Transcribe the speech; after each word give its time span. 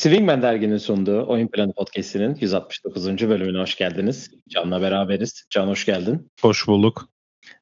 Swingman 0.00 0.42
derginin 0.42 0.76
sunduğu 0.76 1.26
Oyun 1.26 1.48
Planı 1.48 1.72
Podcast'inin 1.72 2.36
169. 2.40 3.06
bölümüne 3.06 3.58
hoş 3.58 3.76
geldiniz. 3.76 4.30
Can'la 4.48 4.82
beraberiz. 4.82 5.46
Can 5.50 5.66
hoş 5.66 5.86
geldin. 5.86 6.30
Hoş 6.40 6.66
bulduk. 6.66 7.08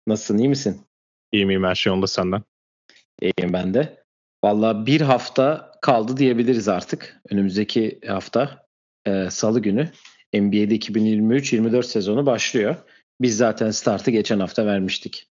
Nasılsın, 0.07 0.39
iyi 0.39 0.48
misin? 0.48 0.80
İyi 1.32 1.46
miyim 1.46 1.64
her 1.64 1.75
şey 1.75 1.93
onda 1.93 2.07
senden? 2.07 2.43
İyiyim 3.22 3.53
ben 3.53 3.75
de. 3.75 4.03
Valla 4.45 4.86
bir 4.86 5.00
hafta 5.00 5.72
kaldı 5.82 6.16
diyebiliriz 6.16 6.68
artık. 6.68 7.21
Önümüzdeki 7.30 8.00
hafta 8.07 8.66
e, 9.07 9.30
salı 9.30 9.61
günü 9.61 9.89
NBA'de 10.34 10.77
2023-24 10.77 11.82
sezonu 11.82 12.27
başlıyor. 12.27 12.77
Biz 13.20 13.36
zaten 13.36 13.70
startı 13.70 14.11
geçen 14.11 14.41
hafta 14.41 14.66
vermiştik. 14.66 15.30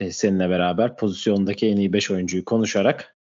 E, 0.00 0.10
seninle 0.10 0.50
beraber 0.50 0.96
pozisyondaki 0.96 1.68
en 1.68 1.76
iyi 1.76 1.92
5 1.92 2.10
oyuncuyu 2.10 2.44
konuşarak. 2.44 3.16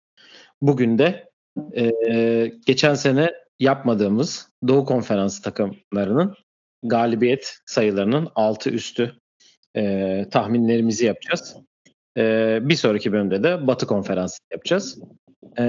Bugün 0.61 0.97
de 0.97 1.32
e, 1.75 2.51
geçen 2.65 2.93
sene 2.93 3.31
yapmadığımız 3.59 4.49
Doğu 4.67 4.85
Konferansı 4.85 5.41
takımlarının 5.41 6.35
galibiyet 6.83 7.57
sayılarının 7.65 8.29
altı 8.35 8.69
üstü 8.69 9.19
e, 9.75 10.25
tahminlerimizi 10.31 11.05
yapacağız. 11.05 11.55
E, 12.17 12.59
bir 12.61 12.75
sonraki 12.75 13.11
bölümde 13.11 13.43
de 13.43 13.67
Batı 13.67 13.87
Konferansı 13.87 14.37
yapacağız. 14.51 14.99
E, 15.59 15.63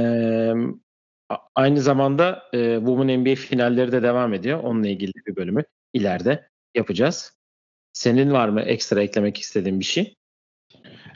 aynı 1.55 1.81
zamanda 1.81 2.43
e, 2.53 2.77
Women 2.77 3.21
NBA 3.21 3.35
finalleri 3.35 3.93
de 3.93 4.03
devam 4.03 4.35
ediyor. 4.35 4.61
Onunla 4.63 4.89
ilgili 4.89 5.13
bir 5.27 5.37
bölümü 5.37 5.65
ileride 5.93 6.49
yapacağız. 6.75 7.33
Senin 7.93 8.33
var 8.33 8.49
mı 8.49 8.61
ekstra 8.61 9.03
eklemek 9.03 9.39
istediğin 9.39 9.81
bir 9.81 9.85
şey? 9.85 10.17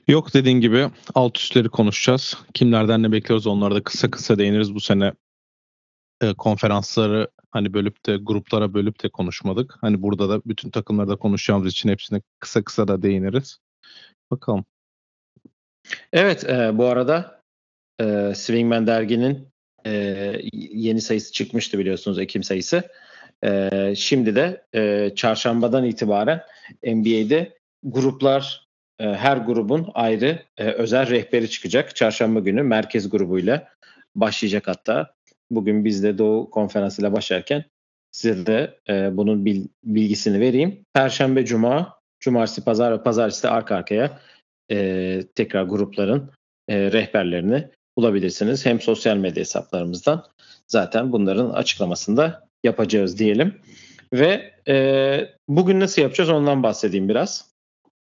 Yok 0.09 0.35
dediğin 0.35 0.61
gibi 0.61 0.91
alt 1.15 1.39
üstleri 1.39 1.69
konuşacağız. 1.69 2.37
Kimlerden 2.55 3.03
ne 3.03 3.13
bekliyoruz 3.13 3.47
onlara 3.47 3.75
da 3.75 3.83
kısa 3.83 4.11
kısa 4.11 4.39
değiniriz 4.39 4.75
bu 4.75 4.81
sene. 4.81 5.13
E, 6.23 6.35
konferansları 6.35 7.29
hani 7.51 7.75
bölüp 7.75 8.07
de 8.07 8.17
gruplara 8.17 8.75
bölüp 8.75 9.03
de 9.03 9.09
konuşmadık. 9.09 9.77
Hani 9.81 10.03
burada 10.03 10.29
da 10.29 10.43
bütün 10.47 10.71
takımlarda 10.71 11.17
konuşacağımız 11.17 11.73
için 11.73 11.89
hepsine 11.89 12.23
kısa 12.41 12.63
kısa 12.63 12.89
da 12.89 13.03
değiniriz. 13.03 13.59
Bakalım. 14.31 14.65
Evet 16.13 16.45
e, 16.45 16.79
bu 16.79 16.85
arada 16.87 17.43
e, 18.01 18.33
Swingman 18.35 18.87
derginin 18.87 19.49
e, 19.87 19.93
yeni 20.53 21.01
sayısı 21.01 21.33
çıkmıştı 21.33 21.79
biliyorsunuz 21.79 22.19
Ekim 22.19 22.43
sayısı. 22.43 22.83
E, 23.45 23.93
şimdi 23.97 24.35
de 24.35 24.65
e, 24.75 25.15
çarşambadan 25.15 25.85
itibaren 25.85 26.43
NBA'de 26.83 27.59
gruplar 27.83 28.68
e, 28.99 29.05
her 29.05 29.37
grubun 29.37 29.91
ayrı 29.95 30.43
e, 30.59 30.65
özel 30.65 31.11
rehberi 31.11 31.51
çıkacak. 31.51 31.97
Çarşamba 31.97 32.41
günü 32.41 32.63
merkez 32.63 33.11
grubuyla 33.11 33.69
başlayacak 34.15 34.69
hatta. 34.69 35.15
Bugün 35.51 35.85
biz 35.85 36.03
de 36.03 36.19
Doğu 36.19 36.51
konferansıyla 36.51 37.13
başlarken 37.13 37.65
size 38.13 38.47
de 38.47 38.79
e, 38.89 39.17
bunun 39.17 39.45
bilgisini 39.85 40.41
vereyim. 40.41 40.85
Perşembe, 40.95 41.45
Cuma, 41.45 41.99
Cumartesi, 42.21 42.65
Pazar 42.65 42.93
ve 42.93 43.03
Pazartesi 43.03 43.43
de 43.43 43.49
arka 43.49 43.77
arkaya 43.77 44.21
tekrar 45.35 45.63
grupların 45.63 46.31
rehberlerini 46.71 47.69
bulabilirsiniz. 47.99 48.67
Hem 48.67 48.81
sosyal 48.81 49.17
medya 49.17 49.41
hesaplarımızdan 49.41 50.25
zaten 50.67 51.13
bunların 51.13 51.51
açıklamasını 51.51 52.17
da 52.17 52.49
yapacağız 52.65 53.19
diyelim. 53.19 53.55
Ve 54.13 54.55
e, 54.69 55.29
bugün 55.49 55.81
nasıl 55.81 56.03
yapacağız 56.03 56.31
ondan 56.31 56.63
bahsedeyim 56.63 57.09
biraz. 57.09 57.48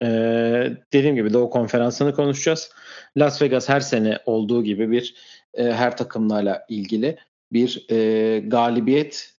Ee, 0.03 0.73
dediğim 0.93 1.17
gibi 1.17 1.33
Doğu 1.33 1.51
Konferansı'nı 1.51 2.15
konuşacağız. 2.15 2.71
Las 3.17 3.43
Vegas 3.43 3.69
her 3.69 3.81
sene 3.81 4.19
olduğu 4.27 4.65
gibi 4.65 4.91
bir 4.91 5.15
e, 5.55 5.65
her 5.65 5.97
takımlarla 5.97 6.67
ilgili 6.69 7.19
bir 7.53 7.87
e, 7.91 8.39
galibiyet 8.41 9.35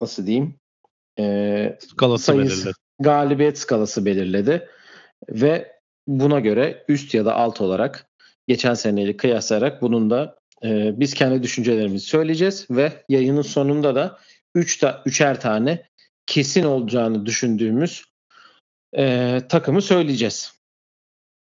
nasıl 0.00 0.26
diyeyim 0.26 0.54
e, 1.18 1.78
skalası 1.80 2.24
sayısı, 2.24 2.56
belirledi. 2.56 2.76
Galibiyet 3.00 3.58
skalası 3.58 4.06
belirledi 4.06 4.68
ve 5.28 5.72
buna 6.06 6.40
göre 6.40 6.84
üst 6.88 7.14
ya 7.14 7.24
da 7.24 7.34
alt 7.34 7.60
olarak 7.60 8.06
geçen 8.48 8.74
seneyle 8.74 9.16
kıyaslayarak 9.16 9.82
bunun 9.82 10.10
da 10.10 10.38
e, 10.64 11.00
biz 11.00 11.14
kendi 11.14 11.42
düşüncelerimizi 11.42 12.06
söyleyeceğiz 12.06 12.66
ve 12.70 12.92
yayının 13.08 13.42
sonunda 13.42 13.94
da 13.94 14.18
üç 14.54 14.78
ta, 14.78 15.02
üçer 15.06 15.40
tane 15.40 15.86
kesin 16.26 16.64
olacağını 16.64 17.26
düşündüğümüz 17.26 18.09
e, 18.96 19.38
takımı 19.48 19.82
söyleyeceğiz. 19.82 20.60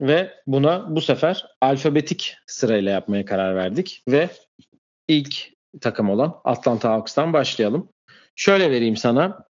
Ve 0.02 0.34
buna 0.48 0.96
bu 0.96 1.02
sefer 1.02 1.46
alfabetik 1.62 2.38
sırayla 2.48 2.92
yapmaya 2.92 3.26
karar 3.26 3.56
verdik 3.56 4.04
ve 4.08 4.30
ilk 5.08 5.52
takım 5.82 6.10
olan 6.10 6.42
Atlanta 6.44 6.90
Hawks'tan 6.90 7.34
başlayalım. 7.34 7.90
Şöyle 8.36 8.72
vereyim 8.72 8.98
sana. 8.98 9.48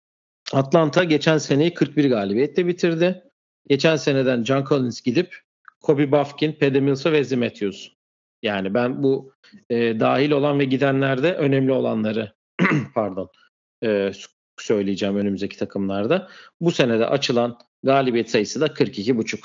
Atlanta 0.53 1.03
geçen 1.03 1.37
seneyi 1.37 1.73
41 1.73 2.09
galibiyetle 2.09 2.67
bitirdi. 2.67 3.23
Geçen 3.67 3.95
seneden 3.95 4.43
John 4.43 4.65
Collins 4.65 5.01
gidip 5.01 5.39
Kobe 5.81 6.11
Buffkin, 6.11 6.53
Paddy 6.53 6.79
Mills 6.79 7.05
ve 7.05 7.35
Matthews. 7.35 7.87
Yani 8.41 8.73
ben 8.73 9.03
bu 9.03 9.33
e, 9.69 9.99
dahil 9.99 10.31
olan 10.31 10.59
ve 10.59 10.65
gidenlerde 10.65 11.33
önemli 11.33 11.71
olanları 11.71 12.33
pardon 12.95 13.29
e, 13.83 14.11
söyleyeceğim 14.61 15.17
önümüzdeki 15.17 15.57
takımlarda. 15.57 16.29
Bu 16.61 16.71
senede 16.71 17.07
açılan 17.07 17.59
Galibiyet 17.83 18.29
sayısı 18.29 18.61
da 18.61 18.67
42,5. 18.67 19.39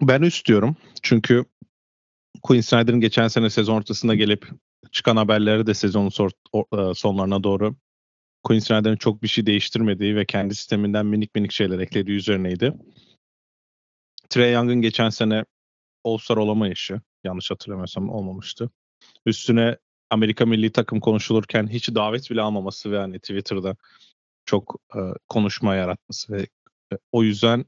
Ben 0.00 0.22
üst 0.22 0.46
diyorum. 0.46 0.76
Çünkü 1.02 1.44
Quinn 2.42 2.60
Snyder'ın 2.60 3.00
geçen 3.00 3.28
sene 3.28 3.50
sezon 3.50 3.76
ortasında 3.76 4.14
gelip 4.14 4.48
çıkan 4.92 5.16
haberleri 5.16 5.66
de 5.66 5.74
sezonun 5.74 6.10
e, 6.54 6.94
sonlarına 6.94 7.44
doğru 7.44 7.76
Quinn 8.46 8.58
Snyder'ın 8.58 8.96
çok 8.96 9.22
bir 9.22 9.28
şey 9.28 9.46
değiştirmediği 9.46 10.16
ve 10.16 10.24
kendi 10.24 10.54
sisteminden 10.54 11.06
minik 11.06 11.34
minik 11.34 11.52
şeyler 11.52 11.78
eklediği 11.78 12.16
üzerineydi. 12.16 12.74
Trey 14.28 14.52
Young'ın 14.52 14.80
geçen 14.80 15.08
sene 15.08 15.44
All-Star 16.04 16.36
olamayışı 16.36 17.00
yanlış 17.24 17.50
hatırlamıyorsam 17.50 18.10
olmamıştı. 18.10 18.70
Üstüne 19.26 19.76
Amerika 20.10 20.46
milli 20.46 20.72
takım 20.72 21.00
konuşulurken 21.00 21.68
hiç 21.68 21.94
davet 21.94 22.30
bile 22.30 22.42
almaması 22.42 22.92
ve 22.92 22.98
hani 22.98 23.18
Twitter'da 23.18 23.76
çok 24.44 24.76
e, 24.96 25.00
konuşma 25.28 25.74
yaratması 25.74 26.32
ve 26.32 26.42
e, 26.92 26.96
o 27.12 27.22
yüzden 27.22 27.64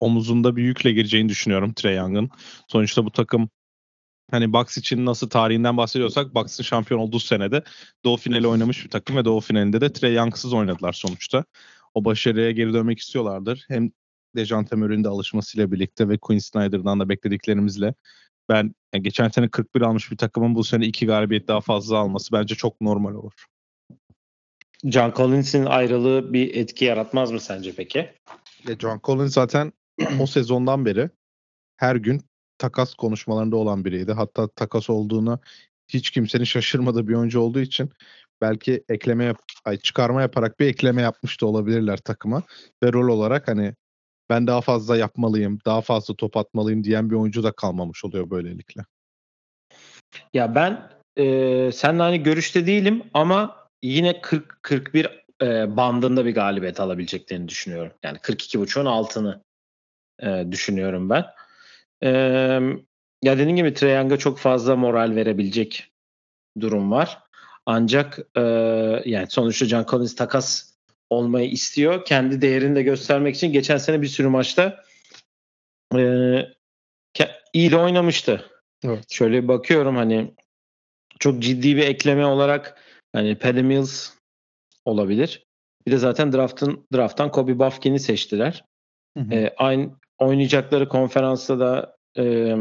omuzunda 0.00 0.56
bir 0.56 0.62
yükle 0.62 0.92
gireceğini 0.92 1.28
düşünüyorum 1.28 1.74
Trey 1.74 1.96
Young'ın. 1.96 2.30
Sonuçta 2.68 3.04
bu 3.04 3.10
takım 3.10 3.50
hani 4.30 4.52
Bucks 4.52 4.78
için 4.78 5.06
nasıl 5.06 5.30
tarihinden 5.30 5.76
bahsediyorsak 5.76 6.34
Bucks'ın 6.34 6.64
şampiyon 6.64 7.00
olduğu 7.00 7.20
senede 7.20 7.62
Doğu 8.04 8.16
finali 8.16 8.46
oynamış 8.46 8.84
bir 8.84 8.90
takım 8.90 9.16
ve 9.16 9.24
Doğu 9.24 9.40
finalinde 9.40 9.80
de 9.80 9.92
Trey 9.92 10.14
Young'sız 10.14 10.52
oynadılar 10.52 10.92
sonuçta. 10.92 11.44
O 11.94 12.04
başarıya 12.04 12.50
geri 12.50 12.72
dönmek 12.72 12.98
istiyorlardır. 12.98 13.64
Hem 13.68 13.90
Dejante 14.36 14.76
Murray'in 14.76 15.04
de 15.04 15.08
alışmasıyla 15.08 15.72
birlikte 15.72 16.08
ve 16.08 16.18
Quinn 16.18 16.38
Snyder'dan 16.38 17.00
da 17.00 17.08
beklediklerimizle 17.08 17.94
ben 18.48 18.74
yani 18.96 19.02
geçen 19.02 19.28
sene 19.28 19.48
41 19.48 19.80
almış 19.80 20.10
bir 20.10 20.16
takımın 20.16 20.54
bu 20.54 20.64
sene 20.64 20.86
iki 20.86 21.06
galibiyet 21.06 21.48
daha 21.48 21.60
fazla 21.60 21.98
alması 21.98 22.32
bence 22.32 22.54
çok 22.54 22.80
normal 22.80 23.14
olur. 23.14 23.32
John 24.84 25.12
Collins'in 25.16 25.64
ayrılığı 25.64 26.32
bir 26.32 26.54
etki 26.54 26.84
yaratmaz 26.84 27.32
mı 27.32 27.40
sence 27.40 27.72
peki? 27.76 27.98
E 28.68 28.78
John 28.78 29.00
Collins 29.04 29.34
zaten 29.34 29.72
o 30.20 30.26
sezondan 30.26 30.84
beri 30.84 31.10
her 31.76 31.96
gün 31.96 32.20
takas 32.58 32.94
konuşmalarında 32.94 33.56
olan 33.56 33.84
biriydi. 33.84 34.12
Hatta 34.12 34.48
takas 34.48 34.90
olduğunu 34.90 35.40
hiç 35.88 36.10
kimsenin 36.10 36.44
şaşırmadığı 36.44 37.08
bir 37.08 37.14
oyuncu 37.14 37.40
olduğu 37.40 37.60
için 37.60 37.90
belki 38.40 38.84
ekleme 38.88 39.24
yap 39.24 39.38
ay 39.64 39.76
çıkarma 39.76 40.22
yaparak 40.22 40.60
bir 40.60 40.66
ekleme 40.66 41.02
yapmış 41.02 41.40
da 41.40 41.46
olabilirler 41.46 41.96
takıma 41.96 42.42
ve 42.82 42.92
rol 42.92 43.08
olarak 43.08 43.48
hani 43.48 43.74
ben 44.30 44.46
daha 44.46 44.60
fazla 44.60 44.96
yapmalıyım, 44.96 45.58
daha 45.66 45.80
fazla 45.80 46.14
top 46.14 46.36
atmalıyım 46.36 46.84
diyen 46.84 47.10
bir 47.10 47.14
oyuncu 47.14 47.42
da 47.42 47.52
kalmamış 47.52 48.04
oluyor 48.04 48.30
böylelikle. 48.30 48.82
Ya 50.34 50.54
ben 50.54 50.90
e, 51.16 51.72
seninle 51.72 52.02
aynı 52.02 52.16
görüşte 52.16 52.66
değilim 52.66 53.02
ama 53.14 53.68
yine 53.82 54.20
40 54.20 54.62
41 54.62 55.24
e, 55.42 55.76
bandında 55.76 56.24
bir 56.24 56.34
galibiyet 56.34 56.80
alabileceklerini 56.80 57.48
düşünüyorum. 57.48 57.92
Yani 58.02 58.18
42.5'un 58.18 58.86
altını 58.86 59.42
e, 60.22 60.44
düşünüyorum 60.50 61.10
ben. 61.10 61.24
E, 62.02 62.10
ya 63.22 63.38
dediğim 63.38 63.56
gibi 63.56 63.74
Trae 63.74 63.94
Young'a 63.94 64.16
çok 64.16 64.38
fazla 64.38 64.76
moral 64.76 65.16
verebilecek 65.16 65.92
durum 66.60 66.90
var. 66.90 67.22
Ancak 67.66 68.18
e, 68.36 68.42
yani 69.04 69.26
sonuçta 69.28 69.66
John 69.66 69.84
Collins 69.84 70.14
takas 70.14 70.75
olmayı 71.10 71.50
istiyor. 71.50 72.04
Kendi 72.04 72.40
değerini 72.40 72.76
de 72.76 72.82
göstermek 72.82 73.36
için 73.36 73.52
geçen 73.52 73.78
sene 73.78 74.02
bir 74.02 74.06
sürü 74.06 74.28
maçta 74.28 74.84
e, 75.94 76.00
iyi 77.52 77.70
de 77.70 77.76
oynamıştı. 77.76 78.50
Evet. 78.84 79.10
Şöyle 79.10 79.48
bakıyorum 79.48 79.96
hani 79.96 80.34
çok 81.18 81.42
ciddi 81.42 81.76
bir 81.76 81.82
ekleme 81.82 82.26
olarak 82.26 82.82
Hani 83.16 83.38
Paddy 83.38 83.62
Mills 83.62 84.10
olabilir. 84.84 85.46
Bir 85.86 85.92
de 85.92 85.98
zaten 85.98 86.32
draftın 86.32 86.86
drafttan 86.94 87.30
Kobe 87.30 87.58
Buffkin'i 87.58 88.00
seçtiler. 88.00 88.64
Hı 89.16 89.24
hı. 89.24 89.34
E, 89.34 89.54
aynı 89.56 89.90
oynayacakları 90.18 90.88
konferansta 90.88 91.58
da 91.58 91.96
e, 92.18 92.56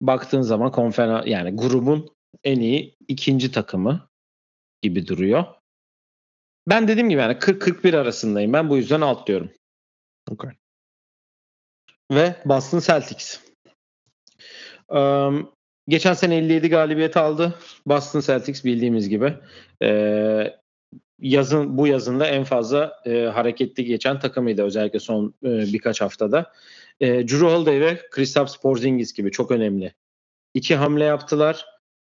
baktığın 0.00 0.42
zaman 0.42 0.72
konferans 0.72 1.26
yani 1.26 1.56
grubun 1.56 2.10
en 2.44 2.60
iyi 2.60 2.96
ikinci 3.08 3.52
takımı 3.52 4.08
gibi 4.82 5.06
duruyor. 5.06 5.44
Ben 6.68 6.88
dediğim 6.88 7.08
gibi 7.08 7.20
yani 7.20 7.34
40-41 7.34 7.96
arasındayım. 7.96 8.52
Ben 8.52 8.70
bu 8.70 8.76
yüzden 8.76 9.00
alt 9.00 9.26
diyorum. 9.26 9.50
Okay. 10.30 10.50
Ve 12.12 12.36
Boston 12.44 12.78
Celtics. 12.78 13.40
Um, 14.88 15.52
geçen 15.88 16.14
sene 16.14 16.36
57 16.36 16.68
galibiyet 16.68 17.16
aldı. 17.16 17.54
Boston 17.86 18.20
Celtics 18.20 18.64
bildiğimiz 18.64 19.08
gibi. 19.08 19.34
Ee, 19.82 20.56
yazın 21.18 21.78
bu 21.78 21.86
yazında 21.86 22.26
en 22.26 22.44
fazla 22.44 23.02
e, 23.06 23.22
hareketli 23.24 23.84
geçen 23.84 24.18
takımıydı 24.18 24.62
özellikle 24.62 25.00
son 25.00 25.34
e, 25.44 25.48
birkaç 25.48 26.00
haftada. 26.00 26.52
E, 27.00 27.28
Drew 27.28 27.46
Holiday 27.46 27.80
ve 27.80 28.00
Kristaps 28.10 28.56
Porzingis 28.56 29.12
gibi 29.12 29.30
çok 29.30 29.50
önemli. 29.50 29.94
İki 30.54 30.76
hamle 30.76 31.04
yaptılar 31.04 31.66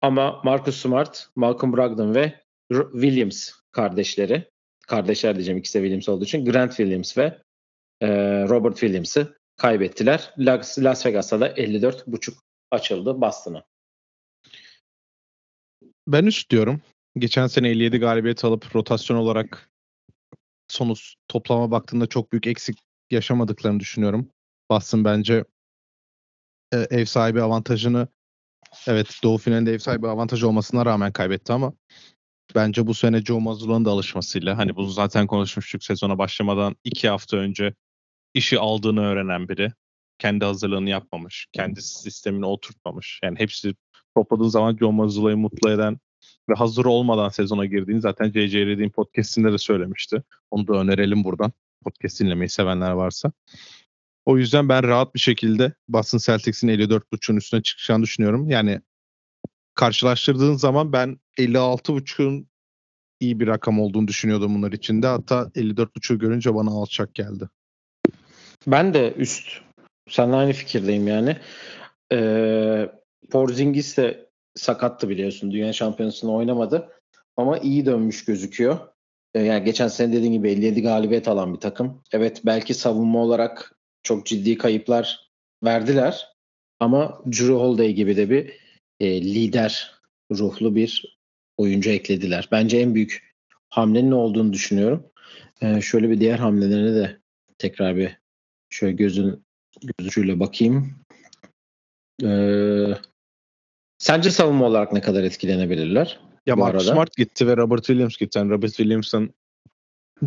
ama 0.02 0.42
Marcus 0.44 0.82
Smart, 0.82 1.28
Malcolm 1.36 1.74
Brogdon 1.74 2.16
ve 2.16 2.47
Williams 2.72 3.52
kardeşleri, 3.72 4.50
kardeşler 4.88 5.36
diyeceğim 5.36 5.58
ikisi 5.58 5.80
de 5.80 5.84
Williams 5.84 6.10
olduğu 6.10 6.24
için 6.24 6.46
Grant 6.46 6.76
Williams 6.76 7.18
ve 7.18 7.42
e, 8.02 8.08
Robert 8.50 8.78
Williams'ı 8.78 9.38
kaybettiler. 9.58 10.34
Las, 10.38 10.80
Las 10.80 11.06
Vegas'ta 11.06 11.40
da 11.40 11.50
54.5 11.50 12.34
açıldı 12.72 13.22
Boston'a. 13.22 13.64
Ben 16.08 16.26
üst 16.26 16.52
diyorum. 16.52 16.82
Geçen 17.18 17.48
sene 17.48 17.70
57 17.70 17.98
galibiyet 17.98 18.46
alıp 18.46 18.76
rotasyon 18.76 19.18
olarak 19.18 19.70
sonuç 20.68 21.16
toplama 21.28 21.72
baktığında 21.72 22.08
çok 22.08 22.32
büyük 22.32 22.48
eksik 22.48 22.80
yaşamadıklarını 23.12 23.80
düşünüyorum. 23.80 24.30
Boston 24.72 25.06
bence 25.06 25.44
e, 26.74 26.78
ev 26.78 27.06
sahibi 27.06 27.42
avantajını 27.42 28.08
evet 28.88 29.20
Doğu 29.24 29.38
finalinde 29.38 29.74
ev 29.74 29.80
sahibi 29.80 30.08
avantajı 30.08 30.48
olmasına 30.48 30.86
rağmen 30.86 31.12
kaybetti 31.12 31.54
ama 31.54 31.74
bence 32.56 32.88
bu 32.88 32.94
sene 32.94 33.22
Joe 33.22 33.40
Mazzulla'nın 33.40 33.86
da 33.86 33.92
alışmasıyla 33.92 34.58
hani 34.58 34.76
bunu 34.76 34.90
zaten 34.90 35.28
konuşmuştuk 35.28 35.84
sezona 35.84 36.18
başlamadan 36.18 36.76
iki 36.84 37.10
hafta 37.10 37.38
önce 37.38 37.74
işi 38.34 38.60
aldığını 38.60 39.06
öğrenen 39.06 39.50
biri. 39.50 39.72
Kendi 40.20 40.46
hazırlığını 40.46 40.90
yapmamış. 40.90 41.48
Kendi 41.54 41.82
sistemini 41.82 42.46
oturtmamış. 42.46 43.20
Yani 43.24 43.40
hepsi 43.40 43.76
topladığı 44.16 44.50
zaman 44.50 44.78
Joe 44.78 44.92
Mazzulla'yı 44.92 45.38
mutlu 45.38 45.70
eden 45.70 46.00
ve 46.50 46.54
hazır 46.54 46.86
olmadan 46.86 47.30
sezona 47.30 47.66
girdiğini 47.66 48.02
zaten 48.02 48.32
J.J. 48.32 48.66
Redick'in 48.66 48.90
podcastinde 48.90 49.52
de 49.52 49.58
söylemişti. 49.58 50.24
Onu 50.52 50.68
da 50.68 50.74
önerelim 50.74 51.24
buradan. 51.24 51.52
Podcast 51.84 52.20
dinlemeyi 52.20 52.50
sevenler 52.50 52.92
varsa. 52.92 53.32
O 54.26 54.38
yüzden 54.38 54.70
ben 54.70 54.84
rahat 54.84 55.16
bir 55.16 55.20
şekilde 55.20 55.74
Boston 55.88 56.18
Celtics'in 56.18 56.68
54.5'un 56.68 57.36
üstüne 57.36 57.62
çıkacağını 57.62 58.04
düşünüyorum. 58.04 58.50
Yani 58.50 58.82
karşılaştırdığın 59.78 60.54
zaman 60.54 60.94
ben 60.94 61.20
56.5'un 61.38 62.48
iyi 63.20 63.40
bir 63.40 63.48
rakam 63.48 63.80
olduğunu 63.80 64.08
düşünüyordum 64.08 64.56
bunlar 64.56 64.72
içinde. 64.72 65.08
Hatta 65.08 65.52
54.5'u 65.56 66.20
görünce 66.20 66.56
bana 66.56 66.72
alçak 66.72 67.16
geldi. 67.16 67.50
Ben 68.68 68.94
de 68.94 69.14
üst. 69.14 69.50
Seninle 70.10 70.36
aynı 70.36 70.54
fikirdeyim 70.54 71.08
yani. 71.08 71.38
Ee, 72.14 72.90
Porzingis 73.32 73.98
de 73.98 74.30
sakattı 74.56 75.10
biliyorsun. 75.10 75.52
Dünya 75.52 75.74
şampiyonasında 75.74 76.32
oynamadı. 76.32 76.90
Ama 77.38 77.58
iyi 77.58 77.86
dönmüş 77.86 78.26
gözüküyor. 78.26 78.80
Ee, 79.34 79.42
yani 79.42 79.64
geçen 79.64 79.88
sene 79.88 80.14
dediğim 80.14 80.34
gibi 80.34 80.50
57 80.50 80.82
galibiyet 80.82 81.28
alan 81.28 81.54
bir 81.54 81.60
takım. 81.60 82.02
Evet 82.12 82.42
belki 82.46 82.74
savunma 82.74 83.20
olarak 83.20 83.76
çok 84.04 84.26
ciddi 84.26 84.58
kayıplar 84.58 85.30
verdiler. 85.64 86.28
Ama 86.80 87.22
Drew 87.32 87.54
Holiday 87.54 87.94
gibi 87.94 88.18
de 88.18 88.30
bir 88.30 88.67
e, 89.00 89.22
lider 89.22 90.02
ruhlu 90.32 90.76
bir 90.76 91.20
oyuncu 91.58 91.90
eklediler. 91.90 92.50
Bence 92.52 92.78
en 92.78 92.96
büyük 92.96 93.36
hamlenin 93.70 94.12
ne 94.12 94.16
olduğunu 94.16 94.54
düşünüyorum. 94.54 95.12
E, 95.62 95.82
şöyle 95.82 96.10
bir 96.10 96.20
diğer 96.20 96.40
hamlelerine 96.40 96.96
de 96.96 97.20
tekrar 97.58 97.96
bir 97.96 98.18
şöyle 98.70 98.94
gözün 98.94 99.46
gözüyle 99.98 100.40
bakayım. 100.40 100.96
E, 102.24 102.30
sence 103.98 104.32
savunma 104.32 104.66
olarak 104.66 104.94
ne 104.94 105.02
kadar 105.02 105.24
etkilenebilirler? 105.24 106.20
Ya 106.46 106.56
Marcus 106.56 106.88
Smart 106.88 107.18
gitti 107.18 107.48
ve 107.48 107.58
Robert 107.58 107.86
Williams 107.86 108.18
gitti. 108.18 108.40
Yani 108.40 108.52
Robert 108.52 108.74
Williams'ın 108.74 109.34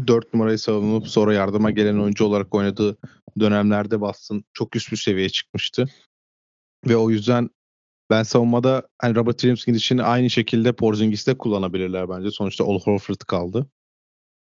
4 0.06 0.34
numarayı 0.34 0.58
savunup 0.58 1.08
sonra 1.08 1.34
yardıma 1.34 1.70
gelen 1.70 1.98
oyuncu 1.98 2.24
olarak 2.24 2.54
oynadığı 2.54 2.98
dönemlerde 3.40 4.00
Boston 4.00 4.44
çok 4.52 4.76
üst 4.76 4.92
bir 4.92 4.96
seviyeye 4.96 5.28
çıkmıştı. 5.28 5.86
Ve 6.88 6.96
o 6.96 7.10
yüzden 7.10 7.50
ben 8.10 8.22
savunmada 8.22 8.88
hani 8.98 9.14
Robert 9.14 9.38
Williams 9.38 9.64
gidişini 9.64 10.02
aynı 10.02 10.30
şekilde 10.30 10.72
Porzingis'te 10.72 11.38
kullanabilirler 11.38 12.08
bence. 12.08 12.30
Sonuçta 12.30 12.64
Al 12.64 12.80
Horford 12.80 13.20
kaldı. 13.26 13.66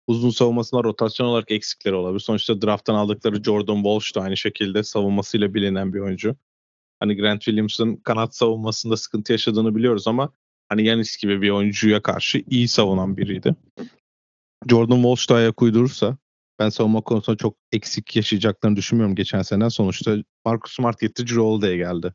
Uzun 0.07 0.31
savunmasında 0.31 0.85
rotasyon 0.85 1.27
olarak 1.27 1.51
eksikleri 1.51 1.95
olabilir. 1.95 2.21
Sonuçta 2.21 2.63
drafttan 2.63 2.95
aldıkları 2.95 3.43
Jordan 3.43 3.77
Walsh 3.77 4.17
da 4.17 4.21
aynı 4.21 4.37
şekilde 4.37 4.83
savunmasıyla 4.83 5.55
bilinen 5.55 5.95
bir 5.95 6.01
oyuncu. 6.01 6.37
Hani 7.01 7.17
Grant 7.17 7.43
Williams'ın 7.43 7.97
kanat 7.97 8.37
savunmasında 8.37 8.97
sıkıntı 8.97 9.33
yaşadığını 9.33 9.77
biliyoruz 9.77 10.09
ama 10.09 10.33
hani 10.69 10.87
Yanis 10.87 11.17
gibi 11.17 11.43
bir 11.43 11.51
oyuncuya 11.51 12.03
karşı 12.03 12.43
iyi 12.51 12.69
savunan 12.69 13.17
biriydi. 13.17 13.57
Jordan 14.71 14.97
Walsh 14.97 15.31
da 15.31 15.35
ayak 15.35 15.63
uydurursa 15.63 16.17
ben 16.59 16.69
savunma 16.69 17.01
konusunda 17.01 17.37
çok 17.37 17.57
eksik 17.73 18.17
yaşayacaklarını 18.17 18.77
düşünmüyorum 18.77 19.15
geçen 19.15 19.43
sene. 19.43 19.71
Sonuçta 19.71 20.17
Marcus 20.45 20.75
Smart 20.75 21.01
gitti, 21.01 21.27
Drew 21.27 21.77
geldi. 21.77 22.15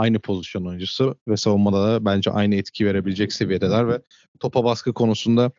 Aynı 0.00 0.18
pozisyon 0.18 0.64
oyuncusu 0.64 1.18
ve 1.28 1.36
savunmada 1.36 1.86
da 1.86 2.04
bence 2.04 2.30
aynı 2.30 2.54
etki 2.54 2.86
verebilecek 2.86 3.32
seviyedeler 3.32 3.88
ve 3.88 4.02
topa 4.40 4.64
baskı 4.64 4.94
konusunda 4.94 5.52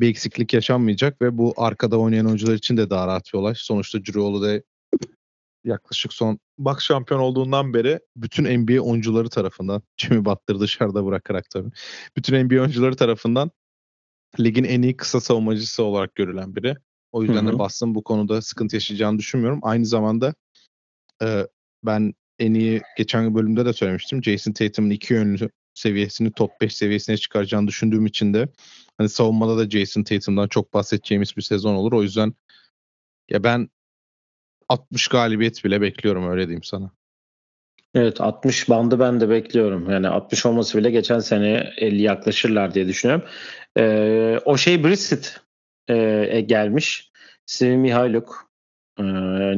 bir 0.00 0.08
eksiklik 0.08 0.54
yaşanmayacak 0.54 1.22
ve 1.22 1.38
bu 1.38 1.54
arkada 1.56 1.98
oynayan 1.98 2.26
oyuncular 2.26 2.54
için 2.54 2.76
de 2.76 2.90
daha 2.90 3.06
rahat 3.06 3.24
bir 3.32 3.38
olay. 3.38 3.54
Sonuçta 3.56 3.98
Drew 3.98 4.20
Holiday 4.20 4.62
yaklaşık 5.64 6.12
son 6.12 6.38
bak 6.58 6.82
şampiyon 6.82 7.20
olduğundan 7.20 7.74
beri 7.74 8.00
bütün 8.16 8.60
NBA 8.60 8.80
oyuncuları 8.80 9.28
tarafından 9.28 9.82
Jimmy 9.96 10.24
Butler'ı 10.24 10.60
dışarıda 10.60 11.04
bırakarak 11.04 11.50
tabii. 11.50 11.70
Bütün 12.16 12.44
NBA 12.44 12.60
oyuncuları 12.60 12.96
tarafından 12.96 13.50
ligin 14.40 14.64
en 14.64 14.82
iyi 14.82 14.96
kısa 14.96 15.20
savunmacısı 15.20 15.82
olarak 15.84 16.14
görülen 16.14 16.56
biri. 16.56 16.76
O 17.12 17.22
yüzden 17.22 17.46
de 17.46 17.58
Boston 17.58 17.94
bu 17.94 18.04
konuda 18.04 18.42
sıkıntı 18.42 18.76
yaşayacağını 18.76 19.18
düşünmüyorum. 19.18 19.60
Aynı 19.62 19.86
zamanda 19.86 20.34
e, 21.22 21.46
ben 21.84 22.14
en 22.40 22.54
iyi 22.54 22.82
geçen 22.96 23.34
bölümde 23.34 23.64
de 23.64 23.72
söylemiştim. 23.72 24.22
Jason 24.22 24.52
Tatum'un 24.52 24.90
iki 24.90 25.14
yönlü 25.14 25.50
seviyesini 25.74 26.32
top 26.32 26.50
5 26.60 26.76
seviyesine 26.76 27.16
çıkaracağını 27.16 27.68
düşündüğüm 27.68 28.06
için 28.06 28.34
de 28.34 28.48
hani 28.98 29.08
savunmada 29.08 29.58
da 29.58 29.70
Jason 29.70 30.02
Tatum'dan 30.02 30.48
çok 30.48 30.74
bahsedeceğimiz 30.74 31.36
bir 31.36 31.42
sezon 31.42 31.74
olur. 31.74 31.92
O 31.92 32.02
yüzden 32.02 32.34
ya 33.30 33.44
ben 33.44 33.68
60 34.68 35.08
galibiyet 35.08 35.64
bile 35.64 35.80
bekliyorum 35.80 36.30
öyle 36.30 36.46
diyeyim 36.46 36.62
sana. 36.62 36.90
Evet 37.94 38.20
60 38.20 38.68
bandı 38.68 39.00
ben 39.00 39.20
de 39.20 39.28
bekliyorum. 39.28 39.90
Yani 39.90 40.08
60 40.08 40.46
olması 40.46 40.78
bile 40.78 40.90
geçen 40.90 41.18
sene 41.18 41.72
50 41.76 42.02
yaklaşırlar 42.02 42.74
diye 42.74 42.88
düşünüyorum. 42.88 43.28
Ee, 43.78 44.38
o 44.44 44.56
şey 44.56 44.84
Brissett 44.84 45.40
e, 45.88 46.40
gelmiş. 46.40 47.10
Simi 47.46 47.76
Mihailuk, 47.76 48.50
e, 48.98 49.02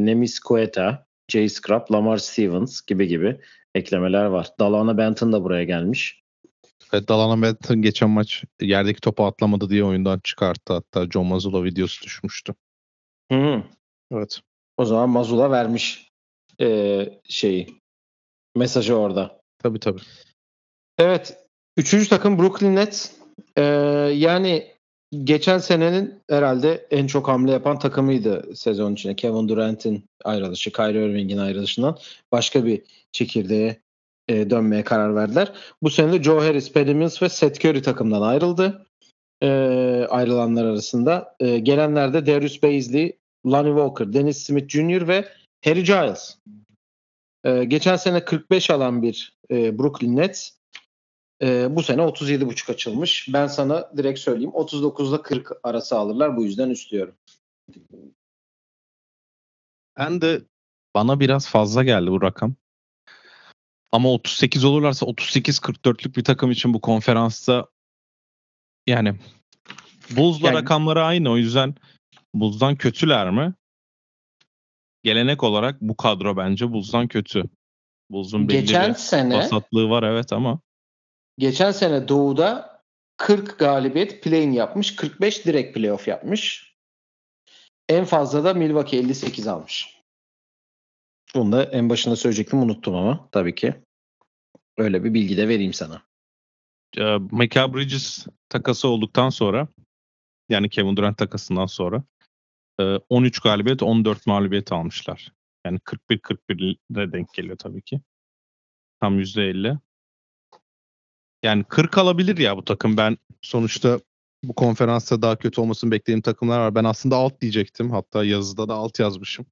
Nemis 0.07 0.39
Koeta, 0.39 1.07
Jay 1.33 1.49
Scrap, 1.49 1.93
Lamar 1.93 2.17
Stevens 2.17 2.81
gibi 2.81 3.09
gibi 3.09 3.41
eklemeler 3.75 4.25
var. 4.25 4.49
Dalana 4.61 4.99
Benton 4.99 5.33
da 5.33 5.45
buraya 5.45 5.65
gelmiş. 5.65 6.23
Evet, 6.93 7.09
Dalana 7.09 7.43
Benton 7.43 7.83
geçen 7.83 8.11
maç 8.11 8.45
yerdeki 8.61 9.01
topu 9.01 9.25
atlamadı 9.25 9.69
diye 9.71 9.85
oyundan 9.85 10.21
çıkarttı. 10.25 10.73
Hatta 10.73 11.11
John 11.11 11.27
Mazzulla 11.27 11.65
videosu 11.65 12.05
düşmüştü. 12.05 12.55
Hı. 13.33 13.63
Evet. 14.13 14.41
O 14.77 14.85
zaman 14.85 15.09
Mazula 15.09 15.51
vermiş 15.51 16.09
e, 16.61 17.09
şeyi 17.29 17.81
mesajı 18.57 18.95
orada. 18.95 19.41
Tabii 19.59 19.81
tabii. 19.81 20.01
Evet. 20.99 21.37
Üçüncü 21.77 22.09
takım 22.09 22.39
Brooklyn 22.39 22.77
Nets. 22.77 23.11
Ee, 23.57 23.63
yani 24.15 24.72
geçen 25.13 25.59
senenin 25.59 26.23
herhalde 26.31 26.87
en 26.91 27.07
çok 27.07 27.29
hamle 27.29 27.53
yapan 27.53 27.79
takımıydı 27.79 28.57
sezon 28.57 28.93
içinde. 28.93 29.17
Kevin 29.17 29.49
Durant'in 29.49 30.05
ayrılışı, 30.25 30.73
Kyrie 30.73 31.07
Irving'in 31.07 31.39
ayrılışından 31.39 31.99
başka 32.33 32.65
bir 32.65 32.83
çekirdeğe 33.13 33.83
e, 34.29 34.51
dönmeye 34.51 34.85
karar 34.85 35.15
verdiler. 35.15 35.53
Bu 35.83 35.91
sene 35.91 36.13
de 36.13 36.23
Joe 36.23 36.41
Harris, 36.41 36.73
Patty 36.73 36.93
Mills 36.93 37.23
ve 37.23 37.29
Seth 37.29 37.65
Curry 37.65 37.83
takımdan 37.83 38.23
ayrıldı. 38.23 38.87
E, 39.43 39.49
ayrılanlar 40.11 40.65
arasında. 40.65 41.37
E, 41.41 41.59
gelenler 41.59 42.15
de 42.15 42.27
Darius 42.27 42.63
Baisley, 42.63 43.19
Lonnie 43.47 43.73
Walker, 43.73 44.13
Dennis 44.13 44.39
Smith 44.39 44.69
Jr. 44.69 45.09
ve 45.09 45.25
Harry 45.65 45.85
Giles. 45.85 46.37
E, 47.45 47.65
geçen 47.65 47.97
sene 47.97 48.25
45 48.25 48.71
alan 48.71 49.03
bir 49.03 49.37
e, 49.51 49.79
Brooklyn 49.79 50.17
Nets 50.17 50.51
e, 51.43 51.77
bu 51.77 51.83
sene 51.83 52.03
37.5 52.03 52.73
açılmış. 52.73 53.29
Ben 53.33 53.47
sana 53.47 53.91
direkt 53.97 54.19
söyleyeyim 54.19 54.55
39 54.55 55.11
ile 55.11 55.23
40 55.23 55.53
arası 55.63 55.97
alırlar. 55.97 56.37
Bu 56.37 56.45
yüzden 56.45 56.71
üstlüyorum. 56.71 57.15
Ben 59.99 60.21
de 60.21 60.43
bana 60.95 61.21
biraz 61.21 61.49
fazla 61.49 61.83
geldi 61.83 62.11
bu 62.11 62.23
rakam. 62.23 62.55
Ama 63.93 64.13
38 64.13 64.65
olurlarsa 64.65 65.07
38-44'lük 65.07 66.17
bir 66.17 66.25
takım 66.25 66.51
için 66.51 66.75
bu 66.75 66.81
konferansta 66.81 67.67
yani 68.87 69.19
Bulls'la 70.17 70.47
Yani- 70.47 70.59
rakamları 70.59 71.05
aynı. 71.05 71.31
O 71.31 71.37
yüzden 71.37 71.75
Bulls'dan 72.35 72.77
kötüler 72.77 73.31
mi? 73.31 73.55
Gelenek 75.03 75.43
olarak 75.43 75.81
bu 75.81 75.97
kadro 75.97 76.37
bence 76.37 76.73
Bulls'dan 76.73 77.09
kötü. 77.09 77.45
Bulls'un 78.11 78.49
belli 78.49 78.61
Geçen 78.61 78.91
bir 78.91 78.99
sene 78.99 79.39
vasatlığı 79.39 79.91
var 79.91 80.03
evet 80.03 80.33
ama 80.33 80.61
geçen 81.39 81.71
sene 81.71 82.09
Doğu'da 82.09 82.83
40 83.17 83.59
galibiyet 83.59 84.23
play-in 84.23 84.53
yapmış. 84.53 84.97
45 84.97 85.47
direkt 85.47 85.75
playoff 85.75 86.09
yapmış. 86.09 86.73
En 87.89 88.05
fazla 88.05 88.45
da 88.45 88.55
Milwaukee 88.55 88.99
58 88.99 89.47
almış. 89.47 90.03
Bunu 91.35 91.53
da 91.53 91.65
en 91.65 91.91
başında 91.91 92.17
söyleyecektim 92.17 92.63
unuttum 92.63 92.95
ama 92.95 93.29
tabii 93.33 93.55
ki. 93.55 93.75
Öyle 94.79 95.05
bir 95.05 95.15
bilgi 95.15 95.37
de 95.37 95.49
vereyim 95.49 95.73
sana. 95.73 96.03
e, 96.97 97.19
Michael 97.31 97.75
Bridges 97.75 98.27
takası 98.49 98.89
olduktan 98.89 99.31
sonra 99.31 99.69
yani 100.49 100.71
Kevin 100.71 100.97
Durant 100.97 101.19
takasından 101.19 101.67
sonra 101.67 102.05
e, 102.81 102.83
13 103.09 103.41
galibiyet 103.41 103.83
14 103.83 104.27
mağlubiyet 104.27 104.73
almışlar. 104.73 105.33
Yani 105.67 105.79
41-41'e 105.79 107.13
denk 107.13 107.35
geliyor 107.35 107.57
tabii 107.59 107.83
ki. 107.83 108.01
Tam 109.01 109.21
%50. 109.21 109.79
Yani 111.43 111.65
40 111.65 111.99
alabilir 111.99 112.39
ya 112.39 112.57
bu 112.57 112.65
takım. 112.65 112.97
Ben 112.97 113.19
sonuçta 113.43 114.01
bu 114.45 114.55
konferansta 114.55 115.23
daha 115.23 115.37
kötü 115.37 115.61
olmasını 115.61 115.91
beklediğim 115.91 116.23
takımlar 116.23 116.61
var. 116.61 116.75
Ben 116.75 116.85
aslında 116.85 117.17
alt 117.17 117.41
diyecektim. 117.41 117.91
Hatta 117.91 118.25
yazıda 118.25 118.69
da 118.69 118.75
alt 118.75 119.01
yazmışım. 119.01 119.47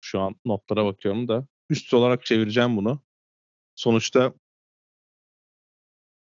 Şu 0.00 0.20
an 0.20 0.36
notlara 0.44 0.84
bakıyorum 0.84 1.28
da. 1.28 1.46
Üst 1.70 1.94
olarak 1.94 2.24
çevireceğim 2.24 2.76
bunu. 2.76 3.00
Sonuçta 3.74 4.32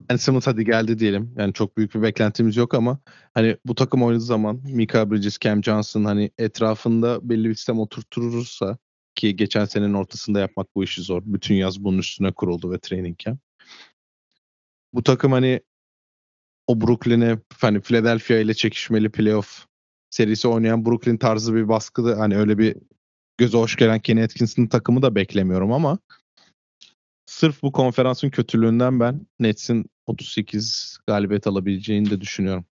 Ben 0.09 0.15
Simmons 0.15 0.47
hadi 0.47 0.65
geldi 0.65 0.99
diyelim. 0.99 1.33
Yani 1.37 1.53
çok 1.53 1.77
büyük 1.77 1.95
bir 1.95 2.01
beklentimiz 2.01 2.57
yok 2.57 2.73
ama 2.73 2.99
hani 3.33 3.57
bu 3.65 3.75
takım 3.75 4.03
oynadığı 4.03 4.23
zaman 4.23 4.61
Mika 4.65 5.11
Bridges, 5.11 5.39
Cam 5.39 5.63
Johnson 5.63 6.05
hani 6.05 6.31
etrafında 6.37 7.29
belli 7.29 7.49
bir 7.49 7.55
sistem 7.55 7.79
oturturursa 7.79 8.77
ki 9.15 9.35
geçen 9.35 9.65
senenin 9.65 9.93
ortasında 9.93 10.39
yapmak 10.39 10.75
bu 10.75 10.83
işi 10.83 11.01
zor. 11.01 11.21
Bütün 11.25 11.55
yaz 11.55 11.83
bunun 11.83 11.97
üstüne 11.97 12.31
kuruldu 12.31 12.71
ve 12.71 12.79
training 12.79 13.19
camp. 13.19 13.44
Bu 14.95 15.03
takım 15.03 15.31
hani 15.31 15.61
o 16.67 16.81
Brooklyn'e 16.81 17.37
hani 17.61 17.81
Philadelphia 17.81 18.35
ile 18.35 18.53
çekişmeli 18.53 19.11
playoff 19.11 19.65
serisi 20.09 20.47
oynayan 20.47 20.85
Brooklyn 20.85 21.17
tarzı 21.17 21.55
bir 21.55 21.69
baskıda 21.69 22.19
hani 22.19 22.37
öyle 22.37 22.57
bir 22.57 22.75
göze 23.37 23.57
hoş 23.57 23.75
gelen 23.75 23.99
Kenny 23.99 24.23
Atkinson'ın 24.23 24.67
takımı 24.67 25.01
da 25.01 25.15
beklemiyorum 25.15 25.71
ama 25.71 25.99
sırf 27.25 27.63
bu 27.63 27.71
konferansın 27.71 28.29
kötülüğünden 28.29 28.99
ben 28.99 29.27
Nets'in 29.39 29.85
38 30.07 30.97
galibiyet 31.07 31.47
alabileceğini 31.47 32.11
de 32.11 32.21
düşünüyorum. 32.21 32.65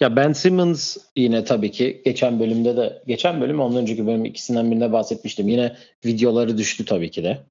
Ya 0.00 0.16
Ben 0.16 0.32
Simmons 0.32 0.96
yine 1.16 1.44
tabii 1.44 1.70
ki 1.70 2.02
geçen 2.04 2.40
bölümde 2.40 2.76
de 2.76 3.02
geçen 3.06 3.40
bölüm 3.40 3.60
ondan 3.60 3.82
önceki 3.82 4.06
bölüm 4.06 4.24
ikisinden 4.24 4.70
birinde 4.70 4.92
bahsetmiştim. 4.92 5.48
Yine 5.48 5.76
videoları 6.04 6.58
düştü 6.58 6.84
tabii 6.84 7.10
ki 7.10 7.24
de. 7.24 7.46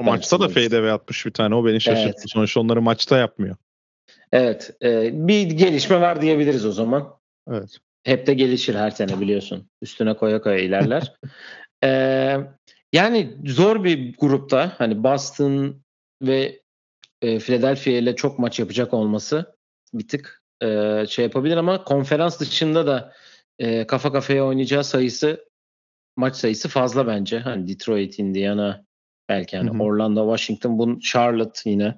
Maçta 0.00 0.40
da 0.40 0.48
fadeaway 0.48 0.90
atmış 0.90 1.26
bir 1.26 1.30
tane. 1.30 1.54
O 1.54 1.66
beni 1.66 1.80
şaşırttı. 1.80 2.18
Evet. 2.18 2.30
Sonuçta 2.30 2.60
onları 2.60 2.82
maçta 2.82 3.18
yapmıyor. 3.18 3.56
Evet, 4.32 4.76
e, 4.82 5.10
bir 5.28 5.50
gelişme 5.50 6.00
var 6.00 6.22
diyebiliriz 6.22 6.66
o 6.66 6.72
zaman. 6.72 7.16
Evet. 7.50 7.78
Hep 8.04 8.26
de 8.26 8.34
gelişir 8.34 8.74
her 8.74 8.90
sene 8.90 9.20
biliyorsun. 9.20 9.68
Üstüne 9.82 10.16
koya 10.16 10.42
koya 10.42 10.58
ilerler. 10.58 11.14
Ee, 11.84 12.36
yani 12.92 13.36
zor 13.46 13.84
bir 13.84 14.16
grupta 14.18 14.72
hani 14.78 15.04
Boston 15.04 15.82
ve 16.22 16.62
e, 17.22 17.38
Philadelphia 17.38 17.90
ile 17.90 18.16
çok 18.16 18.38
maç 18.38 18.58
yapacak 18.58 18.94
olması 18.94 19.56
bir 19.94 20.08
tık 20.08 20.42
e, 20.62 21.04
şey 21.08 21.24
yapabilir 21.24 21.56
ama 21.56 21.84
konferans 21.84 22.40
dışında 22.40 22.86
da 22.86 23.12
e, 23.58 23.86
kafa 23.86 24.12
kafaya 24.12 24.46
oynayacağı 24.46 24.84
sayısı 24.84 25.44
maç 26.16 26.36
sayısı 26.36 26.68
fazla 26.68 27.06
bence. 27.06 27.38
Hani 27.38 27.68
Detroit, 27.68 28.18
Indiana 28.18 28.84
belki 29.28 29.56
hani 29.56 29.70
Hı 29.70 29.74
hı. 29.74 29.82
Orlando, 29.82 30.36
Washington, 30.36 30.78
bun 30.78 30.98
Charlotte 30.98 31.70
yine 31.70 31.94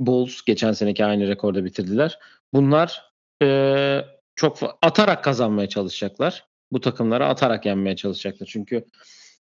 Bulls 0.00 0.42
geçen 0.42 0.72
seneki 0.72 1.04
aynı 1.04 1.28
rekorda 1.28 1.64
bitirdiler. 1.64 2.18
Bunlar 2.52 3.12
e, 3.42 4.00
çok 4.34 4.58
atarak 4.82 5.24
kazanmaya 5.24 5.68
çalışacaklar. 5.68 6.46
Bu 6.72 6.80
takımları 6.80 7.26
atarak 7.26 7.66
yenmeye 7.66 7.96
çalışacaklar. 7.96 8.46
Çünkü 8.46 8.84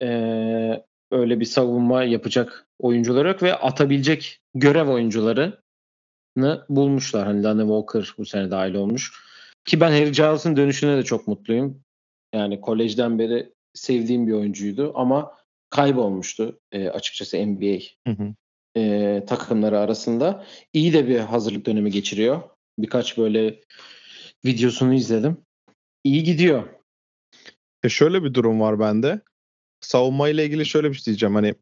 e, 0.02 0.08
öyle 1.12 1.40
bir 1.40 1.46
savunma 1.46 2.04
yapacak 2.04 2.68
oyuncuları 2.80 3.28
yok 3.28 3.44
ve 3.44 3.56
atabilecek 3.56 4.40
görev 4.56 4.88
oyuncularını 4.88 6.66
bulmuşlar. 6.70 7.26
Hani 7.26 7.44
Lonnie 7.44 7.62
Walker 7.62 8.14
bu 8.18 8.26
sene 8.26 8.52
dahil 8.52 8.74
olmuş. 8.74 9.14
Ki 9.66 9.82
ben 9.82 9.92
Harry 9.92 10.12
Giles'ın 10.12 10.58
dönüşüne 10.58 10.98
de 10.98 11.04
çok 11.04 11.28
mutluyum. 11.28 11.84
Yani 12.34 12.62
kolejden 12.62 13.20
beri 13.20 13.54
sevdiğim 13.74 14.28
bir 14.28 14.34
oyuncuydu 14.34 14.92
ama 14.96 15.38
kaybolmuştu 15.70 16.60
e, 16.72 16.90
açıkçası 16.90 17.38
NBA 17.38 17.80
Hı 18.08 18.14
hı. 18.14 18.34
e, 18.78 19.24
takımları 19.28 19.80
arasında. 19.80 20.46
İyi 20.74 20.94
de 20.94 21.08
bir 21.08 21.20
hazırlık 21.20 21.66
dönemi 21.66 21.92
geçiriyor. 21.92 22.42
Birkaç 22.80 23.18
böyle 23.18 23.60
videosunu 24.46 24.94
izledim. 24.94 25.38
İyi 26.04 26.24
gidiyor. 26.24 26.64
E 27.84 27.90
şöyle 27.90 28.24
bir 28.24 28.34
durum 28.34 28.62
var 28.62 28.80
bende. 28.80 29.22
Savunma 29.82 30.30
ile 30.30 30.46
ilgili 30.46 30.66
şöyle 30.66 30.90
bir 30.90 30.96
şey 30.96 31.06
diyeceğim. 31.06 31.36
Hani 31.36 31.56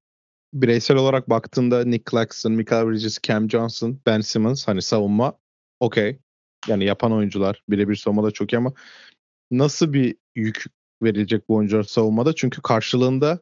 bireysel 0.54 0.98
olarak 0.98 1.30
baktığında 1.30 1.86
Nick 1.86 2.12
Claxton, 2.12 2.52
Michael 2.52 2.88
Bridges, 2.88 3.20
Cam 3.24 3.50
Johnson, 3.50 4.00
Ben 4.06 4.22
Simmons 4.22 4.68
hani 4.68 4.82
savunma 4.82 5.38
okey. 5.80 6.20
Yani 6.68 6.86
yapan 6.86 7.12
oyuncular 7.12 7.64
birebir 7.70 7.96
savunmada 7.96 8.32
çok 8.32 8.54
iyi 8.54 8.58
ama 8.58 8.74
nasıl 9.52 9.94
bir 9.94 10.16
yük 10.36 10.66
verilecek 11.04 11.50
bu 11.50 11.56
oyuncular 11.56 11.84
savunmada? 11.84 12.36
Çünkü 12.36 12.62
karşılığında 12.62 13.40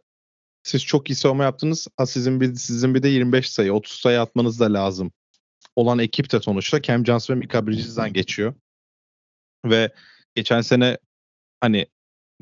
siz 0.63 0.85
çok 0.85 1.09
iyi 1.09 1.15
savunma 1.15 1.43
yaptınız. 1.43 1.87
Ha 1.97 2.05
sizin 2.05 2.41
bir 2.41 2.55
sizin 2.55 2.95
bir 2.95 3.03
de 3.03 3.07
25 3.09 3.49
sayı, 3.49 3.73
30 3.73 3.93
sayı 3.93 4.21
atmanız 4.21 4.59
da 4.59 4.73
lazım. 4.73 5.11
Olan 5.75 5.99
ekip 5.99 6.31
de 6.31 6.39
sonuçta 6.39 6.81
Cam 6.81 7.05
Johnson 7.05 7.35
ve 7.35 7.39
Michael 7.39 7.67
Bridges'den 7.67 8.13
geçiyor. 8.13 8.53
Ve 9.65 9.93
geçen 10.35 10.61
sene 10.61 10.97
hani 11.61 11.87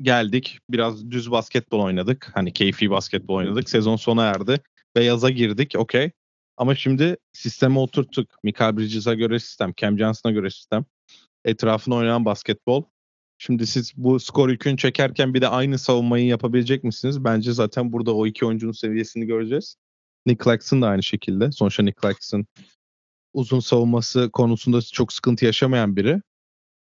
geldik 0.00 0.58
biraz 0.70 1.10
düz 1.10 1.30
basketbol 1.30 1.80
oynadık. 1.80 2.30
Hani 2.34 2.52
keyfi 2.52 2.90
basketbol 2.90 3.34
oynadık. 3.34 3.70
Sezon 3.70 3.96
sona 3.96 4.24
erdi 4.24 4.60
ve 4.96 5.04
yaza 5.04 5.30
girdik 5.30 5.74
okey. 5.76 6.10
Ama 6.56 6.74
şimdi 6.74 7.16
sisteme 7.32 7.78
oturttuk. 7.78 8.36
Michael 8.42 8.76
Bridges'a 8.76 9.14
göre 9.14 9.40
sistem, 9.40 9.72
Cam 9.76 9.98
Johnson'a 9.98 10.32
göre 10.32 10.50
sistem. 10.50 10.84
Etrafına 11.44 11.94
oynanan 11.94 12.24
basketbol. 12.24 12.84
Şimdi 13.44 13.66
siz 13.66 13.92
bu 13.96 14.20
skor 14.20 14.48
yükünü 14.48 14.76
çekerken 14.76 15.34
bir 15.34 15.40
de 15.40 15.48
aynı 15.48 15.78
savunmayı 15.78 16.26
yapabilecek 16.26 16.84
misiniz? 16.84 17.24
Bence 17.24 17.52
zaten 17.52 17.92
burada 17.92 18.14
o 18.14 18.26
iki 18.26 18.46
oyuncunun 18.46 18.72
seviyesini 18.72 19.26
göreceğiz. 19.26 19.76
Nick 20.26 20.44
Claxton 20.44 20.82
da 20.82 20.88
aynı 20.88 21.02
şekilde. 21.02 21.52
Sonuçta 21.52 21.82
Nick 21.82 22.00
Claxton 22.00 22.46
uzun 23.32 23.60
savunması 23.60 24.30
konusunda 24.30 24.82
çok 24.82 25.12
sıkıntı 25.12 25.44
yaşamayan 25.44 25.96
biri. 25.96 26.22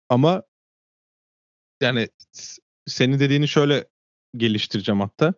Ama 0.10 0.44
yani 1.82 2.10
senin 2.88 3.20
dediğini 3.20 3.48
şöyle 3.48 3.88
geliştireceğim 4.38 5.02
hatta. 5.02 5.34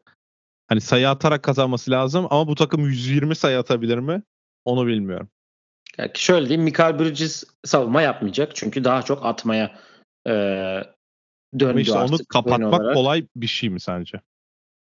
Hani 0.67 0.81
sayı 0.81 1.09
atarak 1.09 1.43
kazanması 1.43 1.91
lazım 1.91 2.27
ama 2.29 2.47
bu 2.47 2.55
takım 2.55 2.85
120 2.85 3.35
sayı 3.35 3.59
atabilir 3.59 3.97
mi? 3.97 4.23
Onu 4.65 4.87
bilmiyorum. 4.87 5.29
Yani 5.97 6.11
şöyle 6.15 6.49
diyeyim 6.49 6.63
Michael 6.63 6.99
Bridges 6.99 7.43
savunma 7.65 8.01
yapmayacak. 8.01 8.55
Çünkü 8.55 8.83
daha 8.83 9.01
çok 9.01 9.25
atmaya 9.25 9.79
döndü 11.59 11.71
Ama 11.71 11.79
işte 11.79 11.93
onu 11.93 12.03
artık 12.03 12.13
oyun 12.13 12.25
kapatmak 12.25 12.81
olarak. 12.81 12.95
kolay 12.95 13.27
bir 13.35 13.47
şey 13.47 13.69
mi 13.69 13.79
sence? 13.79 14.21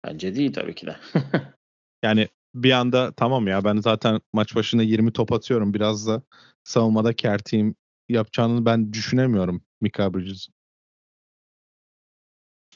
Bence 0.06 0.36
değil 0.36 0.54
tabii 0.54 0.76
ki 0.76 0.88
de. 0.88 0.96
Yani 2.04 2.28
bir 2.56 2.72
anda 2.72 3.12
tamam 3.12 3.48
ya 3.48 3.64
ben 3.64 3.78
zaten 3.78 4.22
maç 4.34 4.56
başına 4.56 4.84
20 4.84 5.14
top 5.14 5.32
atıyorum. 5.32 5.74
Biraz 5.74 6.08
da 6.08 6.22
savunmada 6.64 7.14
kerteyim 7.14 7.76
yapacağını 8.10 8.66
ben 8.66 8.94
düşünemiyorum 8.94 9.62
Mika 9.82 10.14
Bridges. 10.14 10.48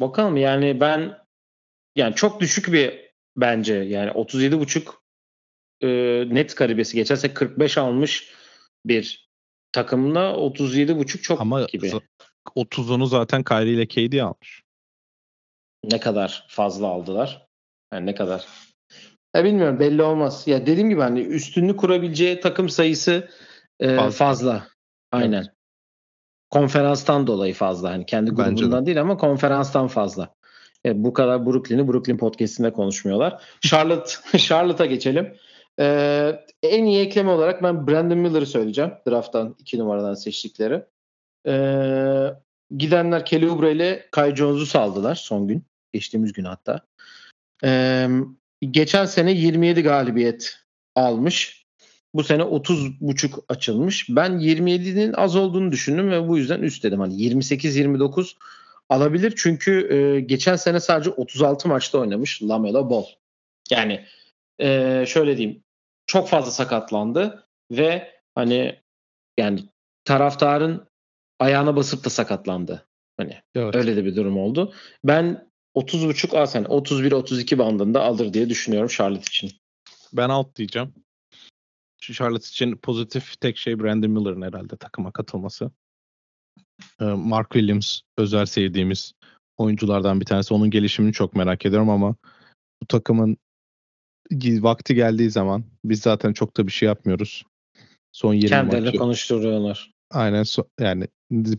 Bakalım 0.02 0.38
yani 0.38 0.80
ben 0.80 1.18
yani 1.96 2.16
çok 2.16 2.42
düşük 2.42 2.74
bir 2.74 3.14
bence 3.38 3.74
yani 3.74 4.10
37.5 4.10 4.94
e, 5.82 5.90
net 6.36 6.56
karibesi 6.56 6.96
geçen 6.96 7.16
sene 7.16 7.34
45 7.34 7.78
almış 7.78 8.34
bir 8.86 9.30
takımla 9.72 10.20
37.5 10.20 11.22
çok 11.22 11.42
Ama 11.42 11.64
gibi. 11.64 11.92
Z- 12.48 12.54
30'unu 12.56 13.06
zaten 13.06 13.44
Kyrie 13.44 13.74
ile 13.74 13.86
KD 13.86 14.20
almış. 14.22 14.64
Ne 15.92 16.00
kadar 16.00 16.46
fazla 16.50 16.88
aldılar? 16.88 17.48
Yani 17.94 18.06
ne 18.06 18.16
kadar? 18.16 18.46
Ya 19.36 19.44
bilmiyorum 19.44 19.80
belli 19.80 20.04
olmaz. 20.04 20.44
Ya 20.48 20.66
dediğim 20.66 20.90
gibi 20.90 21.02
hani 21.02 21.20
üstünlük 21.22 21.80
kurabileceği 21.80 22.40
takım 22.40 22.70
sayısı 22.70 23.30
e, 23.80 23.96
Fazla. 23.96 24.12
fazla. 24.12 24.68
Aynen. 25.12 25.46
Konferanstan 26.50 27.28
dolayı 27.28 27.54
fazla. 27.54 27.92
Hani 27.92 28.06
kendi 28.06 28.38
Bence 28.38 28.56
de. 28.56 28.60
grubundan 28.60 28.86
değil 28.86 29.02
ama 29.02 29.18
konferanstan 29.18 29.88
fazla. 29.88 30.36
E, 30.86 31.04
bu 31.04 31.14
kadar 31.14 31.46
Brooklyn'i 31.46 31.88
Brooklyn 31.88 32.18
podcast'inde 32.18 32.74
konuşmuyorlar. 32.74 33.44
Charlotte 33.62 34.12
Charlotte'a 34.38 34.86
geçelim. 34.86 35.38
Ee, 35.80 36.40
en 36.64 36.86
iyi 36.86 37.00
ekleme 37.06 37.32
olarak 37.32 37.64
ben 37.64 37.88
Brandon 37.88 38.18
Miller'ı 38.18 38.46
söyleyeceğim. 38.46 38.92
Draft'tan 39.08 39.56
iki 39.60 39.80
numaradan 39.80 40.14
seçtikleri. 40.14 40.84
Ee, 41.48 42.28
gidenler 42.78 43.26
Kelly 43.26 43.50
Oubre 43.50 43.72
ile 43.72 44.08
Kai 44.12 44.36
Jones'u 44.36 44.66
saldılar 44.66 45.16
son 45.16 45.48
gün. 45.48 45.64
Geçtiğimiz 45.94 46.34
gün 46.34 46.44
hatta. 46.44 46.80
Ee, 47.64 48.08
geçen 48.72 49.06
sene 49.06 49.32
27 49.32 49.84
galibiyet 49.84 50.58
almış. 50.96 51.64
Bu 52.14 52.24
sene 52.24 52.44
30 52.44 53.02
buçuk 53.02 53.40
açılmış. 53.50 54.10
Ben 54.10 54.32
27'nin 54.32 55.14
az 55.14 55.36
olduğunu 55.36 55.72
düşündüm 55.72 56.12
ve 56.12 56.28
bu 56.28 56.38
yüzden 56.38 56.62
üst 56.62 56.84
dedim. 56.84 57.00
Hani 57.00 57.14
28-29 57.14 58.34
alabilir. 58.90 59.34
Çünkü 59.38 59.94
e, 59.94 60.20
geçen 60.20 60.56
sene 60.56 60.80
sadece 60.80 61.10
36 61.10 61.68
maçta 61.68 61.98
oynamış 61.98 62.44
Lamelo 62.44 62.90
Ball. 62.90 63.06
Yani 63.70 64.06
e, 64.60 65.06
şöyle 65.08 65.38
diyeyim 65.38 65.64
çok 66.08 66.30
fazla 66.30 66.52
sakatlandı 66.52 67.48
ve 67.72 68.12
hani 68.36 68.80
yani 69.40 69.60
taraftarın 70.06 70.88
ayağına 71.40 71.76
basıp 71.76 72.06
da 72.06 72.10
sakatlandı. 72.10 72.88
Hani 73.18 73.42
evet. 73.56 73.76
öyle 73.76 73.96
de 73.96 74.06
bir 74.06 74.16
durum 74.16 74.38
oldu. 74.38 74.74
Ben 75.04 75.50
30.5 75.76 76.38
az 76.38 76.56
hani 76.56 76.68
31-32 76.68 77.58
bandında 77.58 78.04
alır 78.04 78.34
diye 78.34 78.50
düşünüyorum 78.50 78.90
Charlotte 78.90 79.22
için. 79.30 79.52
Ben 80.14 80.30
alt 80.30 80.56
diyeceğim. 80.56 80.94
Charlotte 82.02 82.48
için 82.48 82.76
pozitif 82.76 83.40
tek 83.42 83.58
şey 83.58 83.80
Brandon 83.80 84.12
Miller'ın 84.12 84.42
herhalde 84.42 84.78
takıma 84.78 85.12
katılması. 85.12 85.72
Ee, 87.02 87.06
Mark 87.06 87.52
Williams 87.52 88.02
özel 88.18 88.46
sevdiğimiz 88.46 89.14
oyunculardan 89.58 90.20
bir 90.20 90.26
tanesi. 90.26 90.54
Onun 90.54 90.70
gelişimini 90.70 91.14
çok 91.14 91.36
merak 91.36 91.66
ediyorum 91.66 91.90
ama 91.90 92.16
bu 92.82 92.88
takımın 92.88 93.38
vakti 94.42 94.96
geldiği 94.96 95.30
zaman 95.30 95.64
biz 95.86 96.02
zaten 96.02 96.34
çok 96.34 96.58
da 96.58 96.68
bir 96.68 96.72
şey 96.72 96.88
yapmıyoruz. 96.88 97.46
Son 98.12 98.34
20 98.34 98.50
Kendilerine 98.50 98.86
maçı. 98.86 98.98
konuşturuyorlar. 98.98 99.94
Aynen 100.12 100.44
so, 100.44 100.64
yani 100.80 101.08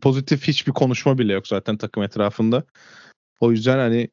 pozitif 0.01 0.49
hiçbir 0.49 0.73
konuşma 0.73 1.19
bile 1.19 1.33
yok 1.33 1.49
zaten 1.49 1.77
takım 1.77 2.03
etrafında. 2.03 2.65
O 3.41 3.51
yüzden 3.53 3.79
hani 3.79 4.09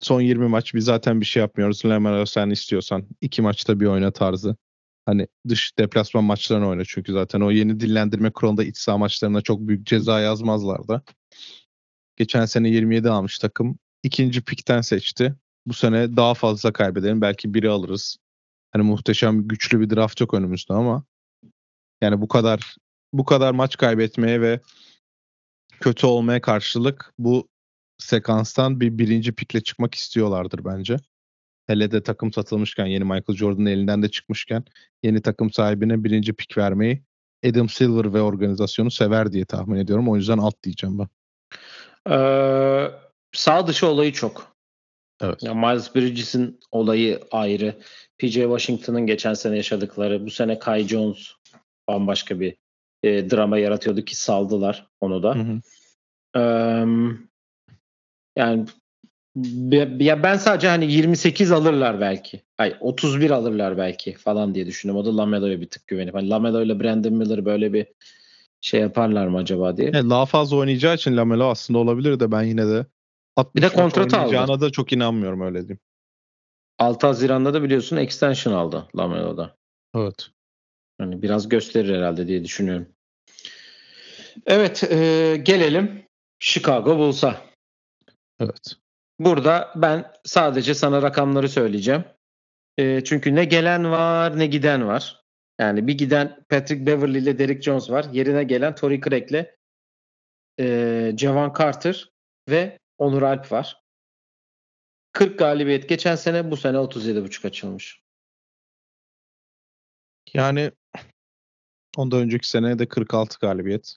son 0.00 0.20
20 0.20 0.48
maç 0.48 0.74
biz 0.74 0.84
zaten 0.84 1.20
bir 1.20 1.26
şey 1.26 1.40
yapmıyoruz. 1.40 1.84
Lemar 1.84 2.26
sen 2.26 2.50
istiyorsan 2.50 3.06
iki 3.20 3.42
maçta 3.42 3.80
bir 3.80 3.86
oyna 3.86 4.10
tarzı. 4.10 4.56
Hani 5.06 5.26
dış 5.48 5.78
deplasman 5.78 6.24
maçlarını 6.24 6.68
oyna 6.68 6.82
çünkü 6.84 7.12
zaten 7.12 7.40
o 7.40 7.50
yeni 7.50 7.80
dillendirme 7.80 8.30
kuralında 8.30 8.64
iç 8.64 8.78
saha 8.78 8.98
maçlarına 8.98 9.40
çok 9.40 9.60
büyük 9.60 9.86
ceza 9.86 10.20
yazmazlar 10.20 10.88
da. 10.88 11.02
Geçen 12.16 12.46
sene 12.46 12.68
27 12.68 13.10
almış 13.10 13.38
takım. 13.38 13.78
ikinci 14.02 14.42
pikten 14.42 14.80
seçti. 14.80 15.34
Bu 15.66 15.74
sene 15.74 16.16
daha 16.16 16.34
fazla 16.34 16.72
kaybedelim. 16.72 17.20
Belki 17.20 17.54
biri 17.54 17.70
alırız. 17.70 18.16
Hani 18.72 18.82
muhteşem 18.82 19.48
güçlü 19.48 19.80
bir 19.80 19.90
draft 19.90 20.20
yok 20.20 20.34
önümüzde 20.34 20.74
ama 20.74 21.04
yani 22.00 22.20
bu 22.20 22.28
kadar 22.28 22.76
bu 23.12 23.24
kadar 23.24 23.52
maç 23.52 23.76
kaybetmeye 23.76 24.40
ve 24.40 24.60
kötü 25.80 26.06
olmaya 26.06 26.40
karşılık 26.40 27.12
bu 27.18 27.48
sekanstan 27.98 28.80
bir 28.80 28.98
birinci 28.98 29.32
pikle 29.32 29.60
çıkmak 29.60 29.94
istiyorlardır 29.94 30.64
bence. 30.64 30.96
Hele 31.66 31.90
de 31.90 32.02
takım 32.02 32.32
satılmışken 32.32 32.86
yeni 32.86 33.04
Michael 33.04 33.36
Jordan'ın 33.36 33.66
elinden 33.66 34.02
de 34.02 34.08
çıkmışken 34.08 34.64
yeni 35.02 35.22
takım 35.22 35.50
sahibine 35.52 36.04
birinci 36.04 36.32
pik 36.32 36.58
vermeyi 36.58 37.02
Adam 37.44 37.68
Silver 37.68 38.14
ve 38.14 38.20
organizasyonu 38.20 38.90
sever 38.90 39.32
diye 39.32 39.44
tahmin 39.44 39.76
ediyorum. 39.76 40.08
O 40.08 40.16
yüzden 40.16 40.38
alt 40.38 40.62
diyeceğim 40.62 40.98
ben. 40.98 41.08
Ee, 42.12 42.90
sağ 43.32 43.66
dışı 43.66 43.86
olayı 43.86 44.12
çok. 44.12 44.56
Evet. 45.20 45.42
Ya 45.42 45.54
Miles 45.54 45.94
Bridges'in 45.94 46.60
olayı 46.70 47.20
ayrı. 47.30 47.78
PJ 48.18 48.34
Washington'ın 48.34 49.06
geçen 49.06 49.34
sene 49.34 49.56
yaşadıkları, 49.56 50.26
bu 50.26 50.30
sene 50.30 50.58
Kai 50.58 50.88
Jones 50.88 51.32
bambaşka 51.88 52.40
bir 52.40 52.56
e, 53.02 53.30
drama 53.30 53.58
yaratıyordu 53.58 54.04
ki 54.04 54.16
saldılar 54.16 54.86
onu 55.00 55.22
da. 55.22 55.34
Hı 55.34 55.38
hı. 55.38 55.60
Ee, 56.36 56.86
yani 58.36 58.66
ya 60.00 60.22
ben 60.22 60.36
sadece 60.36 60.68
hani 60.68 60.92
28 60.92 61.52
alırlar 61.52 62.00
belki. 62.00 62.42
Ay 62.58 62.76
31 62.80 63.30
alırlar 63.30 63.78
belki 63.78 64.14
falan 64.14 64.54
diye 64.54 64.66
düşündüm. 64.66 64.96
O 64.96 65.04
da 65.04 65.16
Lamelo'ya 65.16 65.60
bir 65.60 65.68
tık 65.68 65.86
güvenip. 65.86 66.14
Hani 66.14 66.30
Lamelo 66.30 66.62
ile 66.62 66.80
Brandon 66.80 67.12
Miller 67.12 67.44
böyle 67.44 67.72
bir 67.72 67.86
şey 68.60 68.80
yaparlar 68.80 69.26
mı 69.26 69.38
acaba 69.38 69.76
diye. 69.76 69.90
Yani 69.94 70.10
daha 70.10 70.26
fazla 70.26 70.56
oynayacağı 70.56 70.94
için 70.94 71.16
Lamelo 71.16 71.44
aslında 71.44 71.78
olabilir 71.78 72.20
de 72.20 72.32
ben 72.32 72.42
yine 72.42 72.66
de 72.66 72.86
bir 73.56 73.62
de 73.62 73.68
kontrat 73.68 74.14
aldı. 74.14 74.60
da 74.60 74.70
çok 74.70 74.92
inanmıyorum 74.92 75.40
öyle 75.40 75.60
diyeyim. 75.60 75.78
6 76.78 77.06
Haziran'da 77.06 77.54
da 77.54 77.62
biliyorsun 77.62 77.96
extension 77.96 78.52
aldı 78.52 78.88
Lamelo'da. 78.96 79.56
Evet. 79.94 80.30
Hani 81.00 81.22
biraz 81.22 81.48
gösterir 81.48 81.96
herhalde 81.96 82.26
diye 82.26 82.44
düşünüyorum. 82.44 82.88
Evet 84.46 84.84
e, 84.92 85.36
gelelim 85.42 86.04
Chicago 86.38 86.98
Bulls'a. 86.98 87.42
Evet. 88.40 88.76
Burada 89.18 89.72
ben 89.76 90.12
sadece 90.24 90.74
sana 90.74 91.02
rakamları 91.02 91.48
söyleyeceğim. 91.48 92.04
E, 92.78 93.04
çünkü 93.04 93.34
ne 93.34 93.44
gelen 93.44 93.90
var 93.90 94.38
ne 94.38 94.46
giden 94.46 94.86
var. 94.86 95.22
Yani 95.60 95.86
bir 95.86 95.98
giden 95.98 96.44
Patrick 96.48 96.86
Beverly 96.86 97.18
ile 97.18 97.38
Derek 97.38 97.62
Jones 97.62 97.90
var. 97.90 98.06
Yerine 98.12 98.44
gelen 98.44 98.74
Torrey 98.74 99.00
Craig 99.00 99.30
ile 99.30 99.56
e, 100.60 101.12
Javon 101.18 101.54
Carter 101.58 102.10
ve 102.48 102.78
Onur 102.98 103.22
Alp 103.22 103.52
var. 103.52 103.82
40 105.12 105.38
galibiyet 105.38 105.88
geçen 105.88 106.16
sene 106.16 106.50
bu 106.50 106.56
sene 106.56 106.76
37.5 106.76 107.46
açılmış. 107.46 108.02
Yani 110.34 110.70
ondan 111.96 112.20
önceki 112.20 112.48
sene 112.48 112.78
de 112.78 112.88
46 112.88 113.38
galibiyet. 113.40 113.96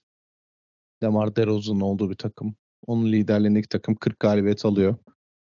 Demar 1.01 1.36
DeRozan'ın 1.36 1.81
olduğu 1.81 2.09
bir 2.09 2.15
takım. 2.15 2.55
Onun 2.88 3.12
liderliğindeki 3.12 3.67
takım 3.67 3.95
40 3.95 4.19
galibiyet 4.19 4.65
alıyor. 4.65 4.95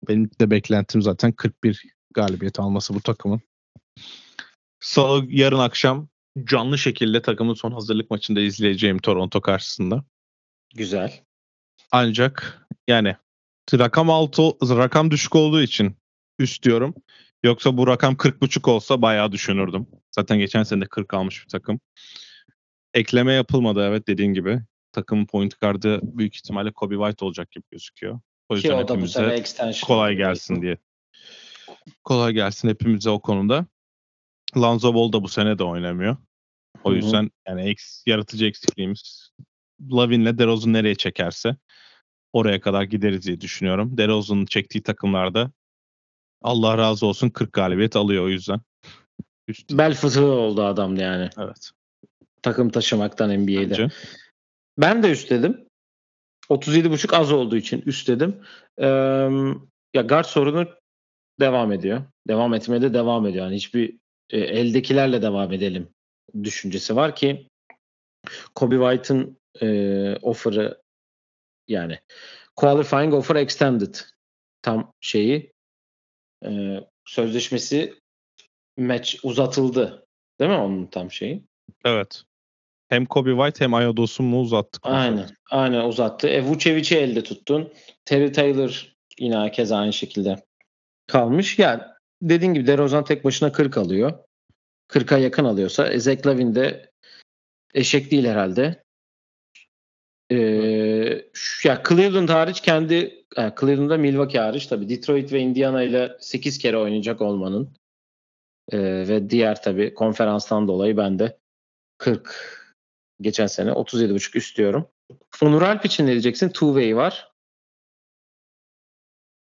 Benim 0.09 0.31
de 0.41 0.51
beklentim 0.51 1.03
zaten 1.03 1.33
41 1.33 1.83
galibiyet 2.15 2.61
alması 2.61 2.95
bu 2.95 3.01
takımın. 3.01 3.41
Salı 4.81 5.27
yarın 5.29 5.59
akşam 5.59 6.09
canlı 6.45 6.79
şekilde 6.79 7.23
takımın 7.23 7.55
son 7.55 7.73
hazırlık 7.73 8.11
maçında 8.11 8.41
izleyeceğim 8.41 8.99
Toronto 8.99 9.41
karşısında. 9.41 10.05
Güzel. 10.75 11.25
Ancak 11.93 12.67
yani 12.89 13.17
rakam 13.75 14.11
altı 14.11 14.43
rakam 14.63 15.11
düşük 15.11 15.35
olduğu 15.35 15.63
için 15.63 15.97
üst 16.39 16.63
diyorum. 16.63 16.95
Yoksa 17.43 17.77
bu 17.77 17.87
rakam 17.87 18.15
40.5 18.15 18.71
olsa 18.71 19.03
bayağı 19.03 19.33
düşünürdüm. 19.33 19.87
Zaten 20.19 20.39
geçen 20.39 20.63
sene 20.63 20.81
de 20.81 20.87
40 20.87 21.15
almış 21.15 21.45
bir 21.45 21.49
takım. 21.49 21.81
Ekleme 22.95 23.33
yapılmadı 23.33 23.87
evet 23.89 24.09
dediğin 24.09 24.35
gibi. 24.35 24.61
Takımın 24.93 25.27
point 25.27 25.61
guard'ı 25.61 26.01
büyük 26.03 26.37
ihtimalle 26.37 26.73
Kobe 26.73 26.95
White 26.95 27.25
olacak 27.25 27.51
gibi 27.51 27.65
gözüküyor. 27.71 28.21
O 28.49 28.55
yüzden 28.55 28.69
Ki 28.69 28.75
o 28.75 28.89
da 28.89 29.01
bu 29.01 29.09
sene 29.09 29.43
kolay 29.87 30.17
gelsin 30.17 30.63
diye. 30.63 30.77
Kolay 32.05 32.33
gelsin 32.33 32.69
hepimize 32.69 33.11
o 33.11 33.21
konuda. 33.21 33.67
Lonzo 34.57 34.95
Ball 34.95 35.13
da 35.13 35.23
bu 35.23 35.29
sene 35.29 35.59
de 35.59 35.65
oynamıyor. 35.65 36.17
O 36.85 36.93
yüzden 36.93 37.23
Hı-hı. 37.23 37.31
yani 37.49 37.71
eks, 37.71 38.03
yaratıcı 38.07 38.47
eksikliğimiz 38.47 39.31
Lavin'le 39.93 40.39
DeRozan 40.39 40.73
nereye 40.73 40.95
çekerse 40.95 41.57
oraya 42.33 42.61
kadar 42.61 42.83
gideriz 42.83 43.27
diye 43.27 43.41
düşünüyorum. 43.41 43.99
DeRozan'ın 43.99 44.47
çektiği 44.47 44.83
takımlarda 44.83 45.53
Allah 46.43 46.79
razı 46.79 47.07
olsun 47.07 47.31
40 47.31 47.53
galibiyet 47.53 47.97
alıyor 47.97 48.25
o 48.25 48.29
yüzden. 48.29 48.61
Üst. 49.49 49.71
Bel 49.71 49.95
fıtığı 49.95 50.27
oldu 50.27 50.65
adam 50.65 50.97
yani. 50.97 51.31
Evet. 51.39 51.71
Takım 52.43 52.71
taşımaktan 52.71 53.43
NBA'de. 53.43 53.71
Bence. 53.71 53.89
Ben 54.79 55.03
de 55.03 55.11
üstledim. 55.11 55.69
37.5 56.51 57.17
az 57.17 57.33
olduğu 57.33 57.57
için 57.57 57.83
üstledim. 57.87 58.41
Ee, 58.79 58.87
ya 59.95 60.03
guard 60.03 60.25
sorunu 60.25 60.69
devam 61.41 61.73
ediyor. 61.73 62.03
Devam 62.29 62.55
etmeye 62.55 62.83
de 62.83 62.95
devam 62.95 63.27
ediyor. 63.27 63.45
Yani 63.45 63.57
hiçbir 63.57 63.97
e, 64.31 64.39
eldekilerle 64.39 65.23
devam 65.23 65.53
edelim 65.53 65.89
düşüncesi 66.43 66.97
var 66.97 67.17
ki 67.17 67.49
Kobe 68.55 68.77
White'ın 68.77 69.39
e, 69.61 70.17
offer'ı 70.23 70.83
yani 71.69 71.99
qualifying 72.57 73.15
offer 73.15 73.37
extended 73.37 73.95
tam 74.63 74.93
şeyi 75.01 75.53
e, 76.45 76.81
sözleşmesi 77.05 77.95
match 78.79 79.25
uzatıldı. 79.25 80.07
Değil 80.41 80.51
mi 80.51 80.57
onun 80.57 80.87
tam 80.87 81.11
şeyi? 81.11 81.45
Evet. 81.85 82.23
Hem 82.89 83.07
Kobe 83.07 83.31
White 83.31 83.65
hem 83.65 83.75
Ayados'u 83.75 84.23
mu 84.23 84.41
uzattık? 84.41 84.83
Aynen. 84.87 85.17
Zaten. 85.17 85.37
Aynen 85.51 85.85
uzattı. 85.85 86.29
E, 86.29 86.43
Vucevic'i 86.43 86.97
elde 86.97 87.23
tuttun. 87.23 87.73
Terry 88.05 88.33
Taylor 88.33 88.97
yine 89.19 89.51
kez 89.51 89.73
aynı 89.73 89.93
şekilde 89.93 90.37
kalmış. 91.07 91.59
Yani 91.59 91.83
dediğin 92.23 92.55
gibi 92.55 92.67
DeRozan 92.67 93.05
tek 93.05 93.25
başına 93.25 93.53
40 93.53 93.79
alıyor. 93.79 94.13
40'a 94.89 95.19
yakın 95.19 95.45
alıyorsa 95.45 95.89
e, 95.89 96.01
Zach 96.01 96.27
Lavin 96.27 96.55
de 96.55 96.91
eşek 97.75 98.11
değil 98.11 98.25
herhalde. 98.25 98.83
Ee, 100.31 100.37
ya 101.65 101.83
Cleveland 101.89 102.29
hariç 102.29 102.61
kendi 102.61 103.25
yani 103.37 103.53
Cleveland'da 103.61 103.97
Milwaukee 103.97 104.39
hariç 104.39 104.67
tabii 104.67 104.89
Detroit 104.89 105.33
ve 105.33 105.41
Indiana 105.41 105.83
ile 105.83 106.17
8 106.21 106.59
kere 106.59 106.77
oynayacak 106.77 107.21
olmanın 107.21 107.75
e, 108.73 108.79
ve 109.09 109.31
diğer 109.31 109.63
tabii 109.63 109.95
konferanstan 109.95 110.69
dolayı 110.69 110.97
ben 110.97 111.19
de 111.19 111.39
40 111.99 112.69
geçen 113.21 113.47
sene 113.47 113.71
37.5 113.71 114.39
istiyorum. 114.39 114.89
Onur 115.43 115.63
Alp 115.63 115.85
için 115.85 116.07
ne 116.07 116.11
diyeceksin? 116.11 116.49
Way 116.49 116.97
var. 116.97 117.33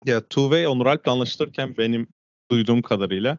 Ya 0.05 0.21
Way 0.29 0.67
Onur 0.67 0.85
Alp'le 0.85 1.07
anlaşılırken 1.07 1.77
benim 1.77 2.07
duyduğum 2.51 2.81
kadarıyla 2.81 3.37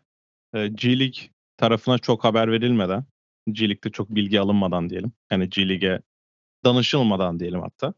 e, 0.55 0.69
G 0.69 0.99
League 0.99 1.31
tarafına 1.57 1.99
çok 1.99 2.25
haber 2.25 2.53
verilmeden, 2.53 3.05
G 3.53 3.69
League'de 3.69 3.91
çok 3.91 4.11
bilgi 4.11 4.41
alınmadan 4.41 4.91
diyelim. 4.91 5.13
Yani 5.31 5.49
G 5.49 5.69
League'e 5.69 6.01
danışılmadan 6.65 7.41
diyelim 7.41 7.61
hatta. 7.61 7.95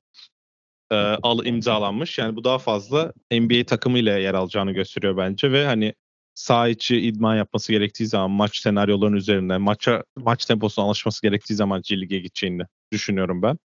E, 0.90 0.96
al 0.96 1.46
imzalanmış. 1.46 2.18
Yani 2.18 2.36
bu 2.36 2.44
daha 2.44 2.58
fazla 2.58 3.12
NBA 3.32 3.64
takımıyla 3.66 4.18
yer 4.18 4.34
alacağını 4.34 4.72
gösteriyor 4.72 5.16
bence 5.16 5.52
ve 5.52 5.66
hani 5.66 5.94
sağ 6.34 6.68
içi 6.68 6.96
idman 6.96 7.36
yapması 7.36 7.72
gerektiği 7.72 8.06
zaman 8.06 8.30
maç 8.30 8.58
senaryoların 8.58 9.16
üzerinde 9.16 9.58
maça 9.58 10.04
maç 10.16 10.44
temposuna 10.44 10.84
alışması 10.84 11.22
gerektiği 11.22 11.54
zaman 11.54 11.82
G 11.84 12.00
League'e 12.00 12.18
gideceğini 12.18 12.62
düşünüyorum 12.92 13.42
ben. 13.42 13.58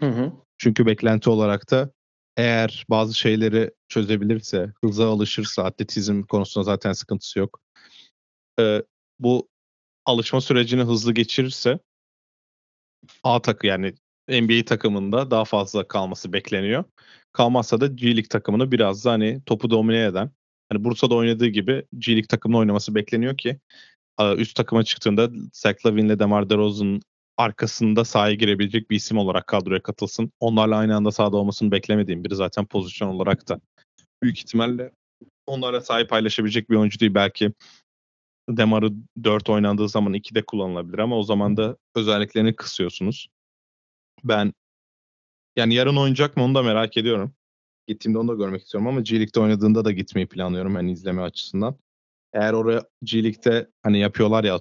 Hı 0.00 0.06
hı. 0.06 0.32
Çünkü 0.58 0.86
beklenti 0.86 1.30
olarak 1.30 1.70
da 1.70 1.90
eğer 2.36 2.84
bazı 2.90 3.14
şeyleri 3.14 3.70
çözebilirse, 3.88 4.72
hıza 4.84 5.08
alışırsa, 5.08 5.64
atletizm 5.64 6.22
konusunda 6.22 6.64
zaten 6.64 6.92
sıkıntısı 6.92 7.38
yok. 7.38 7.60
Ee, 8.60 8.82
bu 9.18 9.48
alışma 10.06 10.40
sürecini 10.40 10.82
hızlı 10.82 11.14
geçirirse 11.14 11.78
A 13.22 13.42
takı 13.42 13.66
yani 13.66 13.94
NBA 14.28 14.64
takımında 14.64 15.30
daha 15.30 15.44
fazla 15.44 15.88
kalması 15.88 16.32
bekleniyor. 16.32 16.84
Kalmazsa 17.32 17.80
da 17.80 17.86
G 17.86 18.06
League 18.06 18.28
takımını 18.28 18.72
biraz 18.72 19.04
da 19.04 19.10
hani 19.10 19.42
topu 19.46 19.70
domine 19.70 20.04
eden, 20.04 20.30
hani 20.68 20.84
Bursa'da 20.84 21.14
oynadığı 21.14 21.46
gibi 21.46 21.84
G 21.98 22.12
League 22.12 22.26
takımında 22.26 22.58
oynaması 22.58 22.94
bekleniyor 22.94 23.36
ki 23.36 23.58
üst 24.36 24.56
takıma 24.56 24.84
çıktığında 24.84 25.30
Zach 25.52 25.86
Lavine'le 25.86 26.18
DeMar 26.18 26.50
DeRozan 26.50 27.00
arkasında 27.36 28.04
sahaya 28.04 28.34
girebilecek 28.34 28.90
bir 28.90 28.96
isim 28.96 29.18
olarak 29.18 29.46
kadroya 29.46 29.82
katılsın. 29.82 30.32
Onlarla 30.40 30.76
aynı 30.76 30.96
anda 30.96 31.10
sahada 31.10 31.36
olmasını 31.36 31.70
beklemediğim 31.70 32.24
biri 32.24 32.34
zaten 32.34 32.66
pozisyon 32.66 33.08
olarak 33.08 33.48
da 33.48 33.60
büyük 34.22 34.38
ihtimalle 34.38 34.92
onlarla 35.46 35.80
sahip 35.80 36.10
paylaşabilecek 36.10 36.70
bir 36.70 36.76
oyuncu 36.76 37.00
değil. 37.00 37.14
Belki 37.14 37.52
Demar'ı 38.48 38.92
4 39.24 39.50
oynandığı 39.50 39.88
zaman 39.88 40.14
2'de 40.14 40.42
kullanılabilir 40.42 40.98
ama 40.98 41.18
o 41.18 41.22
zaman 41.22 41.56
da 41.56 41.76
özelliklerini 41.94 42.56
kısıyorsunuz. 42.56 43.28
Ben 44.24 44.52
yani 45.56 45.74
yarın 45.74 45.96
oynayacak 45.96 46.36
mı 46.36 46.44
onu 46.44 46.54
da 46.54 46.62
merak 46.62 46.96
ediyorum. 46.96 47.34
Gittiğimde 47.88 48.18
onu 48.18 48.28
da 48.28 48.34
görmek 48.34 48.62
istiyorum 48.62 48.88
ama 48.88 49.00
G 49.00 49.16
League'de 49.16 49.40
oynadığında 49.40 49.84
da 49.84 49.92
gitmeyi 49.92 50.26
planlıyorum 50.26 50.74
hani 50.74 50.92
izleme 50.92 51.22
açısından. 51.22 51.76
Eğer 52.32 52.52
oraya 52.52 52.82
G 53.02 53.24
League'de 53.24 53.70
hani 53.82 53.98
yapıyorlar 53.98 54.44
ya 54.44 54.60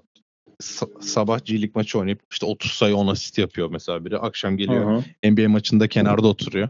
sabah 1.00 1.46
G 1.46 1.54
League 1.54 1.72
maçı 1.76 2.00
oynayıp 2.00 2.22
işte 2.32 2.46
30 2.46 2.72
sayı 2.72 2.96
10 2.96 3.08
asist 3.08 3.38
yapıyor 3.38 3.70
mesela 3.72 4.06
biri. 4.06 4.18
Akşam 4.18 4.58
geliyor 4.58 5.04
hı. 5.24 5.32
NBA 5.32 5.50
maçında 5.50 5.88
kenarda 5.88 6.28
oturuyor. 6.28 6.70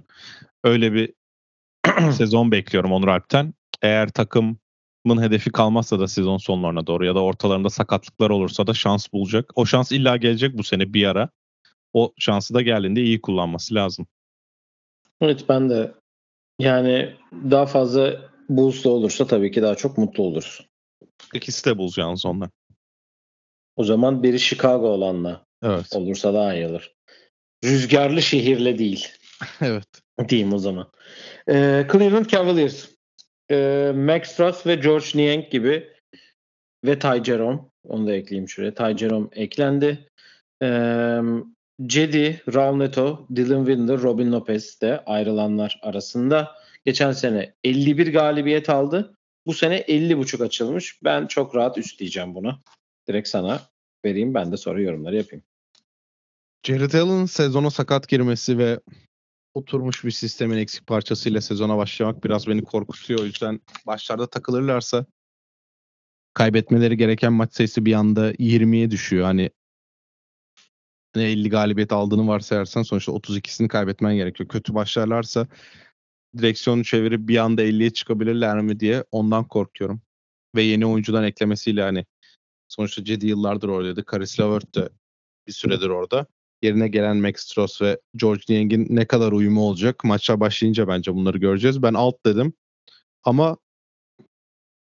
Öyle 0.63 0.93
bir 0.93 1.13
sezon 2.12 2.52
bekliyorum 2.52 2.91
Onur 2.91 3.08
Alp'ten. 3.08 3.54
Eğer 3.82 4.10
takımın 4.10 4.58
hedefi 5.22 5.52
kalmazsa 5.52 6.00
da 6.00 6.08
sezon 6.08 6.38
sonlarına 6.38 6.88
doğru 6.88 7.06
ya 7.06 7.15
da 7.15 7.24
ortalarında 7.24 7.70
sakatlıklar 7.70 8.30
olursa 8.30 8.67
da 8.67 8.74
şans 8.74 9.13
bulacak. 9.13 9.52
O 9.56 9.65
şans 9.65 9.91
illa 9.91 10.17
gelecek 10.17 10.58
bu 10.58 10.63
sene 10.63 10.93
bir 10.93 11.06
ara. 11.06 11.30
O 11.93 12.13
şansı 12.17 12.54
da 12.54 12.62
geldiğinde 12.62 13.02
iyi 13.02 13.22
kullanması 13.22 13.76
lazım. 13.76 14.08
Evet 15.22 15.46
ben 15.50 15.70
de 15.70 15.93
yani 16.60 17.15
daha 17.34 17.65
fazla 17.65 18.32
boost'lu 18.50 18.89
olursa 18.89 19.28
tabii 19.28 19.52
ki 19.52 19.62
daha 19.62 19.76
çok 19.76 19.98
mutlu 19.98 20.24
oluruz. 20.24 20.67
İkisi 21.34 21.65
de 21.65 21.78
bulacağınız 21.78 22.26
onlar. 22.26 22.50
O 23.76 23.84
zaman 23.84 24.24
biri 24.24 24.39
Chicago 24.39 24.88
olanla 24.88 25.46
Evet. 25.63 25.96
olursa 25.96 26.34
daha 26.34 26.54
iyi 26.56 26.67
olur. 26.67 26.91
Rüzgarlı 27.63 28.22
şehirle 28.22 28.80
değil 28.80 29.08
evet. 29.62 29.88
diyeyim 30.30 30.54
o 30.54 30.58
zaman. 30.58 30.91
Ee, 31.50 31.88
Cleveland 31.91 32.26
Cavaliers. 32.26 32.89
Ee, 33.52 33.91
Max 33.96 34.32
Struss 34.32 34.65
ve 34.65 34.76
George 34.76 35.06
Niang 35.15 35.50
gibi 35.50 35.93
ve 36.86 37.00
Ty 37.00 37.24
Jerome. 37.24 37.60
Onu 37.84 38.08
da 38.08 38.13
ekleyeyim 38.13 38.50
şuraya. 38.50 38.74
Ty 38.74 38.98
Jerome 38.98 39.28
eklendi. 39.32 40.10
Ee, 40.63 41.20
Cedi, 41.86 42.42
Raul 42.54 42.78
Neto, 42.78 43.28
Dylan 43.36 43.66
Windler, 43.66 44.02
Robin 44.02 44.32
Lopez 44.32 44.82
de 44.82 45.04
ayrılanlar 45.06 45.80
arasında. 45.84 46.56
Geçen 46.86 47.12
sene 47.12 47.54
51 47.63 48.13
galibiyet 48.13 48.70
aldı. 48.70 49.18
Bu 49.46 49.54
sene 49.54 49.80
50.5 49.80 50.44
açılmış. 50.44 51.04
Ben 51.04 51.28
çok 51.28 51.56
rahat 51.56 51.78
üst 51.78 52.00
diyeceğim 52.00 52.36
bunu. 52.36 52.60
Direkt 53.08 53.28
sana 53.28 53.62
vereyim 54.06 54.34
ben 54.34 54.52
de 54.52 54.58
sonra 54.58 54.82
yorumları 54.82 55.16
yapayım. 55.16 55.44
Jared 56.63 56.94
Allen'ın 56.94 57.26
sezona 57.26 57.70
sakat 57.70 58.08
girmesi 58.08 58.58
ve 58.58 58.80
oturmuş 59.54 60.04
bir 60.04 60.12
sistemin 60.12 60.58
eksik 60.58 60.88
parçasıyla 60.88 61.42
sezona 61.42 61.78
başlamak 61.78 62.24
biraz 62.24 62.48
beni 62.48 62.63
korkutuyor. 62.63 63.20
O 63.20 63.26
yüzden 63.26 63.62
başlarda 63.88 64.28
takılırlarsa 64.28 65.06
kaybetmeleri 66.34 66.98
gereken 66.98 67.34
maç 67.34 67.54
sayısı 67.54 67.86
bir 67.86 67.94
anda 67.94 68.32
20'ye 68.32 68.92
düşüyor. 68.92 69.26
Hani 69.26 69.50
50 71.23 71.49
galibiyet 71.49 71.91
aldığını 71.91 72.27
varsayarsan 72.27 72.84
sonuçta 72.84 73.12
32'sini 73.12 73.67
kaybetmen 73.67 74.15
gerekiyor. 74.15 74.49
Kötü 74.49 74.73
başlarlarsa 74.73 75.47
direksiyonu 76.38 76.84
çevirip 76.84 77.27
bir 77.27 77.38
anda 77.38 77.63
50'ye 77.63 77.89
çıkabilirler 77.93 78.62
mi 78.62 78.80
diye 78.80 79.03
ondan 79.12 79.47
korkuyorum. 79.47 80.01
Ve 80.56 80.62
yeni 80.62 80.86
oyuncudan 80.86 81.23
eklemesiyle 81.23 81.82
hani 81.82 82.06
sonuçta 82.67 83.03
Cedi 83.03 83.27
yıllardır 83.27 83.69
oradaydı. 83.69 84.06
Karis 84.06 84.39
Levert 84.39 84.75
de 84.75 84.89
bir 85.47 85.53
süredir 85.53 85.89
orada. 85.89 86.25
Yerine 86.62 86.88
gelen 86.88 87.17
Max 87.17 87.36
Strauss 87.36 87.82
ve 87.82 87.99
George 88.15 88.41
Niang'in 88.49 88.88
ne 88.89 89.06
kadar 89.06 89.32
uyumu 89.32 89.62
olacak? 89.62 90.03
Maçlar 90.03 90.39
başlayınca 90.39 90.88
bence 90.88 91.13
bunları 91.15 91.38
göreceğiz. 91.38 91.82
Ben 91.84 91.93
alt 91.93 92.25
dedim. 92.25 92.53
Ama 93.23 93.58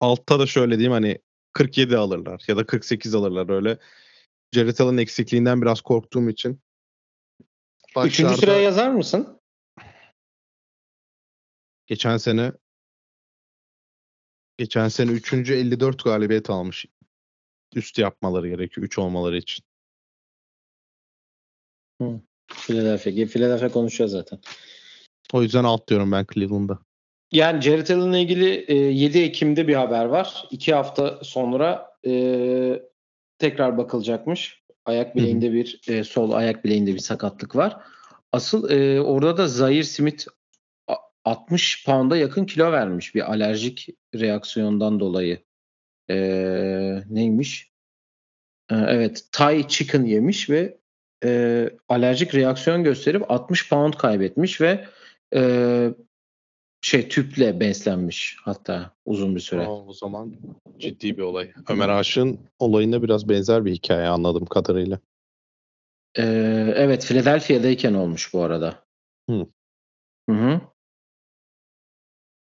altta 0.00 0.38
da 0.38 0.46
şöyle 0.46 0.78
diyeyim 0.78 0.92
hani 0.92 1.18
47 1.52 1.96
alırlar 1.96 2.44
ya 2.48 2.56
da 2.56 2.66
48 2.66 3.14
alırlar 3.14 3.50
öyle. 3.50 3.78
Jared 4.54 4.78
Allen 4.78 4.96
eksikliğinden 4.96 5.62
biraz 5.62 5.80
korktuğum 5.80 6.30
için. 6.30 6.60
Üçüncü 8.04 8.34
sıraya 8.34 8.60
yazar 8.60 8.90
mısın? 8.90 9.40
Geçen 11.86 12.16
sene 12.16 12.52
geçen 14.58 14.88
sene 14.88 15.10
3. 15.10 15.32
54 15.32 16.04
galibiyet 16.04 16.50
almış. 16.50 16.86
Üst 17.74 17.98
yapmaları 17.98 18.48
gerekiyor 18.48 18.86
3 18.86 18.98
olmaları 18.98 19.38
için. 19.38 19.64
Hı. 22.00 22.20
Philadelphia. 22.46 23.10
Philadelphia 23.10 23.68
konuşacağız 23.68 24.10
zaten. 24.10 24.38
O 25.32 25.42
yüzden 25.42 25.64
alt 25.64 25.88
diyorum 25.88 26.12
ben 26.12 26.26
Cleveland'da. 26.34 26.78
Yani 27.32 27.62
Jared 27.62 27.88
Allen'la 27.88 28.18
ilgili 28.18 28.64
e, 28.68 28.74
7 28.74 29.18
Ekim'de 29.18 29.68
bir 29.68 29.74
haber 29.74 30.04
var. 30.04 30.48
2 30.50 30.74
hafta 30.74 31.24
sonra 31.24 31.96
e, 32.06 32.12
tekrar 33.40 33.78
bakılacakmış. 33.78 34.60
Ayak 34.84 35.16
bileğinde 35.16 35.52
bir 35.52 35.80
e, 35.88 36.04
sol 36.04 36.32
ayak 36.32 36.64
bileğinde 36.64 36.94
bir 36.94 36.98
sakatlık 36.98 37.56
var. 37.56 37.76
Asıl 38.32 38.70
e, 38.70 39.00
orada 39.00 39.36
da 39.36 39.48
Zaire 39.48 39.84
Smith 39.84 40.26
60 41.24 41.84
pound'a 41.86 42.16
yakın 42.16 42.44
kilo 42.44 42.72
vermiş 42.72 43.14
bir 43.14 43.30
alerjik 43.30 43.88
reaksiyondan 44.14 45.00
dolayı. 45.00 45.38
E, 46.10 46.16
neymiş? 47.10 47.72
E, 48.70 48.74
evet, 48.74 49.24
Thai 49.32 49.68
chicken 49.68 50.04
yemiş 50.04 50.50
ve 50.50 50.78
e, 51.24 51.70
alerjik 51.88 52.34
reaksiyon 52.34 52.84
gösterip 52.84 53.30
60 53.30 53.68
pound 53.68 53.94
kaybetmiş 53.94 54.60
ve 54.60 54.84
e, 55.34 55.40
şey 56.80 57.08
tüple 57.08 57.60
beslenmiş 57.60 58.36
hatta 58.42 58.94
uzun 59.04 59.34
bir 59.34 59.40
süre. 59.40 59.66
Aa, 59.66 59.86
o 59.86 59.92
zaman 59.92 60.34
ciddi 60.78 61.16
bir 61.16 61.22
olay. 61.22 61.52
Ömer 61.68 61.88
Aşık'ın 61.88 62.38
olayına 62.58 63.02
biraz 63.02 63.28
benzer 63.28 63.64
bir 63.64 63.72
hikaye 63.72 64.08
anladığım 64.08 64.46
kadarıyla. 64.46 64.98
Ee, 66.18 66.22
evet 66.76 67.04
Philadelphia'dayken 67.04 67.94
olmuş 67.94 68.34
bu 68.34 68.42
arada. 68.42 68.84
Hı. 69.30 69.46
Hı 70.30 70.36
hı. 70.36 70.60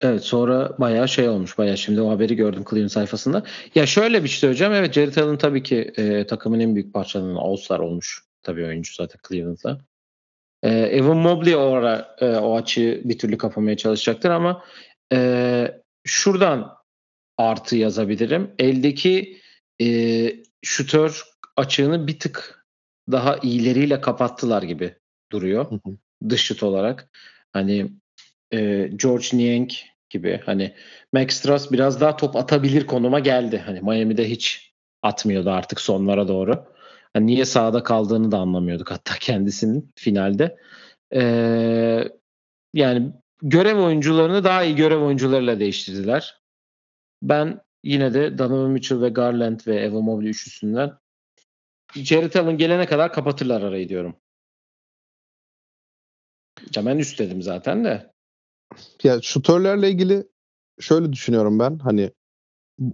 Evet 0.00 0.24
sonra 0.24 0.78
bayağı 0.78 1.08
şey 1.08 1.28
olmuş. 1.28 1.58
Bayağı 1.58 1.76
şimdi 1.76 2.00
o 2.00 2.10
haberi 2.10 2.36
gördüm 2.36 2.64
Cleveland 2.70 2.90
sayfasında. 2.90 3.42
Ya 3.74 3.86
şöyle 3.86 4.24
bir 4.24 4.28
şey 4.28 4.38
söyleyeceğim. 4.38 4.72
Evet 4.72 4.92
Jared 4.92 5.16
Allen 5.16 5.38
tabii 5.38 5.62
ki 5.62 5.92
e, 5.96 6.26
takımın 6.26 6.60
en 6.60 6.74
büyük 6.74 6.94
parçalarından 6.94 7.40
All-Star 7.40 7.78
olmuş. 7.78 8.24
Tabii 8.42 8.64
oyuncu 8.64 8.94
zaten 8.94 9.20
Cleveland'da. 9.28 9.80
E, 10.62 10.68
Evan 10.70 11.16
Mobley 11.16 11.56
o 11.56 11.72
ara 11.72 12.16
e, 12.20 12.26
o 12.26 12.56
açığı 12.56 13.00
bir 13.04 13.18
türlü 13.18 13.38
kapamaya 13.38 13.76
çalışacaktır 13.76 14.30
ama 14.30 14.64
e, 15.12 15.80
şuradan 16.04 16.76
artı 17.36 17.76
yazabilirim. 17.76 18.54
Eldeki 18.58 19.40
e, 19.82 19.86
şutör 20.62 21.22
açığını 21.56 22.06
bir 22.06 22.18
tık 22.18 22.66
daha 23.10 23.36
iyileriyle 23.36 24.00
kapattılar 24.00 24.62
gibi 24.62 24.94
duruyor. 25.32 25.70
Hı 25.70 25.74
hı. 25.74 25.96
dış 26.28 26.42
şut 26.42 26.62
olarak. 26.62 27.10
Hani 27.52 27.90
e, 28.52 28.90
George 28.96 29.26
Niang 29.32 29.70
gibi 30.10 30.40
hani 30.46 30.74
Max 31.12 31.30
Strauss 31.30 31.72
biraz 31.72 32.00
daha 32.00 32.16
top 32.16 32.36
atabilir 32.36 32.86
konuma 32.86 33.18
geldi. 33.18 33.62
Hani 33.66 33.80
Miami'de 33.80 34.30
hiç 34.30 34.72
atmıyordu 35.02 35.50
artık 35.50 35.80
sonlara 35.80 36.28
doğru. 36.28 36.64
Hani 37.12 37.26
niye 37.26 37.44
sahada 37.44 37.82
kaldığını 37.82 38.32
da 38.32 38.38
anlamıyorduk 38.38 38.90
hatta 38.90 39.14
kendisinin 39.20 39.92
finalde. 39.96 40.58
Ee, 41.14 42.08
yani 42.74 43.12
görev 43.42 43.78
oyuncularını 43.78 44.44
daha 44.44 44.64
iyi 44.64 44.76
görev 44.76 45.00
oyuncularıyla 45.00 45.60
değiştirdiler. 45.60 46.40
Ben 47.22 47.60
yine 47.84 48.14
de 48.14 48.38
Donovan 48.38 48.70
Mitchell 48.70 49.00
ve 49.00 49.08
Garland 49.08 49.60
ve 49.66 49.76
Evan 49.76 50.04
Mobley 50.04 50.30
üçlüsünden 50.30 50.92
Jared 51.94 52.34
Allen 52.34 52.58
gelene 52.58 52.86
kadar 52.86 53.12
kapatırlar 53.12 53.62
arayı 53.62 53.88
diyorum. 53.88 54.16
Ya 56.76 56.86
ben 56.86 56.98
üst 56.98 57.18
dedim 57.18 57.42
zaten 57.42 57.84
de. 57.84 58.12
Ya 59.02 59.22
şutörlerle 59.22 59.90
ilgili 59.90 60.28
şöyle 60.80 61.12
düşünüyorum 61.12 61.58
ben. 61.58 61.78
Hani 61.78 62.10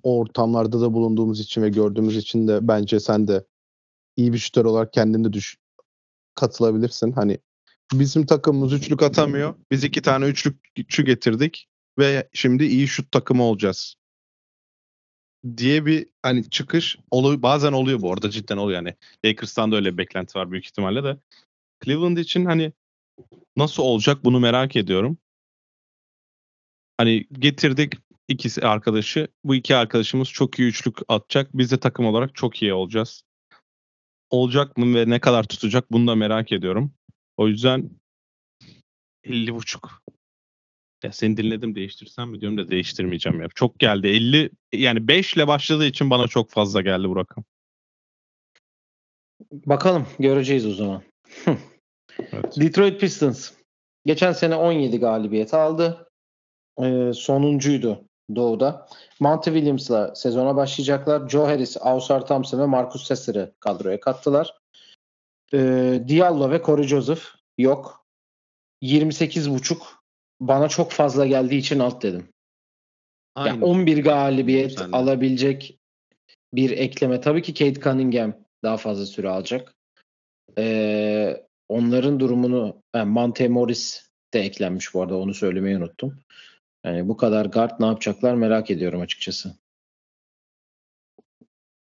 ortamlarda 0.03 0.81
da 0.81 0.92
bulunduğumuz 0.92 1.40
için 1.40 1.62
ve 1.62 1.68
gördüğümüz 1.68 2.16
için 2.16 2.48
de 2.48 2.68
bence 2.68 3.00
sen 3.00 3.29
de 3.29 3.44
iyi 4.16 4.33
bir 4.33 4.38
şutör 4.38 4.64
olarak 4.64 4.92
kendini 4.92 5.33
düş 5.33 5.57
katılabilirsin. 6.35 7.12
Hani 7.12 7.38
bizim 7.92 8.27
takımımız 8.27 8.72
üçlük 8.72 9.03
atamıyor. 9.03 9.55
Biz 9.70 9.85
iki 9.85 10.03
tane 10.03 10.24
üçlükçü 10.24 11.05
getirdik 11.05 11.68
ve 11.98 12.29
şimdi 12.33 12.64
iyi 12.64 12.88
şut 12.88 13.12
takımı 13.12 13.42
olacağız 13.42 13.96
diye 15.57 15.87
bir 15.87 16.07
hani 16.22 16.50
çıkış 16.50 16.98
oluyor 17.11 17.42
bazen 17.42 17.72
oluyor 17.72 18.00
bu 18.03 18.12
arada 18.12 18.31
cidden 18.31 18.57
oluyor 18.57 18.77
yani. 18.77 18.94
Lakers'tan 19.24 19.72
da 19.72 19.77
öyle 19.77 19.92
bir 19.92 19.98
beklenti 19.98 20.38
var 20.38 20.50
büyük 20.50 20.66
ihtimalle 20.66 21.05
de. 21.05 21.16
Cleveland 21.85 22.16
için 22.16 22.44
hani 22.44 22.72
nasıl 23.57 23.83
olacak 23.83 24.24
bunu 24.24 24.40
merak 24.40 24.77
ediyorum. 24.77 25.18
Hani 26.96 27.27
getirdik 27.33 27.94
ikisi 28.29 28.62
arkadaşı. 28.62 29.29
Bu 29.44 29.55
iki 29.55 29.77
arkadaşımız 29.77 30.29
çok 30.29 30.59
iyi 30.59 30.68
üçlük 30.68 30.98
atacak. 31.09 31.50
Biz 31.55 31.70
de 31.70 31.81
takım 31.81 32.07
olarak 32.07 32.35
çok 32.35 32.62
iyi 32.62 32.74
olacağız. 32.74 33.22
Olacak 34.31 34.77
mı 34.77 34.95
ve 34.95 35.11
ne 35.11 35.21
kadar 35.21 35.45
tutacak 35.45 35.93
bunu 35.93 36.07
da 36.07 36.15
merak 36.15 36.53
ediyorum. 36.53 36.93
O 37.37 37.49
yüzden 37.49 37.91
50 39.25 39.55
buçuk. 39.55 40.03
Ya 41.03 41.13
seni 41.13 41.37
dinledim 41.37 41.75
değiştirsem 41.75 42.31
mi 42.31 42.41
diyorum 42.41 42.59
da 42.59 42.69
değiştirmeyeceğim 42.69 43.41
ya. 43.41 43.49
Çok 43.55 43.79
geldi. 43.79 44.07
50 44.09 44.51
yani 44.73 45.09
5 45.09 45.35
ile 45.35 45.47
başladığı 45.49 45.87
için 45.87 46.11
bana 46.11 46.29
çok 46.29 46.51
fazla 46.51 46.81
geldi 46.81 47.09
bu 47.09 47.17
rakam. 47.17 47.45
Bakalım 49.53 50.07
göreceğiz 50.19 50.67
o 50.67 50.75
zaman. 50.75 51.03
Evet. 52.33 52.61
Detroit 52.61 53.01
Pistons. 53.01 53.53
Geçen 54.07 54.33
sene 54.33 54.55
17 54.55 54.99
galibiyet 54.99 55.55
aldı. 55.55 56.09
Ee, 56.83 57.11
sonuncuydu 57.15 58.05
Doğu'da. 58.35 58.89
Monty 59.21 59.51
Williams'la 59.51 60.15
sezona 60.15 60.57
başlayacaklar. 60.57 61.29
Joe 61.29 61.47
Harris, 61.47 61.77
Ausar 61.81 62.27
Thompson 62.27 62.61
ve 62.61 62.67
Marcus 62.67 63.07
Sasser'ı 63.07 63.53
kadroya 63.61 64.01
kattılar. 64.01 64.55
Ee, 65.55 66.03
Diallo 66.09 66.51
ve 66.51 66.63
Corey 66.63 66.87
Joseph 66.87 67.23
yok. 67.59 68.05
28.5 68.83 69.79
bana 70.41 70.69
çok 70.69 70.91
fazla 70.91 71.27
geldiği 71.27 71.59
için 71.59 71.79
alt 71.79 72.03
dedim. 72.03 72.29
Yani 73.39 73.65
11 73.65 74.05
galibiyet 74.05 74.79
Sen 74.79 74.93
alabilecek 74.93 75.79
bir 76.55 76.71
ekleme. 76.71 77.21
Tabii 77.21 77.43
ki 77.43 77.55
Kate 77.55 77.81
Cunningham 77.81 78.35
daha 78.63 78.77
fazla 78.77 79.07
süre 79.07 79.29
alacak. 79.29 79.75
Ee, 80.59 81.45
onların 81.69 82.21
durumunu 82.21 82.83
yani 82.95 83.11
Monte 83.11 83.49
Morris 83.49 84.09
de 84.35 84.41
eklenmiş 84.41 84.95
bu 84.95 85.03
arada 85.03 85.17
onu 85.17 85.35
söylemeyi 85.35 85.77
unuttum. 85.77 86.19
Yani 86.85 87.09
bu 87.09 87.16
kadar 87.16 87.47
guard 87.47 87.81
ne 87.81 87.87
yapacaklar 87.87 88.35
merak 88.35 88.70
ediyorum 88.70 89.01
açıkçası. 89.01 89.59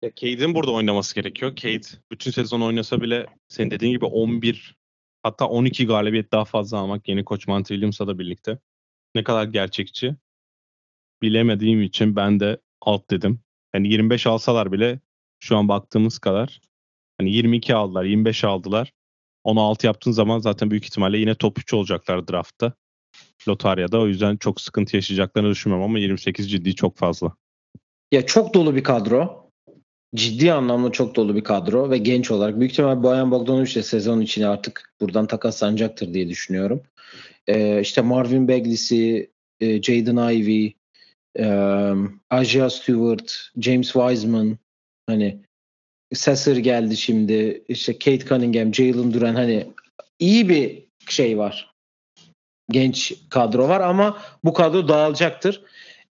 Ya 0.02 0.10
Cade'in 0.16 0.54
burada 0.54 0.70
oynaması 0.72 1.14
gerekiyor. 1.14 1.56
Cade 1.56 1.86
bütün 2.10 2.30
sezon 2.30 2.60
oynasa 2.60 3.00
bile 3.00 3.26
senin 3.48 3.70
dediğin 3.70 3.92
gibi 3.92 4.04
11 4.04 4.76
hatta 5.22 5.48
12 5.48 5.86
galibiyet 5.86 6.32
daha 6.32 6.44
fazla 6.44 6.78
almak 6.78 7.08
yeni 7.08 7.24
koç 7.24 7.48
Monty 7.48 7.74
Williams'la 7.74 8.06
da 8.06 8.18
birlikte. 8.18 8.58
Ne 9.14 9.24
kadar 9.24 9.44
gerçekçi 9.44 10.16
bilemediğim 11.22 11.82
için 11.82 12.16
ben 12.16 12.40
de 12.40 12.60
alt 12.80 13.10
dedim. 13.10 13.40
Yani 13.74 13.88
25 13.88 14.26
alsalar 14.26 14.72
bile 14.72 15.00
şu 15.38 15.56
an 15.56 15.68
baktığımız 15.68 16.18
kadar 16.18 16.60
hani 17.18 17.32
22 17.32 17.74
aldılar, 17.74 18.04
25 18.04 18.44
aldılar. 18.44 18.92
16 19.44 19.86
yaptığın 19.86 20.12
zaman 20.12 20.38
zaten 20.38 20.70
büyük 20.70 20.84
ihtimalle 20.84 21.18
yine 21.18 21.34
top 21.34 21.58
3 21.58 21.74
olacaklar 21.74 22.28
draftta. 22.28 22.72
Lotaryada 23.48 24.00
o 24.00 24.06
yüzden 24.06 24.36
çok 24.36 24.60
sıkıntı 24.60 24.96
yaşayacaklarını 24.96 25.50
düşünmüyorum 25.50 25.90
ama 25.90 25.98
28 25.98 26.50
ciddi 26.50 26.74
çok 26.74 26.96
fazla. 26.96 27.32
Ya 28.12 28.26
çok 28.26 28.54
dolu 28.54 28.76
bir 28.76 28.84
kadro. 28.84 29.50
Ciddi 30.14 30.52
anlamda 30.52 30.92
çok 30.92 31.16
dolu 31.16 31.36
bir 31.36 31.44
kadro 31.44 31.90
ve 31.90 31.98
genç 31.98 32.30
olarak. 32.30 32.60
Büyük 32.60 32.72
ihtimal 32.72 33.02
Boyan 33.02 33.30
Bogdanovic 33.30 33.74
de 33.74 33.82
sezon 33.82 34.20
için 34.20 34.42
artık 34.42 34.94
buradan 35.00 35.26
takaslanacaktır 35.26 36.14
diye 36.14 36.28
düşünüyorum. 36.28 36.82
Ee, 37.46 37.80
işte 37.80 38.00
Marvin 38.00 38.48
Bagley'si, 38.48 39.30
e, 39.60 39.82
Jaden 39.82 40.34
Ivey, 40.34 40.74
e, 41.38 41.46
Aja 42.30 42.70
Stewart, 42.70 43.50
James 43.60 43.92
Wiseman, 43.92 44.58
hani 45.06 45.40
Sasser 46.14 46.56
geldi 46.56 46.96
şimdi. 46.96 47.64
işte 47.68 47.92
Kate 47.92 48.26
Cunningham, 48.26 48.74
Jalen 48.74 49.12
Duran 49.12 49.34
hani 49.34 49.66
iyi 50.18 50.48
bir 50.48 50.84
şey 51.08 51.38
var. 51.38 51.73
Genç 52.70 53.12
kadro 53.30 53.68
var 53.68 53.80
ama 53.80 54.22
bu 54.44 54.52
kadro 54.52 54.88
dağılacaktır. 54.88 55.62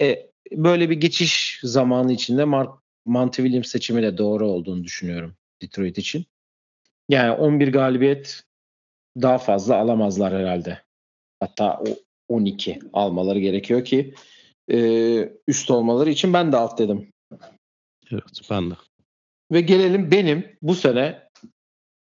E, 0.00 0.28
böyle 0.52 0.90
bir 0.90 0.96
geçiş 0.96 1.60
zamanı 1.62 2.12
içinde 2.12 2.44
Mark 2.44 2.70
Monty 3.06 3.42
Williams 3.42 3.68
seçimi 3.68 4.02
de 4.02 4.18
doğru 4.18 4.48
olduğunu 4.48 4.84
düşünüyorum 4.84 5.34
Detroit 5.62 5.98
için. 5.98 6.26
Yani 7.08 7.32
11 7.32 7.72
galibiyet 7.72 8.42
daha 9.22 9.38
fazla 9.38 9.76
alamazlar 9.76 10.34
herhalde. 10.34 10.82
Hatta 11.40 11.80
o 11.80 11.84
12 12.28 12.78
almaları 12.92 13.38
gerekiyor 13.38 13.84
ki 13.84 14.14
e, 14.70 14.78
üst 15.48 15.70
olmaları 15.70 16.10
için 16.10 16.32
ben 16.32 16.52
de 16.52 16.56
alt 16.56 16.78
dedim. 16.78 17.12
Evet 18.10 18.40
ben 18.50 18.70
de. 18.70 18.74
Ve 19.52 19.60
gelelim 19.60 20.10
benim 20.10 20.56
bu 20.62 20.74
sene 20.74 21.28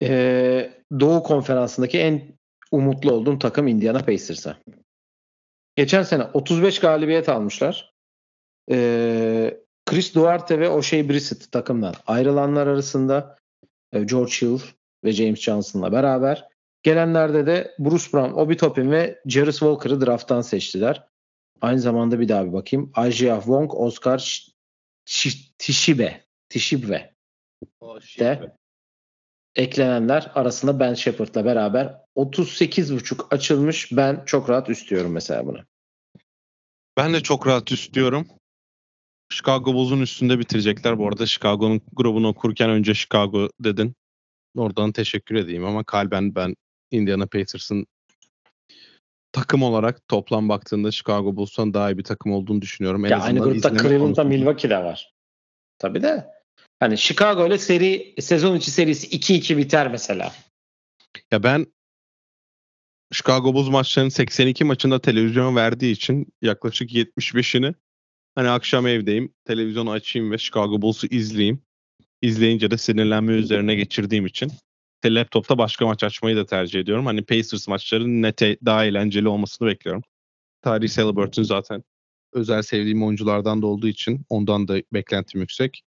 e, 0.04 0.84
Doğu 1.00 1.24
Konferansı'ndaki 1.24 2.00
en 2.00 2.33
umutlu 2.74 3.12
olduğum 3.12 3.40
takım 3.40 3.68
Indiana 3.68 4.00
Pacers'a. 4.00 4.58
Geçen 5.76 6.04
sene 6.04 6.24
35 6.24 6.80
galibiyet 6.80 7.30
almışlar. 7.30 7.94
E, 8.72 9.58
Chris 9.86 10.16
Duarte 10.16 10.60
ve 10.60 10.70
O'Shea 10.70 11.10
Brissett 11.10 11.52
takımdan 11.52 11.94
ayrılanlar 12.08 12.68
arasında 12.68 13.38
e, 13.92 14.04
George 14.04 14.32
Hill 14.32 14.60
ve 15.04 15.12
James 15.12 15.40
Johnson'la 15.40 15.92
beraber 15.92 16.48
gelenlerde 16.84 17.46
de 17.46 17.76
Bruce 17.80 18.06
Brown, 18.14 18.34
Obi 18.34 18.58
Toppin 18.58 18.92
ve 18.92 19.22
Jarvis 19.26 19.60
Walker'ı 19.60 20.02
drafttan 20.02 20.42
seçtiler. 20.42 21.08
Aynı 21.62 21.80
zamanda 21.80 22.20
bir 22.20 22.30
daha 22.30 22.46
bir 22.46 22.54
bakayım. 22.54 22.92
Ajia 22.94 23.38
Wong, 23.38 23.74
Oscar 23.74 24.18
Sh- 24.18 24.52
Sh- 25.08 25.52
Tishibe, 25.58 26.24
Tishibe 26.50 27.14
de 28.20 28.56
eklenenler 29.56 30.32
arasında 30.36 30.80
Ben 30.80 30.94
Shepard'la 30.94 31.46
beraber 31.46 31.96
38.5 32.16 33.28
açılmış. 33.32 33.92
Ben 33.92 34.24
çok 34.26 34.50
rahat 34.50 34.70
üstlüyorum 34.70 35.12
mesela 35.12 35.46
bunu. 35.46 35.60
Ben 36.98 37.14
de 37.14 37.22
çok 37.22 37.48
rahat 37.48 37.72
üstlüyorum. 37.72 38.28
Chicago 39.30 39.74
Bulls'un 39.74 40.02
üstünde 40.02 40.40
bitirecekler. 40.40 40.98
Bu 40.98 41.08
arada 41.08 41.26
Chicago'nun 41.26 41.82
grubunu 41.94 42.28
okurken 42.28 42.70
önce 42.70 42.94
Chicago 42.94 43.50
dedin. 43.60 43.94
Oradan 44.58 44.92
teşekkür 44.92 45.36
edeyim 45.36 45.66
ama 45.66 45.84
kalben 45.84 46.36
ben 46.36 46.56
Indiana 46.92 47.28
Pacers'ın 47.28 47.86
takım 49.32 49.64
olarak 49.64 50.08
toplam 50.08 50.50
baktığında 50.50 50.92
Chicago 50.92 51.36
Bulls'tan 51.36 51.74
daha 51.74 51.92
iyi 51.92 51.98
bir 51.98 52.04
takım 52.04 52.32
olduğunu 52.32 52.62
düşünüyorum. 52.62 53.06
En 53.06 53.10
ya 53.10 53.22
aynı 53.22 53.40
grupta 53.40 53.70
Cleveland'da 53.70 54.00
konusunda. 54.00 54.24
Milwaukee 54.24 54.70
de 54.70 54.78
var. 54.78 55.14
Tabii 55.78 56.04
de. 56.04 56.26
Hani 56.84 56.98
Chicago 56.98 57.48
ile 57.48 57.58
seri 57.58 58.16
sezon 58.20 58.56
içi 58.56 58.72
serisi 58.72 59.08
2-2 59.08 59.58
biter 59.58 59.88
mesela. 59.88 60.34
Ya 61.32 61.44
ben 61.44 61.66
Chicago 63.12 63.54
Bulls 63.54 63.70
maçlarının 63.70 64.10
82 64.10 64.64
maçında 64.64 65.02
televizyon 65.02 65.56
verdiği 65.56 65.92
için 65.92 66.28
yaklaşık 66.42 66.92
75'ini 66.92 67.74
hani 68.36 68.50
akşam 68.50 68.88
evdeyim 68.88 69.34
televizyonu 69.46 69.92
açayım 69.92 70.32
ve 70.32 70.38
Chicago 70.38 70.82
Bulls'u 70.82 71.08
izleyeyim. 71.08 71.62
İzleyince 72.22 72.72
de 72.72 72.78
sinirlenme 72.78 73.34
üzerine 73.34 73.76
geçirdiğim 73.76 74.26
için 74.26 74.52
laptopta 75.06 75.58
başka 75.58 75.86
maç 75.86 76.04
açmayı 76.04 76.36
da 76.36 76.46
tercih 76.46 76.80
ediyorum. 76.80 77.06
Hani 77.06 77.26
Pacers 77.26 77.68
maçlarının 77.68 78.22
nete 78.22 78.58
daha 78.66 78.86
eğlenceli 78.86 79.28
olmasını 79.28 79.68
bekliyorum. 79.68 80.04
Tyrese 80.64 81.02
Halliburton 81.02 81.44
zaten 81.44 81.84
özel 82.34 82.62
sevdiğim 82.62 83.04
oyunculardan 83.04 83.62
da 83.62 83.68
olduğu 83.68 83.88
için 83.88 84.26
ondan 84.30 84.68
da 84.68 84.82
beklentim 84.94 85.42
yüksek. 85.42 85.84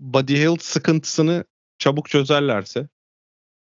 Buddy 0.00 0.34
Hield 0.34 0.60
sıkıntısını 0.60 1.44
çabuk 1.78 2.08
çözerlerse 2.08 2.88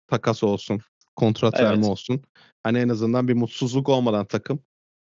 takas 0.06 0.42
olsun, 0.42 0.80
Kontrat 1.16 1.54
Evet. 1.56 1.70
verme 1.70 1.86
olsun. 1.86 2.22
Hani 2.62 2.78
en 2.78 2.88
azından 2.88 3.28
bir 3.28 3.34
mutsuzluk 3.34 3.88
olmadan 3.88 4.26
takım. 4.26 4.62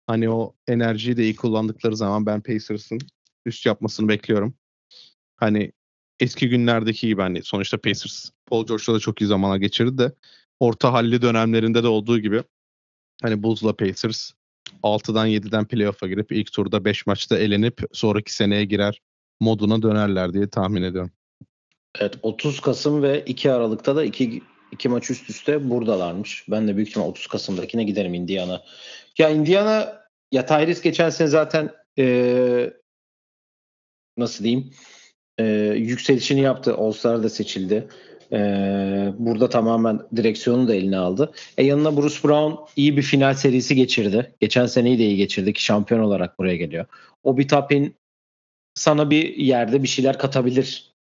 Hani 0.07 0.31
o 0.31 0.54
enerjiyi 0.68 1.16
de 1.16 1.22
iyi 1.22 1.37
kullandıkları 1.37 1.96
zaman 1.96 2.26
ben 2.26 2.40
Pacers'ın 2.40 2.98
üst 3.46 3.66
yapmasını 3.66 4.09
bekliyorum. 4.09 4.54
Hani 5.37 5.72
eski 6.20 6.48
günlerdeki 6.48 7.07
gibi 7.07 7.22
hani 7.22 7.42
sonuçta 7.42 7.78
Pacers 7.78 8.31
Paul 8.46 8.66
George'la 8.66 8.94
da 8.94 9.00
çok 9.00 9.20
iyi 9.20 9.26
zamana 9.26 9.57
geçirdi 9.57 9.98
de 9.98 10.12
orta 10.61 10.92
halli 10.92 11.22
dönemlerinde 11.22 11.83
de 11.83 11.88
olduğu 11.88 12.18
gibi 12.18 12.42
hani 13.22 13.42
Bulls'la 13.42 13.76
Pacers 13.76 14.31
6'dan 14.83 15.26
7'den 15.26 15.64
playoff'a 15.64 16.07
girip 16.07 16.33
ilk 16.33 16.52
turda 16.52 16.85
5 16.85 17.07
maçta 17.07 17.38
elenip 17.38 17.81
sonraki 17.92 18.35
seneye 18.35 18.64
girer 18.64 19.00
moduna 19.40 19.83
dönerler 19.83 20.33
diye 20.35 20.48
tahmin 20.48 20.83
ediyorum. 20.83 21.11
Evet 22.01 22.14
30 22.22 22.61
Kasım 22.61 23.03
ve 23.03 23.24
2 23.24 23.53
Aralık'ta 23.53 23.96
da 23.96 24.05
iki, 24.05 24.42
iki 24.72 24.88
maç 24.88 25.11
üst 25.11 25.31
üste 25.31 25.70
buradalarmış. 25.70 26.44
Ben 26.48 26.68
de 26.68 26.77
büyük 26.77 26.88
ihtimal 26.88 27.07
30 27.07 27.27
Kasım'dakine 27.27 27.85
giderim 27.85 28.14
Indiana. 28.14 28.62
Ya 29.18 29.31
Indiana 29.31 30.03
ya 30.33 30.46
Tyrese 30.46 30.83
geçen 30.83 31.11
sene 31.11 31.29
zaten 31.29 31.70
eee, 31.96 32.72
nasıl 34.16 34.44
diyeyim 34.44 34.70
eee, 35.38 35.74
yükselişini 35.77 36.40
yaptı. 36.40 36.74
All-Star'da 36.74 37.29
seçildi. 37.29 37.88
Eee, 38.33 39.14
burada 39.18 39.48
tamamen 39.48 40.01
direksiyonu 40.16 40.68
da 40.68 40.74
eline 40.74 40.96
aldı. 40.98 41.33
E 41.59 41.64
yanına 41.64 41.96
Bruce 41.96 42.16
Brown 42.24 42.64
iyi 42.77 42.96
bir 42.96 43.03
final 43.03 43.35
serisi 43.35 43.74
geçirdi. 43.77 44.35
Geçen 44.40 44.66
seneyi 44.66 44.98
de 44.98 45.05
iyi 45.05 45.16
geçirdi 45.16 45.53
ki 45.53 45.64
şampiyon 45.64 46.01
olarak 46.01 46.38
buraya 46.38 46.57
geliyor. 46.57 46.87
Obi 47.24 47.46
Toppin 47.46 47.94
sana 48.79 49.11
bir 49.11 49.37
yerde 49.37 49.83
bir 49.83 49.88
şeyler 49.88 50.19
katabilir. 50.19 50.93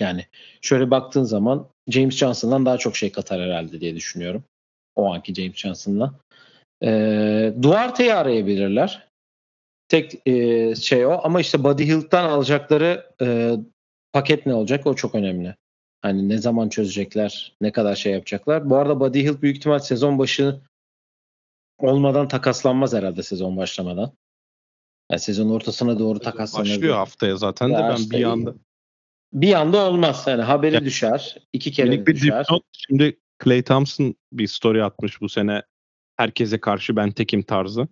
Yani 0.00 0.26
şöyle 0.60 0.90
baktığın 0.90 1.24
zaman 1.24 1.68
James 1.88 2.16
Johnson'dan 2.16 2.66
daha 2.66 2.78
çok 2.78 2.96
şey 2.96 3.12
katar 3.12 3.40
herhalde 3.40 3.80
diye 3.80 3.96
düşünüyorum. 3.96 4.44
O 4.94 5.14
anki 5.14 5.34
James 5.34 5.56
Johnson'la. 5.56 6.14
Ee, 6.82 7.54
Duarte'yi 7.62 8.14
arayabilirler. 8.14 9.08
Tek 9.88 10.26
e, 10.26 10.74
şey 10.74 11.06
o 11.06 11.20
ama 11.22 11.40
işte 11.40 11.64
Buddy 11.64 11.84
Hield'dan 11.84 12.24
alacakları 12.24 13.10
e, 13.22 13.56
paket 14.12 14.46
ne 14.46 14.54
olacak 14.54 14.86
o 14.86 14.94
çok 14.94 15.14
önemli. 15.14 15.54
Hani 16.02 16.28
ne 16.28 16.38
zaman 16.38 16.68
çözecekler, 16.68 17.56
ne 17.60 17.72
kadar 17.72 17.94
şey 17.94 18.12
yapacaklar. 18.12 18.70
Bu 18.70 18.76
arada 18.76 19.00
Buddy 19.00 19.22
Hield 19.22 19.42
büyük 19.42 19.56
ihtimal 19.56 19.78
sezon 19.78 20.18
başı 20.18 20.60
olmadan 21.78 22.28
takaslanmaz 22.28 22.94
herhalde 22.94 23.22
sezon 23.22 23.56
başlamadan. 23.56 24.12
Yani 25.12 25.20
sezon 25.20 25.50
ortasına 25.50 25.98
doğru 25.98 26.18
takaslanır. 26.18 26.70
Başlıyor 26.70 26.96
haftaya 26.96 27.36
zaten 27.36 27.70
de 27.70 27.74
ben 27.78 27.98
bir 28.10 28.24
anda 28.24 28.54
Bir 29.32 29.52
anda 29.54 29.90
olmaz. 29.90 30.24
Yani 30.26 30.42
haberi 30.42 30.74
Ya- 30.74 30.84
düşer. 30.84 31.36
iki 31.52 31.72
kere 31.72 31.90
minik 31.90 32.06
bir 32.06 32.14
düşer. 32.14 32.44
dipnot. 32.44 32.62
Şimdi 32.72 33.18
Clay 33.44 33.62
Thompson 33.62 34.14
bir 34.32 34.46
story 34.46 34.84
atmış 34.84 35.20
bu 35.20 35.28
sene 35.28 35.62
herkese 36.16 36.60
karşı 36.60 36.96
ben 36.96 37.10
tekim 37.10 37.42
tarzı. 37.42 37.88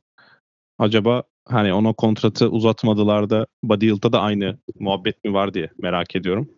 Acaba 0.78 1.22
hani 1.48 1.72
ona 1.72 1.92
kontratı 1.92 2.48
uzatmadılar 2.48 3.30
da 3.30 3.46
Buddy 3.62 3.86
Hield'da 3.86 4.12
da 4.12 4.20
aynı 4.20 4.58
muhabbet 4.78 5.24
mi 5.24 5.32
var 5.34 5.54
diye 5.54 5.70
merak 5.78 6.16
ediyorum. 6.16 6.50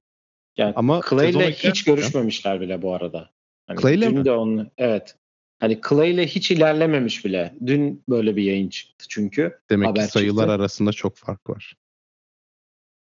Yani 0.57 0.73
Ama 0.77 1.01
Clay'le 1.11 1.51
hiç 1.51 1.85
görüşmemişler 1.85 2.61
bile 2.61 2.83
bu 2.83 2.95
arada. 2.95 3.31
Hani 3.67 3.81
Clay'le 3.81 4.09
mi? 4.13 4.25
de 4.25 4.33
onun, 4.33 4.71
evet. 4.79 5.17
Hani 5.63 5.81
Clay'le 5.89 6.27
hiç 6.27 6.51
ilerlememiş 6.51 7.25
bile. 7.25 7.55
Dün 7.67 8.05
böyle 8.09 8.37
bir 8.37 8.43
yayın 8.43 8.69
çıktı 8.69 9.07
çünkü. 9.09 9.59
Demek 9.71 9.89
haber 9.89 10.07
ki 10.07 10.13
sayılar 10.13 10.43
çıktı. 10.43 10.53
arasında 10.53 10.93
çok 10.93 11.17
fark 11.17 11.51
var. 11.51 11.77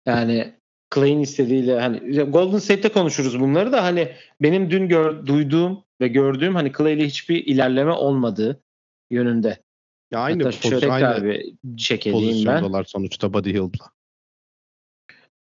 Yani 0.06 0.54
Clay'in 0.96 1.20
istediğiyle 1.20 1.80
hani 1.80 2.22
Golden 2.24 2.58
State'te 2.58 2.90
konuşuruz 2.90 3.40
bunları 3.40 3.72
da 3.72 3.84
hani 3.84 4.12
benim 4.42 4.72
dün 4.72 4.88
gör, 4.88 5.26
duyduğum 5.26 5.84
ve 6.02 6.08
gördüğüm 6.08 6.56
hani 6.56 6.72
Clay'le 6.78 7.06
hiçbir 7.06 7.46
ilerleme 7.46 7.92
olmadığı 7.92 8.64
yönünde. 9.12 9.64
Ya 10.12 10.20
aynı 10.20 10.44
Hatta 10.44 10.52
şöyle 10.52 10.76
pozisyon, 10.76 10.98
tekrar 10.98 11.16
aynı 11.16 11.26
bir 11.26 11.54
check 11.78 12.08
edeyim 12.08 12.48
ben. 12.48 12.84
sonuçta 12.84 13.34
Buddy 13.34 13.54
Hield'la. 13.54 13.92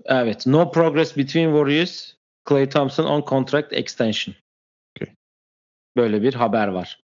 Evet. 0.05 0.47
No 0.47 0.71
progress 0.71 1.17
between 1.17 1.49
Warriors. 1.49 2.13
Clay 2.49 2.69
Thompson 2.69 3.05
on 3.05 3.25
contract 3.29 3.73
extension. 3.73 4.35
Okay. 4.97 5.15
Böyle 5.97 6.21
bir 6.21 6.33
haber 6.33 6.67
var. 6.67 7.08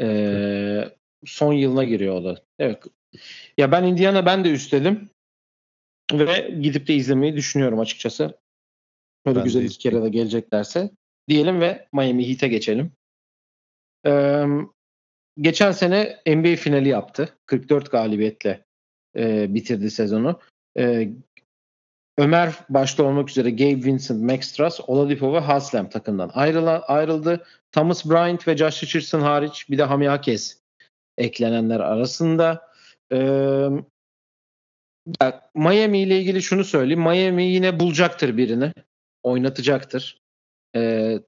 Ee, 0.00 0.88
son 1.24 1.52
yılına 1.52 1.84
giriyor 1.84 2.14
o 2.14 2.24
da. 2.24 2.42
Evet. 2.58 2.82
Ya 3.58 3.72
ben 3.72 3.84
Indiana 3.84 4.26
ben 4.26 4.44
de 4.44 4.50
üstledim. 4.50 5.10
Ve 6.12 6.58
gidip 6.60 6.86
de 6.86 6.94
izlemeyi 6.94 7.36
düşünüyorum 7.36 7.80
açıkçası. 7.80 8.38
Böyle 9.26 9.36
Ben 9.36 9.42
de 9.42 9.44
güzel 9.44 9.64
iki 9.64 9.78
kere 9.78 10.02
de 10.02 10.08
geleceklerse. 10.08 10.90
Diyelim 11.28 11.60
ve 11.60 11.88
Miami 11.92 12.28
Heat'e 12.28 12.48
geçelim. 12.48 12.92
Ee, 14.06 14.44
geçen 15.40 15.72
sene 15.72 16.16
NBA 16.26 16.56
finali 16.56 16.88
yaptı. 16.88 17.38
44 17.46 17.90
galibiyetle 17.90 18.64
e, 19.16 19.54
bitirdi 19.54 19.90
sezonu. 19.90 20.40
E, 20.78 21.10
Ömer 22.18 22.54
başta 22.68 23.02
olmak 23.02 23.30
üzere 23.30 23.50
Gabe 23.50 23.84
Vincent, 23.84 24.22
Max 24.22 24.40
Struss, 24.40 24.80
Oladipo 24.86 25.32
ve 25.32 25.38
Haslem 25.38 25.88
takımdan 25.88 26.30
ayrıla, 26.34 26.80
ayrıldı. 26.80 27.46
Thomas 27.72 28.06
Bryant 28.06 28.48
ve 28.48 28.56
Josh 28.56 28.82
Richardson 28.82 29.20
hariç 29.20 29.70
bir 29.70 29.78
de 29.78 29.84
Hami 29.84 30.10
Akes 30.10 30.60
eklenenler 31.18 31.80
arasında. 31.80 32.70
Ee, 33.12 33.68
Miami 35.54 35.98
ile 36.02 36.18
ilgili 36.18 36.42
şunu 36.42 36.64
söyleyeyim. 36.64 37.00
Miami 37.00 37.44
yine 37.44 37.80
bulacaktır 37.80 38.36
birini. 38.36 38.72
Oynatacaktır. 39.22 40.20
Ee, 40.76 41.18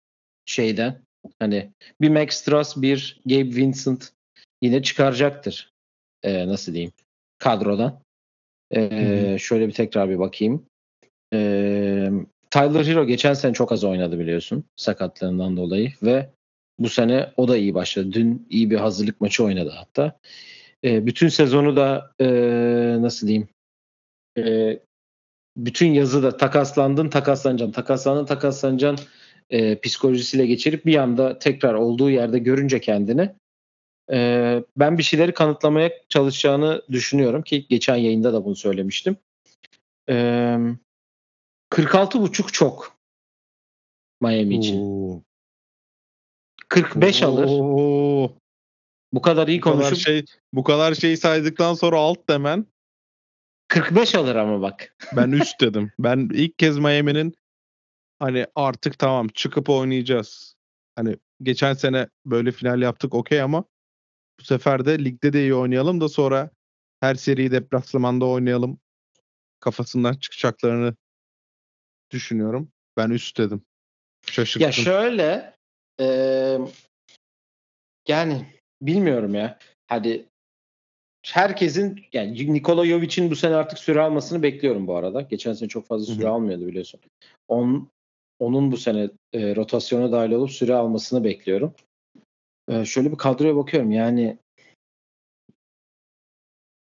şeyden. 0.46 1.02
Hani 1.38 1.72
bir 2.00 2.08
Max 2.08 2.34
Struss, 2.34 2.76
bir 2.76 3.20
Gabe 3.26 3.56
Vincent 3.56 4.12
yine 4.62 4.82
çıkaracaktır. 4.82 5.72
Ee, 6.22 6.48
nasıl 6.48 6.72
diyeyim? 6.72 6.92
Kadrodan. 7.38 8.02
Ee, 8.74 9.36
şöyle 9.40 9.68
bir 9.68 9.72
tekrar 9.72 10.08
bir 10.08 10.18
bakayım. 10.18 10.66
Ee, 11.32 12.10
Tyler 12.50 12.86
Hero 12.86 13.06
geçen 13.06 13.34
sene 13.34 13.52
çok 13.52 13.72
az 13.72 13.84
oynadı 13.84 14.18
biliyorsun 14.18 14.64
sakatlığından 14.76 15.56
dolayı 15.56 15.92
ve 16.02 16.30
bu 16.78 16.88
sene 16.88 17.32
o 17.36 17.48
da 17.48 17.56
iyi 17.56 17.74
başladı. 17.74 18.12
Dün 18.12 18.46
iyi 18.50 18.70
bir 18.70 18.76
hazırlık 18.76 19.20
maçı 19.20 19.44
oynadı 19.44 19.72
hatta. 19.76 20.18
Ee, 20.84 21.06
bütün 21.06 21.28
sezonu 21.28 21.76
da 21.76 22.12
e, 22.20 22.26
nasıl 23.02 23.26
diyeyim 23.26 23.48
e, 24.38 24.78
bütün 25.56 25.92
yazı 25.92 26.22
da 26.22 26.36
takaslandın 26.36 27.08
takaslanacaksın 27.08 27.72
takaslandın 27.72 28.24
takaslanacaksın 28.24 29.06
e, 29.50 29.80
psikolojisiyle 29.80 30.46
geçirip 30.46 30.86
bir 30.86 30.96
anda 30.96 31.38
tekrar 31.38 31.74
olduğu 31.74 32.10
yerde 32.10 32.38
görünce 32.38 32.80
kendini 32.80 33.30
e, 34.12 34.64
ben 34.76 34.98
bir 34.98 35.02
şeyleri 35.02 35.34
kanıtlamaya 35.34 35.90
çalışacağını 36.08 36.82
düşünüyorum 36.90 37.42
ki 37.42 37.66
geçen 37.68 37.96
yayında 37.96 38.32
da 38.32 38.44
bunu 38.44 38.56
söylemiştim. 38.56 39.16
E, 40.08 40.56
46.5 41.72 42.52
çok 42.52 42.96
Miami 44.20 44.58
için. 44.58 44.80
Oo. 44.80 45.22
45 46.68 47.22
alır. 47.22 47.46
Oo. 47.48 48.36
Bu 49.12 49.22
kadar 49.22 49.48
iyi 49.48 49.58
Bu 49.58 49.64
kadar 49.64 49.76
konuşup 49.76 49.98
şey 49.98 50.24
bu 50.52 50.64
kadar 50.64 50.94
şeyi 50.94 51.16
saydıktan 51.16 51.74
sonra 51.74 51.98
alt 51.98 52.28
demen 52.28 52.66
45 53.68 54.14
alır 54.14 54.36
ama 54.36 54.62
bak. 54.62 54.96
ben 55.16 55.32
üst 55.32 55.60
dedim. 55.60 55.92
Ben 55.98 56.28
ilk 56.32 56.58
kez 56.58 56.78
Miami'nin 56.78 57.34
hani 58.18 58.46
artık 58.54 58.98
tamam 58.98 59.28
çıkıp 59.28 59.70
oynayacağız. 59.70 60.54
Hani 60.96 61.16
geçen 61.42 61.74
sene 61.74 62.08
böyle 62.26 62.52
final 62.52 62.82
yaptık 62.82 63.14
okey 63.14 63.42
ama 63.42 63.64
bu 64.40 64.44
sefer 64.44 64.84
de 64.84 65.04
ligde 65.04 65.32
de 65.32 65.40
iyi 65.40 65.54
oynayalım 65.54 66.00
da 66.00 66.08
sonra 66.08 66.50
her 67.00 67.14
seriyi 67.14 67.50
deplasmanda 67.50 68.26
oynayalım 68.26 68.78
kafasından 69.60 70.14
çıkacaklarını 70.14 70.94
düşünüyorum. 72.12 72.68
Ben 72.96 73.10
üst 73.10 73.38
dedim. 73.38 73.62
Şaşırttım. 74.26 74.66
Ya 74.66 74.72
şöyle 74.72 75.54
e, 76.00 76.06
yani 78.08 78.46
bilmiyorum 78.82 79.34
ya. 79.34 79.58
Hadi 79.86 80.28
herkesin 81.26 82.00
yani 82.12 82.52
Nikola 82.54 82.86
Jovic'in 82.86 83.30
bu 83.30 83.36
sene 83.36 83.54
artık 83.54 83.78
süre 83.78 84.00
almasını 84.00 84.42
bekliyorum 84.42 84.86
bu 84.86 84.96
arada. 84.96 85.20
Geçen 85.20 85.52
sene 85.52 85.68
çok 85.68 85.86
fazla 85.86 86.14
süre 86.14 86.24
Hı 86.24 86.28
hı. 86.28 86.32
almıyordu 86.32 86.66
biliyorsun. 86.66 87.00
On, 87.48 87.88
onun 88.38 88.72
bu 88.72 88.76
sene 88.76 89.10
e, 89.32 89.56
rotasyona 89.56 90.12
dahil 90.12 90.30
olup 90.30 90.50
süre 90.50 90.74
almasını 90.74 91.24
bekliyorum. 91.24 91.74
E, 92.68 92.84
şöyle 92.84 93.12
bir 93.12 93.16
kadroya 93.16 93.56
bakıyorum 93.56 93.90
yani 93.92 94.38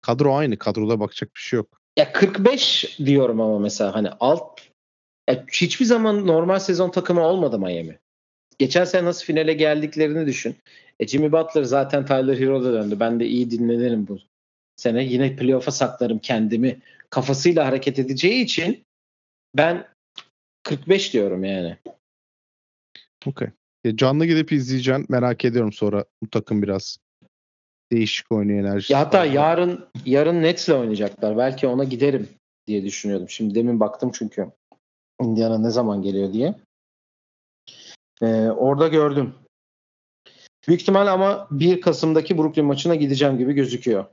Kadro 0.02 0.36
aynı. 0.36 0.58
Kadroda 0.58 1.00
bakacak 1.00 1.36
bir 1.36 1.40
şey 1.40 1.58
yok. 1.58 1.82
ya 1.98 2.14
45 2.14 3.00
diyorum 3.06 3.42
ama 3.42 3.60
mesela 3.60 3.96
hani 3.96 4.10
alt 4.10 4.62
ya 5.30 5.46
hiçbir 5.52 5.86
zaman 5.86 6.28
normal 6.28 6.60
sezon 6.60 6.92
takımı 6.92 7.22
olmadı 7.22 7.60
Miami. 7.60 8.00
Geçen 8.58 8.86
sene 8.86 9.06
nasıl 9.06 9.26
finale 9.26 9.54
geldiklerini 9.54 10.28
düşün. 10.28 10.56
E 11.00 11.08
Jimmy 11.08 11.32
Butler 11.32 11.64
zaten 11.64 12.06
Tyler 12.06 12.38
Hero'da 12.38 12.74
döndü. 12.74 13.00
Ben 13.00 13.20
de 13.20 13.28
iyi 13.28 13.52
dinlenirim 13.52 14.08
bu 14.08 14.20
sene. 14.76 15.04
Yine 15.04 15.36
playoff'a 15.36 15.72
saklarım 15.72 16.20
kendimi 16.20 16.80
kafasıyla 17.10 17.66
hareket 17.66 18.00
edeceği 18.00 18.44
için 18.44 18.84
ben 19.56 19.88
45 20.64 21.14
diyorum 21.14 21.44
yani. 21.44 21.78
Okey. 23.26 23.48
Ya 23.84 23.98
canlı 23.98 24.26
gidip 24.26 24.52
izleyeceksin. 24.52 25.06
Merak 25.10 25.46
ediyorum 25.46 25.74
sonra 25.74 26.06
bu 26.24 26.30
takım 26.30 26.62
biraz 26.62 26.98
değişik 27.92 28.32
oynuyor 28.32 28.60
enerjisi. 28.60 28.94
Ya 28.94 29.00
hatta 29.00 29.18
falan. 29.18 29.32
yarın 29.32 29.88
yarın 30.06 30.44
Nets'le 30.44 30.70
oynayacaklar. 30.70 31.38
Belki 31.38 31.68
ona 31.68 31.84
giderim 31.84 32.30
diye 32.68 32.84
düşünüyordum. 32.84 33.30
Şimdi 33.30 33.56
demin 33.56 33.80
baktım 33.80 34.12
çünkü 34.14 34.46
Indiana 35.22 35.58
ne 35.58 35.70
zaman 35.70 36.02
geliyor 36.02 36.34
diye. 36.34 36.56
Ee, 38.22 38.26
orada 38.50 38.88
gördüm. 38.88 39.34
Büyük 40.68 40.82
ihtimal 40.82 41.08
ama 41.08 41.48
1 41.52 41.82
Kasım'daki 41.82 42.38
Brooklyn 42.38 42.66
maçına 42.66 42.96
gideceğim 42.96 43.38
gibi 43.38 43.54
gözüküyor. 43.54 44.06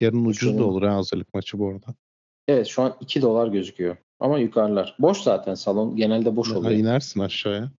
Yarın 0.00 0.24
ucuz 0.24 0.26
da 0.26 0.32
Düşünüyorum. 0.32 0.68
olur 0.70 0.82
ha 0.82 0.94
hazırlık 0.94 1.34
maçı 1.34 1.58
bu 1.58 1.68
arada. 1.68 1.86
Evet 2.48 2.66
şu 2.66 2.82
an 2.82 2.96
2 3.00 3.22
dolar 3.22 3.48
gözüküyor. 3.48 3.96
Ama 4.20 4.38
yukarılar. 4.38 4.96
Boş 4.98 5.18
zaten 5.18 5.54
salon. 5.54 5.96
Genelde 5.96 6.36
boş 6.36 6.50
Ha, 6.50 6.58
oluyor. 6.58 6.72
inersin 6.72 7.20
aşağıya. 7.20 7.70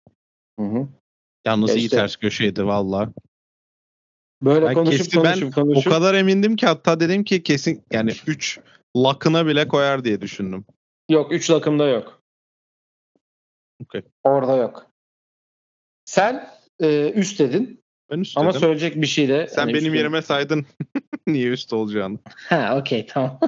Hı 0.60 0.66
hı. 0.66 0.88
Yalnız 1.46 1.70
Ya 1.70 1.76
iyi 1.76 1.84
işte- 1.86 1.98
ters 1.98 2.16
köşeydi 2.16 2.66
valla. 2.66 3.12
Böyle 4.42 4.66
Ben 4.66 4.74
konuşup 4.74 4.98
kesin- 5.06 5.24
ben 5.24 5.40
konuşup 5.40 5.58
O 5.58 5.62
konuşup. 5.62 5.92
kadar 5.94 6.14
emindim 6.14 6.56
ki 6.56 6.66
hatta 6.66 7.00
dedim 7.00 7.24
ki 7.24 7.44
kesin 7.44 7.84
yani 7.92 8.12
3 8.28 8.60
lakına 8.98 9.46
bile 9.48 9.68
koyar 9.68 10.04
diye 10.04 10.22
düşündüm. 10.22 10.66
Yok 11.10 11.32
3 11.32 11.52
lakımda 11.52 11.88
yok. 11.88 12.22
Okey. 13.84 14.02
Orada 14.24 14.56
yok. 14.56 14.92
Sen 16.06 16.50
e, 16.80 17.12
üst 17.12 17.40
dedin 17.40 17.84
Ben 18.12 18.20
üst 18.20 18.38
ama 18.38 18.50
dedim. 18.50 18.62
söyleyecek 18.62 18.96
bir 18.96 19.08
şey 19.08 19.30
de. 19.30 19.48
Sen 19.48 19.62
hani 19.62 19.74
benim 19.74 19.94
yerime 19.94 20.22
saydın 20.22 20.66
niye 21.28 21.50
üst 21.50 21.74
olacağını. 21.74 22.20
Ha 22.50 22.78
okey 22.80 23.06
tamam. 23.06 23.40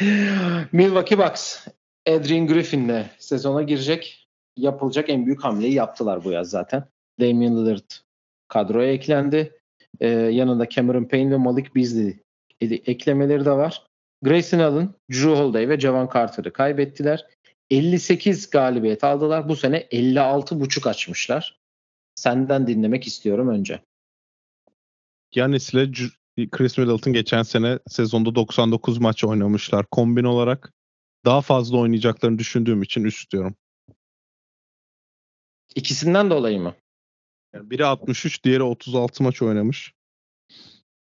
Milwaukee 0.72 1.18
Bucks 1.18 1.66
Adrian 2.08 2.46
Griffin'le 2.46 3.04
sezona 3.18 3.62
girecek. 3.62 4.28
Yapılacak 4.56 5.08
en 5.10 5.26
büyük 5.26 5.44
hamleyi 5.44 5.74
yaptılar 5.74 6.24
bu 6.24 6.30
yaz 6.30 6.50
zaten. 6.50 6.84
Damian 7.20 7.56
Lillard 7.66 7.90
kadroya 8.48 8.92
eklendi. 8.92 9.60
Ee, 10.00 10.08
yanında 10.08 10.68
Cameron 10.68 11.04
Payne 11.04 11.30
ve 11.30 11.36
Malik 11.36 11.74
Beasley 11.76 12.16
eklemeleri 12.60 13.44
de 13.44 13.50
var. 13.50 13.86
Grayson 14.24 14.58
Allen, 14.58 14.94
Drew 15.10 15.30
Holiday 15.30 15.68
ve 15.68 15.80
Javon 15.80 16.10
Carter'ı 16.14 16.52
kaybettiler. 16.52 17.26
58 17.70 18.50
galibiyet 18.50 19.04
aldılar. 19.04 19.48
Bu 19.48 19.56
sene 19.56 19.78
56,5 19.78 20.88
açmışlar. 20.88 21.60
Senden 22.14 22.66
dinlemek 22.66 23.06
istiyorum 23.06 23.48
önce. 23.48 23.82
Giannis 25.30 25.74
ile 25.74 25.92
Chris 26.50 26.78
Middleton 26.78 27.12
geçen 27.12 27.42
sene 27.42 27.78
sezonda 27.88 28.34
99 28.34 28.98
maç 28.98 29.24
oynamışlar. 29.24 29.86
Kombin 29.90 30.24
olarak 30.24 30.72
daha 31.24 31.40
fazla 31.40 31.78
oynayacaklarını 31.78 32.38
düşündüğüm 32.38 32.82
için 32.82 33.04
üst 33.04 33.32
diyorum. 33.32 33.54
İkisinden 35.74 36.30
dolayı 36.30 36.60
mı? 36.60 36.74
Yani 37.54 37.70
biri 37.70 37.84
63, 37.84 38.44
diğeri 38.44 38.62
36 38.62 39.22
maç 39.22 39.42
oynamış. 39.42 39.94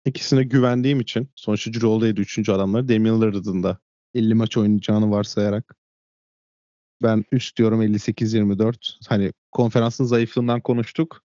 İkisine 0.05 0.45
güvendiğim 0.45 1.01
için 1.01 1.29
sonuçta 1.35 1.71
Holiday'di 1.81 2.21
3. 2.21 2.49
adamları. 2.49 2.89
Damian 2.89 3.17
Lillard'ın 3.17 3.63
da 3.63 3.79
50 4.15 4.35
maç 4.35 4.57
oynayacağını 4.57 5.11
varsayarak 5.11 5.77
ben 7.03 7.25
üst 7.33 7.57
diyorum 7.59 7.83
58-24. 7.83 8.97
Hani 9.09 9.33
konferansın 9.53 10.05
zayıflığından 10.05 10.61
konuştuk. 10.61 11.23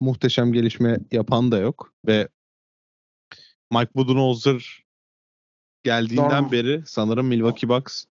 Muhteşem 0.00 0.52
gelişme 0.52 0.98
yapan 1.12 1.52
da 1.52 1.58
yok 1.58 1.94
ve 2.06 2.28
Mike 3.72 3.90
Budenholzer 3.94 4.84
geldiğinden 5.84 6.24
Normal. 6.24 6.52
beri 6.52 6.82
sanırım 6.86 7.26
Milwaukee 7.26 7.68
Bucks 7.68 8.04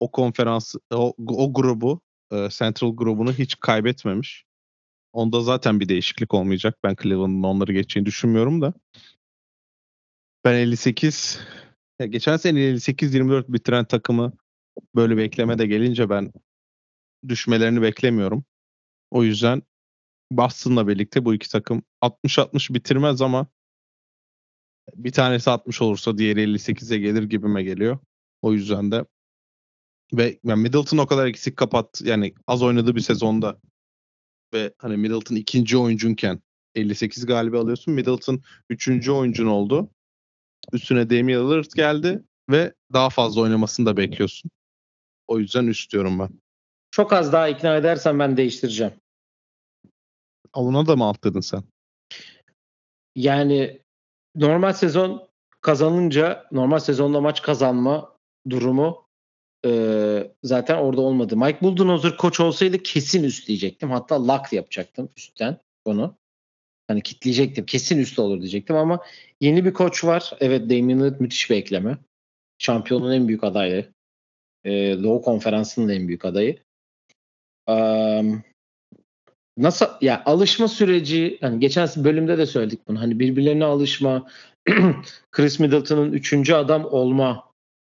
o 0.00 0.10
konferans 0.10 0.74
o, 0.90 1.14
o 1.18 1.52
grubu 1.52 2.00
e, 2.32 2.48
Central 2.50 2.96
grubunu 2.96 3.32
hiç 3.32 3.60
kaybetmemiş. 3.60 4.44
Onda 5.12 5.40
zaten 5.40 5.80
bir 5.80 5.88
değişiklik 5.88 6.34
olmayacak. 6.34 6.78
Ben 6.84 6.96
Cleveland'ın 7.02 7.42
onları 7.42 7.72
geçeceğini 7.72 8.06
düşünmüyorum 8.06 8.62
da. 8.62 8.74
Ben 10.46 10.54
58 10.54 11.40
ya 12.00 12.06
geçen 12.06 12.36
sene 12.36 12.60
58-24 12.60 13.52
bitiren 13.52 13.84
takımı 13.84 14.32
böyle 14.94 15.16
bekleme 15.16 15.58
de 15.58 15.66
gelince 15.66 16.10
ben 16.10 16.32
düşmelerini 17.28 17.82
beklemiyorum. 17.82 18.44
O 19.10 19.24
yüzden 19.24 19.62
Boston'la 20.32 20.88
birlikte 20.88 21.24
bu 21.24 21.34
iki 21.34 21.48
takım 21.48 21.82
60-60 22.02 22.74
bitirmez 22.74 23.22
ama 23.22 23.46
bir 24.94 25.12
tanesi 25.12 25.50
60 25.50 25.82
olursa 25.82 26.18
diğeri 26.18 26.44
58'e 26.44 26.98
gelir 26.98 27.22
gibime 27.22 27.62
geliyor. 27.62 27.98
O 28.42 28.52
yüzden 28.52 28.92
de 28.92 29.04
ve 30.12 30.40
yani 30.44 30.62
Middleton 30.62 30.98
o 30.98 31.06
kadar 31.06 31.26
eksik 31.26 31.56
kapat 31.56 32.00
yani 32.04 32.34
az 32.46 32.62
oynadığı 32.62 32.96
bir 32.96 33.00
sezonda 33.00 33.60
ve 34.54 34.74
hani 34.78 34.96
Middleton 34.96 35.36
ikinci 35.36 35.76
oyuncunken 35.76 36.42
58 36.74 37.26
galibi 37.26 37.58
alıyorsun. 37.58 37.94
Middleton 37.94 38.42
üçüncü 38.70 39.10
oyuncun 39.12 39.46
oldu. 39.46 39.90
Üstüne 40.72 41.10
Damian 41.10 41.50
Lillard 41.50 41.72
geldi 41.74 42.22
ve 42.50 42.74
daha 42.92 43.10
fazla 43.10 43.40
oynamasını 43.40 43.86
da 43.86 43.96
bekliyorsun. 43.96 44.50
O 45.28 45.38
yüzden 45.38 45.66
üst 45.66 45.92
diyorum 45.92 46.18
ben. 46.18 46.28
Çok 46.90 47.12
az 47.12 47.32
daha 47.32 47.48
ikna 47.48 47.76
edersen 47.76 48.18
ben 48.18 48.36
değiştireceğim. 48.36 48.92
Alına 50.52 50.86
da 50.86 50.96
mı 50.96 51.04
alt 51.04 51.24
dedin 51.24 51.40
sen? 51.40 51.62
Yani 53.14 53.82
normal 54.34 54.72
sezon 54.72 55.28
kazanınca 55.60 56.46
normal 56.52 56.78
sezonda 56.78 57.20
maç 57.20 57.42
kazanma 57.42 58.16
durumu 58.50 59.06
e, 59.64 60.32
zaten 60.42 60.76
orada 60.76 61.00
olmadı. 61.00 61.36
Mike 61.36 61.60
Budenholzer 61.62 62.16
koç 62.16 62.40
olsaydı 62.40 62.82
kesin 62.82 63.24
üst 63.24 63.48
diyecektim. 63.48 63.90
Hatta 63.90 64.28
lock 64.28 64.52
yapacaktım 64.52 65.08
üstten 65.16 65.58
onu. 65.84 66.16
Hani 66.88 67.02
kitleyecektim. 67.02 67.66
Kesin 67.66 67.98
üst 67.98 68.18
olur 68.18 68.40
diyecektim 68.40 68.76
ama 68.76 69.00
yeni 69.40 69.64
bir 69.64 69.72
koç 69.72 70.04
var. 70.04 70.32
Evet 70.40 70.70
Damian 70.70 71.00
Lillard 71.00 71.20
müthiş 71.20 71.50
bir 71.50 71.56
ekleme. 71.56 71.98
Şampiyonun 72.58 73.12
en 73.12 73.28
büyük 73.28 73.44
adayı. 73.44 73.92
E, 74.64 74.70
Doğu 75.02 75.22
Konferansı'nın 75.22 75.88
en 75.88 76.08
büyük 76.08 76.24
adayı. 76.24 76.58
Um, 77.68 78.42
nasıl 79.58 79.86
ya 80.00 80.22
alışma 80.26 80.68
süreci 80.68 81.38
hani 81.40 81.60
geçen 81.60 81.88
bölümde 81.96 82.38
de 82.38 82.46
söyledik 82.46 82.80
bunu 82.88 83.00
hani 83.00 83.20
birbirlerine 83.20 83.64
alışma 83.64 84.26
Chris 85.30 85.60
Middleton'ın 85.60 86.12
üçüncü 86.12 86.54
adam 86.54 86.84
olma 86.84 87.50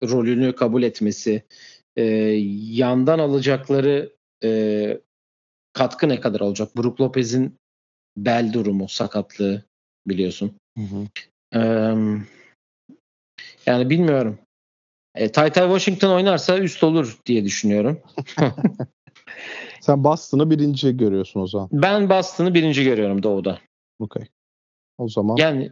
rolünü 0.03 0.55
kabul 0.55 0.83
etmesi 0.83 1.43
e, 1.95 2.03
yandan 2.71 3.19
alacakları 3.19 4.13
e, 4.43 5.01
katkı 5.73 6.09
ne 6.09 6.19
kadar 6.19 6.39
olacak 6.39 6.77
Brook 6.77 7.01
Lopez'in 7.01 7.55
bel 8.17 8.53
durumu 8.53 8.87
sakatlığı 8.89 9.63
biliyorsun 10.07 10.57
Ee, 11.55 11.59
yani 13.65 13.89
bilmiyorum 13.89 14.39
e, 15.15 15.31
Tay 15.31 15.51
Tay 15.51 15.63
Washington 15.67 16.15
oynarsa 16.15 16.57
üst 16.57 16.83
olur 16.83 17.17
diye 17.25 17.45
düşünüyorum 17.45 18.01
Sen 19.81 20.03
Boston'ı 20.03 20.49
birinci 20.51 20.97
görüyorsun 20.97 21.39
o 21.39 21.47
zaman. 21.47 21.69
ben 21.71 22.09
Boston'ı 22.09 22.53
birinci 22.53 22.83
görüyorum 22.83 23.23
Doğu'da 23.23 23.59
Okey. 23.99 24.23
O 24.97 25.09
zaman 25.09 25.35
Yani 25.35 25.71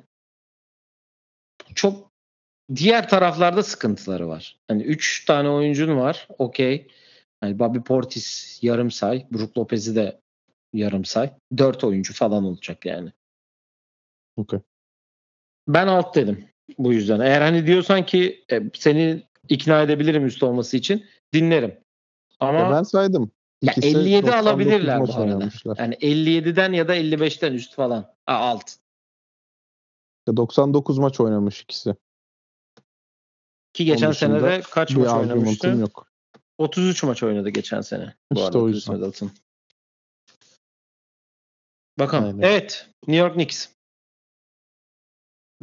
çok 1.75 2.11
diğer 2.75 3.09
taraflarda 3.09 3.63
sıkıntıları 3.63 4.27
var. 4.27 4.57
Hani 4.67 4.83
3 4.83 5.25
tane 5.25 5.49
oyuncun 5.49 5.97
var. 5.97 6.27
Okey. 6.37 6.87
Hani 7.41 7.59
Bobby 7.59 7.79
Portis 7.79 8.59
yarım 8.63 8.91
say. 8.91 9.25
Brook 9.31 9.57
Lopez'i 9.57 9.95
de 9.95 10.19
yarım 10.75 11.05
say. 11.05 11.33
4 11.57 11.83
oyuncu 11.83 12.13
falan 12.13 12.43
olacak 12.43 12.85
yani. 12.85 13.11
okey. 14.37 14.59
Ben 15.67 15.87
alt 15.87 16.15
dedim 16.15 16.47
bu 16.77 16.93
yüzden. 16.93 17.19
Eğer 17.19 17.41
hani 17.41 17.67
diyorsan 17.67 18.05
ki 18.05 18.45
e, 18.51 18.61
seni 18.73 19.23
ikna 19.49 19.81
edebilirim 19.81 20.25
üst 20.25 20.43
olması 20.43 20.77
için 20.77 21.05
dinlerim. 21.33 21.79
Ama 22.39 22.59
Ya 22.59 22.71
ben 22.71 22.83
saydım. 22.83 23.31
Ya 23.61 23.71
İkisi 23.71 23.87
57 23.97 24.27
99 24.27 24.47
alabilirler 24.47 24.99
bu 24.99 25.03
arada. 25.03 25.21
oynamışlar. 25.21 25.77
yani 25.77 25.95
57'den 25.95 26.73
ya 26.73 26.87
da 26.87 26.95
55'ten 26.95 27.53
üst 27.53 27.75
falan. 27.75 28.13
Ha, 28.25 28.33
alt. 28.35 28.71
Ya 30.27 30.37
99 30.37 30.97
maç 30.97 31.19
oynamış 31.19 31.61
ikisi. 31.61 31.95
Ki 33.73 33.85
geçen 33.85 34.11
sene 34.11 34.43
de 34.43 34.61
kaç 34.71 34.95
maç 34.95 35.09
oynamıştı? 35.13 35.67
yok. 35.67 36.07
33 36.57 37.03
maç 37.03 37.23
oynadı 37.23 37.49
geçen 37.49 37.81
sene. 37.81 38.13
Bu 38.31 38.35
İşte 38.35 38.45
arada 38.47 38.59
o 38.59 38.67
yüzden. 38.67 38.95
Middleton. 38.95 39.31
Bakalım. 41.99 42.25
Aynen. 42.25 42.41
Evet. 42.41 42.89
New 43.07 43.25
York 43.25 43.33
Knicks. 43.33 43.67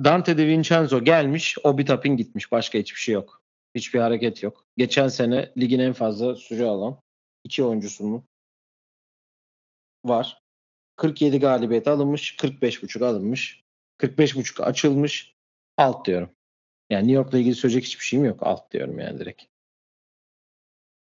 Dante 0.05 0.39
DiVincenzo 0.39 1.05
gelmiş. 1.05 1.59
Obi 1.65 1.85
Toppin 1.85 2.17
gitmiş. 2.17 2.53
Başka 2.53 2.79
hiçbir 2.79 3.01
şey 3.01 3.15
yok. 3.15 3.43
Hiçbir 3.75 4.01
hareket 4.01 4.43
yok. 4.43 4.65
Geçen 4.77 5.09
sene 5.09 5.53
ligin 5.59 5.79
en 5.79 5.93
fazla 5.93 6.37
süre 6.37 6.65
alan 6.65 7.01
iki 7.45 7.65
oyuncusunun 7.65 8.25
var. 10.05 10.43
47 10.97 11.39
galibiyet 11.39 11.89
alınmış. 11.89 12.37
45.5 12.37 13.05
alınmış. 13.05 13.63
45.5 13.99 14.63
açılmış. 14.63 15.35
Alt 15.77 16.07
diyorum. 16.07 16.31
Yani 16.91 17.03
New 17.03 17.15
York'la 17.15 17.39
ilgili 17.39 17.55
söyleyecek 17.55 17.85
hiçbir 17.85 18.05
şeyim 18.05 18.25
yok. 18.25 18.43
Alt 18.43 18.73
diyorum 18.73 18.99
yani 18.99 19.19
direkt. 19.19 19.43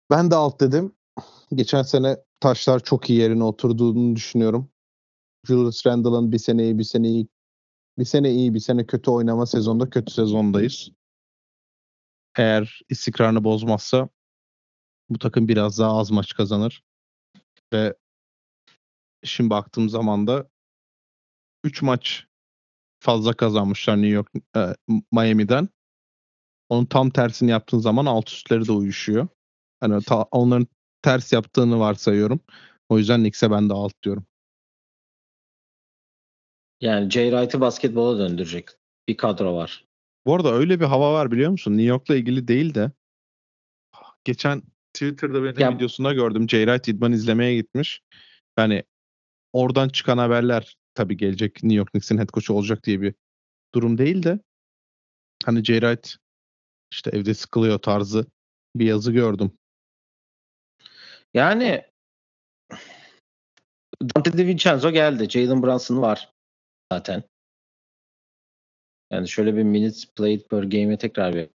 Ben 0.09 0.31
de 0.31 0.35
alt 0.35 0.61
dedim. 0.61 0.95
Geçen 1.55 1.83
sene 1.83 2.17
taşlar 2.39 2.79
çok 2.79 3.09
iyi 3.09 3.19
yerine 3.19 3.43
oturduğunu 3.43 4.15
düşünüyorum. 4.15 4.69
Julius 5.45 5.85
Randle'ın 5.85 6.31
bir 6.31 6.37
sene 6.37 6.63
iyi 6.63 6.79
bir 6.79 6.83
sene 6.83 7.07
iyi 7.07 7.27
bir 7.97 8.05
sene 8.05 8.31
iyi 8.31 8.53
bir 8.53 8.59
sene 8.59 8.85
kötü 8.85 9.11
oynama 9.11 9.45
sezonda 9.45 9.89
kötü 9.89 10.13
sezondayız. 10.13 10.89
Eğer 12.37 12.81
istikrarını 12.89 13.43
bozmazsa 13.43 14.09
bu 15.09 15.19
takım 15.19 15.47
biraz 15.47 15.79
daha 15.79 15.97
az 15.97 16.11
maç 16.11 16.33
kazanır. 16.33 16.83
Ve 17.73 17.95
şimdi 19.23 19.49
baktığım 19.49 19.89
zaman 19.89 20.27
da 20.27 20.49
3 21.63 21.81
maç 21.81 22.25
fazla 22.99 23.33
kazanmışlar 23.33 23.95
New 23.95 24.07
York 24.07 24.31
e, 24.55 24.75
Miami'den. 25.11 25.69
Onun 26.69 26.85
tam 26.85 27.09
tersini 27.09 27.51
yaptığın 27.51 27.79
zaman 27.79 28.05
alt 28.05 28.29
üstleri 28.29 28.67
de 28.67 28.71
uyuşuyor. 28.71 29.27
Hani 29.79 30.03
ta, 30.03 30.21
onların 30.23 30.67
ters 31.01 31.33
yaptığını 31.33 31.79
varsayıyorum. 31.79 32.39
O 32.89 32.97
yüzden 32.97 33.19
Knicks'e 33.19 33.51
ben 33.51 33.69
de 33.69 33.73
alt 33.73 34.03
diyorum. 34.03 34.25
Yani 36.85 37.09
Jay 37.11 37.29
Wright'ı 37.29 37.61
basketbola 37.61 38.19
döndürecek 38.19 38.69
bir 39.07 39.17
kadro 39.17 39.55
var. 39.55 39.85
Bu 40.25 40.35
arada 40.35 40.53
öyle 40.53 40.79
bir 40.79 40.85
hava 40.85 41.13
var 41.13 41.31
biliyor 41.31 41.51
musun? 41.51 41.71
New 41.71 41.83
York'la 41.85 42.15
ilgili 42.15 42.47
değil 42.47 42.73
de 42.75 42.91
geçen 44.23 44.63
Twitter'da 44.93 45.43
bir 45.43 45.57
Ya- 45.57 45.75
videosunda 45.75 46.13
gördüm. 46.13 46.49
Jay 46.49 46.65
Wright 46.65 46.87
idman 46.87 47.11
izlemeye 47.11 47.55
gitmiş. 47.55 48.01
Yani 48.59 48.83
oradan 49.53 49.89
çıkan 49.89 50.17
haberler 50.17 50.77
tabii 50.93 51.17
gelecek 51.17 51.63
New 51.63 51.77
York 51.77 51.91
Knicks'in 51.91 52.17
head 52.17 52.29
coach'u 52.29 52.53
olacak 52.53 52.83
diye 52.83 53.01
bir 53.01 53.15
durum 53.75 53.97
değil 53.97 54.23
de 54.23 54.39
hani 55.45 55.63
Jay 55.63 55.79
Wright 55.79 56.15
işte 56.91 57.09
evde 57.13 57.33
sıkılıyor 57.33 57.79
tarzı 57.79 58.25
bir 58.75 58.85
yazı 58.85 59.11
gördüm. 59.11 59.51
Yani 61.33 61.85
Dante 64.01 64.37
DiVincenzo 64.37 64.91
geldi. 64.91 65.29
Jalen 65.29 65.63
Brunson 65.63 66.01
var 66.01 66.34
zaten. 66.91 67.23
Yani 69.11 69.27
şöyle 69.27 69.55
bir 69.55 69.63
minutes 69.63 70.13
played 70.15 70.41
per 70.49 70.63
game'e 70.63 70.97
tekrar 70.97 71.35
bir 71.35 71.49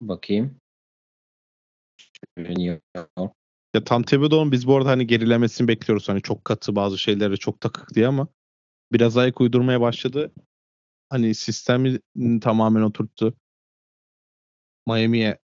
bakayım. 0.00 0.60
Ya 3.74 3.84
Tam 3.84 4.02
Thibodeau'nun 4.02 4.52
biz 4.52 4.66
bu 4.66 4.76
arada 4.76 4.88
hani 4.88 5.06
gerilemesini 5.06 5.68
bekliyoruz. 5.68 6.08
Hani 6.08 6.22
çok 6.22 6.44
katı 6.44 6.76
bazı 6.76 6.98
şeylere 6.98 7.36
çok 7.36 7.60
takık 7.60 7.94
diye 7.94 8.06
ama 8.06 8.28
biraz 8.92 9.16
ayak 9.16 9.40
uydurmaya 9.40 9.80
başladı. 9.80 10.32
Hani 11.08 11.34
sistemi 11.34 12.00
tamamen 12.40 12.82
oturttu. 12.82 13.34
Miami'ye 14.86 15.38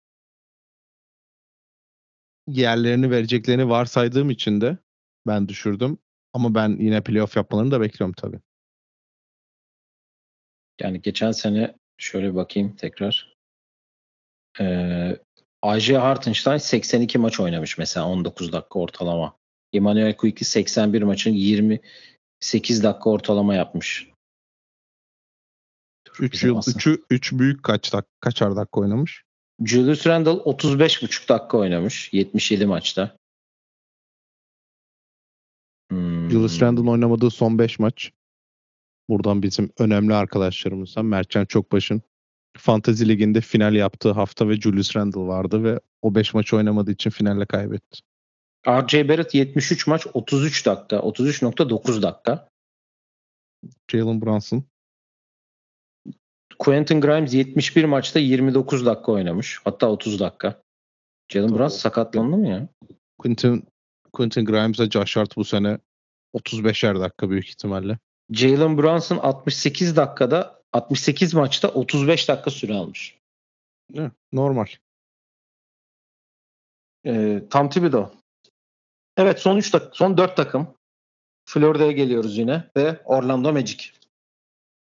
yerlerini 2.48 3.12
vereceklerini 3.12 3.70
varsaydığım 3.70 4.30
için 4.30 4.62
de 4.62 4.78
ben 5.28 5.48
düşürdüm. 5.48 5.98
Ama 6.34 6.56
ben 6.56 6.78
yine 6.80 7.02
playoff 7.04 7.36
yapmalarını 7.36 7.72
da 7.72 7.82
bekliyorum 7.82 8.14
tabii. 8.18 8.40
Yani 10.82 11.02
geçen 11.02 11.32
sene 11.32 11.76
şöyle 11.98 12.36
bakayım 12.36 12.76
tekrar. 12.76 13.38
Ee, 14.60 15.18
AJ 15.62 15.90
Hartenstein 15.90 16.58
82 16.58 17.18
maç 17.18 17.40
oynamış 17.40 17.78
mesela 17.78 18.08
19 18.08 18.52
dakika 18.54 18.80
ortalama. 18.80 19.38
Emmanuel 19.74 20.18
Quickly 20.18 20.46
81 20.46 21.02
maçın 21.02 21.32
28 21.32 22.84
dakika 22.84 23.10
ortalama 23.10 23.56
yapmış. 23.56 24.08
Dur, 26.08 26.14
3 26.20 26.34
bizim 26.34 26.50
yıl 26.50 26.58
aslında- 26.58 26.78
3'ü 26.78 27.04
3 27.10 27.32
büyük 27.32 27.64
kaç 27.64 27.94
dak 27.94 28.06
kaçar 28.20 28.56
dakika 28.56 28.80
oynamış? 28.80 29.24
Julius 29.66 30.08
Randle 30.08 30.30
35,5 30.30 31.30
dakika 31.30 31.58
oynamış 31.58 32.14
77 32.14 32.66
maçta. 32.66 33.18
Julius 36.32 36.62
Randle'ın 36.62 36.88
oynamadığı 36.88 37.30
son 37.30 37.60
5 37.60 37.80
maç. 37.80 38.12
Buradan 39.10 39.44
bizim 39.44 39.70
önemli 39.78 40.14
arkadaşlarımızdan 40.14 41.06
Mertcan 41.06 41.46
Çokbaş'ın 41.46 42.02
Fantasy 42.58 43.08
Ligi'nde 43.08 43.42
final 43.42 43.76
yaptığı 43.76 44.12
hafta 44.12 44.50
ve 44.50 44.56
Julius 44.56 44.96
Randle 44.96 45.20
vardı 45.20 45.64
ve 45.64 45.80
o 46.02 46.16
5 46.16 46.34
maç 46.34 46.54
oynamadığı 46.54 46.92
için 46.92 47.10
finalle 47.10 47.46
kaybetti. 47.46 48.00
RJ 48.68 48.94
Barrett 48.94 49.34
73 49.34 49.88
maç 49.88 50.08
33 50.14 50.66
dakika 50.66 50.96
33.9 50.96 52.02
dakika. 52.02 52.50
Jalen 53.92 54.22
Brunson 54.22 54.64
Quentin 56.60 57.02
Grimes 57.02 57.34
71 57.34 57.84
maçta 57.84 58.20
29 58.20 58.86
dakika 58.86 59.12
oynamış. 59.12 59.62
Hatta 59.64 59.92
30 59.92 60.20
dakika. 60.20 60.62
Jalen. 61.30 61.50
Brunson 61.50 61.78
sakatlandı 61.78 62.38
mı 62.38 62.48
ya? 62.48 62.68
Quentin 63.18 63.64
Quentin 64.14 64.46
Grimes'e 64.46 64.90
Josh 64.90 65.18
Hart 65.18 65.36
bu 65.38 65.44
sene 65.44 65.78
35'er 66.34 67.00
dakika 67.00 67.30
büyük 67.30 67.50
ihtimalle. 67.50 67.98
Jalen 68.32 68.78
Brunson 68.78 69.18
68 69.18 69.96
dakikada 69.96 70.62
68 70.74 71.34
maçta 71.34 71.68
35 71.68 72.30
dakika 72.30 72.52
süre 72.52 72.74
almış. 72.74 73.18
Ne? 73.90 74.12
Normal. 74.34 74.66
Ee, 77.06 77.44
Tam 77.50 77.70
Thibodeau. 77.70 78.12
Evet 79.18 79.40
son 79.40 79.58
3 79.58 79.72
tak 79.72 79.96
son 79.96 80.18
4 80.18 80.38
takım. 80.38 80.68
Florida'ya 81.46 81.92
geliyoruz 81.92 82.38
yine 82.38 82.70
ve 82.78 83.02
Orlando 83.06 83.54
Magic. 83.54 83.90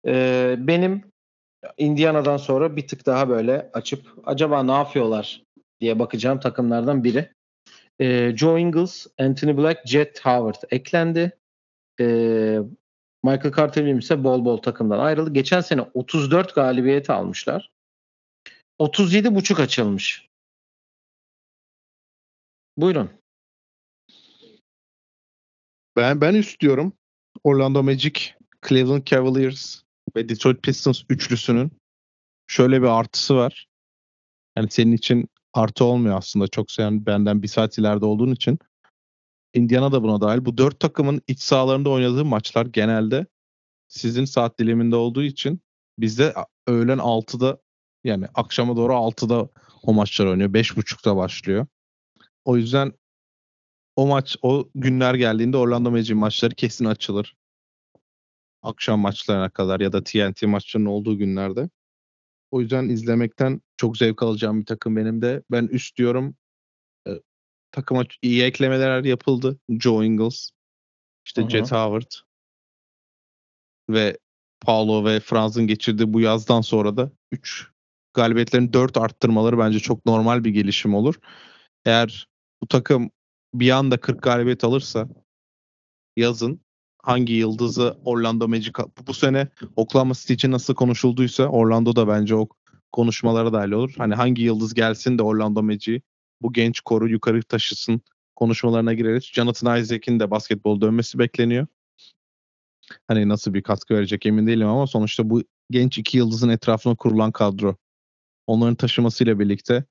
Ee, 0.07 0.57
benim 0.59 1.05
Indiana'dan 1.79 2.37
sonra 2.37 2.77
bir 2.77 2.89
tık 2.89 3.07
daha 3.07 3.29
böyle 3.29 3.71
açıp 3.73 4.15
acaba 4.25 4.63
ne 4.63 4.73
yapıyorlar 4.73 5.43
diye 5.81 5.99
bakacağım 5.99 6.41
takımlardan 6.41 7.05
biri. 7.05 7.33
Ee, 8.01 8.37
Joe 8.37 8.61
Ingles, 8.61 9.07
Anthony 9.19 9.57
Black, 9.57 9.87
Jet 9.87 10.21
Howard 10.21 10.63
eklendi. 10.71 11.39
Ee, 12.01 12.59
Michael 13.23 13.53
Carter 13.57 13.75
Williams 13.75 14.05
ise 14.05 14.25
bol 14.25 14.45
bol 14.45 14.57
takımdan 14.57 14.99
ayrıldı. 14.99 15.33
Geçen 15.33 15.61
sene 15.61 15.81
34 15.81 16.55
galibiyet 16.55 17.11
almışlar. 17.11 17.71
37.5 18.81 19.63
açılmış. 19.63 20.29
Buyurun. 22.77 23.11
Ben 25.97 26.21
ben 26.21 26.35
üst 26.35 26.61
diyorum. 26.61 26.93
Orlando 27.45 27.83
Magic, 27.83 28.21
Cleveland 28.69 29.07
Cavaliers 29.07 29.83
ve 30.17 30.29
Detroit 30.29 30.63
Pistons 30.63 31.03
üçlüsünün 31.09 31.73
şöyle 32.47 32.83
bir 32.83 32.87
artısı 32.87 33.37
var. 33.37 33.67
Yani 34.57 34.71
senin 34.71 34.93
için 34.93 35.29
artı 35.55 35.85
olmuyor 35.85 36.19
aslında. 36.19 36.49
Çok 36.49 36.71
sen 36.71 37.07
benden 37.07 37.43
bir 37.43 37.49
saat 37.49 37.79
ileride 37.79 38.05
olduğun 38.05 38.33
için. 38.33 38.59
Indiana 39.55 39.93
da 39.93 40.03
buna 40.03 40.21
dahil. 40.21 40.45
Bu 40.45 40.59
dört 40.59 40.81
takımın 40.81 41.23
iç 41.29 41.41
sahalarında 41.41 41.91
oynadığı 41.91 42.25
maçlar 42.25 42.67
genelde 42.67 43.27
sizin 43.89 44.25
saat 44.25 44.59
diliminde 44.59 44.97
olduğu 44.97 45.23
için 45.23 45.61
bizde 45.99 46.35
öğlen 46.67 46.99
6'da 46.99 47.59
yani 48.05 48.27
akşama 48.35 48.77
doğru 48.77 48.93
6'da 48.93 49.49
o 49.83 49.93
maçlar 49.93 50.27
oynuyor. 50.27 50.51
5.30'da 50.51 51.17
başlıyor. 51.17 51.67
O 52.45 52.57
yüzden 52.57 52.93
o 53.97 54.07
maç 54.07 54.37
o 54.43 54.69
günler 54.75 55.15
geldiğinde 55.15 55.57
Orlando 55.57 55.91
Magic 55.91 56.15
maçları 56.15 56.55
kesin 56.55 56.85
açılır. 56.85 57.37
Akşam 58.63 59.01
maçlarına 59.01 59.51
kadar 59.51 59.81
ya 59.81 59.93
da 59.93 60.05
TNT 60.05 60.43
maçlarının 60.43 60.89
olduğu 60.89 61.19
günlerde. 61.19 61.69
O 62.51 62.61
yüzden 62.61 62.89
izlemekten 62.89 63.61
çok 63.85 63.99
zevk 63.99 64.23
alacağım 64.23 64.61
bir 64.61 64.67
takım 64.67 64.97
benim 64.97 65.23
de. 65.23 65.43
Ben 65.51 65.67
üst 65.67 65.97
diyorum. 65.97 66.37
E, 67.09 67.11
takıma 67.73 68.05
iyi 68.23 68.43
eklemeler 68.43 69.05
yapıldı. 69.05 69.59
Joe 69.69 70.05
Ingles, 70.05 70.51
işte 71.27 71.43
hı. 71.43 71.51
Jet 71.51 71.73
Howard 71.73 72.13
ve 73.91 74.19
Paulo 74.61 75.05
ve 75.05 75.21
Franz'ın 75.21 75.67
geçirdiği 75.67 76.13
bu 76.13 76.21
yazdan 76.21 76.61
sonra 76.61 76.97
da 76.97 77.11
3 77.33 77.71
galibiyetlerin 78.15 78.73
4 78.73 78.97
arttırmaları 78.97 79.59
bence 79.59 79.81
çok 79.81 80.07
normal 80.07 80.45
bir 80.45 80.51
gelişim 80.51 80.95
olur. 80.95 81.15
Eğer 81.85 82.29
bu 82.63 82.67
takım 82.67 83.11
bir 83.55 83.71
anda 83.71 84.01
40 84.01 84.23
galibiyet 84.23 84.65
alırsa 84.65 85.09
yazın 86.17 86.61
hangi 87.03 87.33
yıldızı 87.33 87.99
Orlando 88.05 88.49
Magic 88.49 88.73
bu, 88.99 89.07
bu 89.07 89.15
sene 89.15 89.49
Oklahoma 89.77 90.15
City 90.15 90.33
için 90.33 90.51
nasıl 90.51 90.75
konuşulduysa 90.75 91.47
Orlando 91.47 91.97
da 91.97 92.09
bence 92.09 92.35
o 92.35 92.49
konuşmalara 92.95 93.53
dahil 93.53 93.71
olur. 93.71 93.95
Hani 93.99 94.15
hangi 94.15 94.43
yıldız 94.43 94.75
gelsin 94.75 95.19
de 95.19 95.23
Orlando 95.23 95.63
Magic'i 95.63 96.03
bu 96.43 96.53
genç 96.53 96.81
koru 96.81 97.09
yukarı 97.09 97.43
taşısın 97.43 98.01
konuşmalarına 98.37 98.95
gireriz. 98.95 99.25
Jonathan 99.25 99.81
Isaac'in 99.81 100.21
de 100.21 100.31
basketbol 100.31 100.81
dönmesi 100.81 101.19
bekleniyor. 101.19 101.67
Hani 103.09 103.29
nasıl 103.29 103.55
bir 103.55 103.63
katkı 103.63 103.95
verecek 103.95 104.27
emin 104.27 104.47
değilim 104.47 104.69
ama 104.69 104.87
sonuçta 104.87 105.31
bu 105.31 105.43
genç 105.71 105.99
iki 105.99 106.19
yıldızın 106.19 106.49
etrafına 106.49 106.95
kurulan 106.95 107.33
kadro. 107.33 107.77
Onların 108.47 108.75
taşımasıyla 108.75 109.39
birlikte 109.39 109.85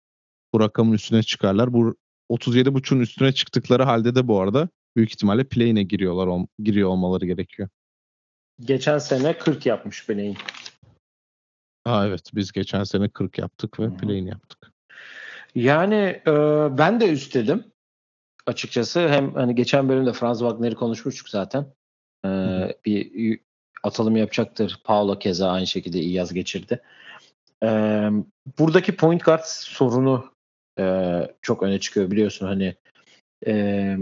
bu 0.54 0.60
rakamın 0.60 0.94
üstüne 0.94 1.24
çıkarlar. 1.24 1.74
Bu 1.74 1.96
37.5'un 2.30 3.00
üstüne 3.00 3.32
çıktıkları 3.32 3.84
halde 3.84 4.16
de 4.16 4.28
bu 4.28 4.40
arada 4.40 4.70
büyük 4.96 5.12
ihtimalle 5.12 5.44
play'ine 5.44 5.84
giriyorlar 5.84 6.46
giriyor 6.60 6.90
olmaları 6.90 7.26
gerekiyor. 7.26 7.70
Geçen 8.60 8.98
sene 8.98 9.38
40 9.38 9.66
yapmış 9.66 10.08
Play'in. 10.08 10.38
Ha 11.84 12.08
evet 12.08 12.32
biz 12.34 12.52
geçen 12.52 12.84
sene 12.84 13.10
40 13.10 13.38
yaptık 13.38 13.80
ve 13.80 13.98
play'ini 13.98 14.30
yaptık. 14.30 14.72
Yani 15.56 16.22
e, 16.28 16.32
ben 16.78 17.00
de 17.00 17.12
üst 17.12 17.36
dedim. 17.36 17.64
açıkçası. 18.46 19.10
Hem 19.10 19.34
hani 19.34 19.56
geçen 19.56 19.90
bölümde 19.90 20.14
Franz 20.14 20.40
Wagner'i 20.40 20.76
konuşmuştuk 20.76 21.30
zaten. 21.30 21.66
Ee, 22.26 22.78
bir 22.86 23.40
atılım 23.84 24.16
yapacaktır. 24.16 24.82
Paulo 24.84 25.20
keza 25.20 25.52
aynı 25.52 25.68
şekilde 25.68 26.00
iyi 26.00 26.14
yaz 26.14 26.34
geçirdi. 26.34 26.82
Ee, 27.64 28.10
buradaki 28.60 28.96
point 28.96 29.26
guard 29.26 29.44
sorunu 29.46 30.32
e, 30.80 31.36
çok 31.42 31.64
öne 31.64 31.80
çıkıyor 31.80 32.12
biliyorsun 32.12 32.48
hani 32.48 32.76
e, 33.48 33.98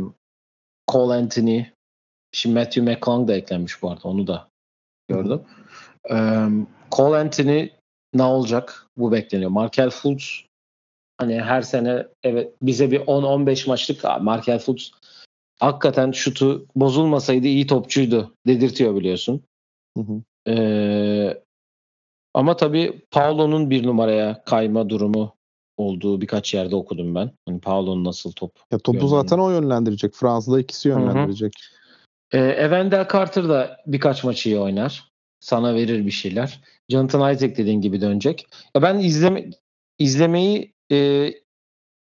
Cole 0.91 1.13
Anthony 1.13 1.65
şimdi 2.31 2.59
Matthew 2.59 2.81
McClung 2.81 3.27
da 3.27 3.33
eklenmiş 3.33 3.81
bu 3.81 3.91
arada 3.91 4.07
onu 4.07 4.27
da 4.27 4.49
gördüm. 5.07 5.41
Ee, 6.11 6.47
Cole 6.91 7.17
Anthony 7.17 7.69
ne 8.13 8.23
olacak? 8.23 8.87
Bu 8.97 9.11
bekleniyor. 9.11 9.49
Markel 9.51 9.89
Fultz 9.89 10.45
hani 11.17 11.41
her 11.41 11.61
sene 11.61 12.07
evet 12.23 12.53
bize 12.61 12.91
bir 12.91 12.99
10-15 12.99 13.67
maçlık 13.69 14.03
Markel 14.21 14.59
Fultz 14.59 14.91
hakikaten 15.59 16.11
şutu 16.11 16.65
bozulmasaydı 16.75 17.47
iyi 17.47 17.67
topçuydu 17.67 18.35
dedirtiyor 18.47 18.95
biliyorsun. 18.95 19.43
Hı 19.97 20.03
hı. 20.03 20.21
Ee, 20.51 21.41
ama 22.33 22.55
tabii 22.57 23.01
Paulo'nun 23.11 23.69
bir 23.69 23.85
numaraya 23.87 24.43
kayma 24.43 24.89
durumu 24.89 25.35
olduğu 25.77 26.21
birkaç 26.21 26.53
yerde 26.53 26.75
okudum 26.75 27.15
ben. 27.15 27.31
Hani 27.47 27.59
Paulo'nun 27.59 28.03
nasıl 28.03 28.31
top 28.31 28.51
Ya 28.71 28.77
topu 28.79 28.97
Yönlendir- 28.97 29.07
zaten 29.09 29.37
o 29.37 29.49
yönlendirecek. 29.49 30.13
Fransa'da 30.13 30.59
ikisi 30.59 30.91
hı. 30.93 30.99
yönlendirecek. 30.99 31.53
Ee, 32.31 32.37
Evander 32.39 33.07
Carter 33.13 33.49
da 33.49 33.77
birkaç 33.87 34.23
maçı 34.23 34.49
iyi 34.49 34.59
oynar. 34.59 35.10
Sana 35.41 35.75
verir 35.75 36.05
bir 36.05 36.11
şeyler. 36.11 36.61
Jonathan 36.89 37.33
Isaac 37.33 37.57
dediğin 37.57 37.81
gibi 37.81 38.01
dönecek. 38.01 38.47
Ya 38.75 38.81
ben 38.81 38.99
izleme 38.99 39.49
izlemeyi 39.99 40.73
e, 40.91 41.29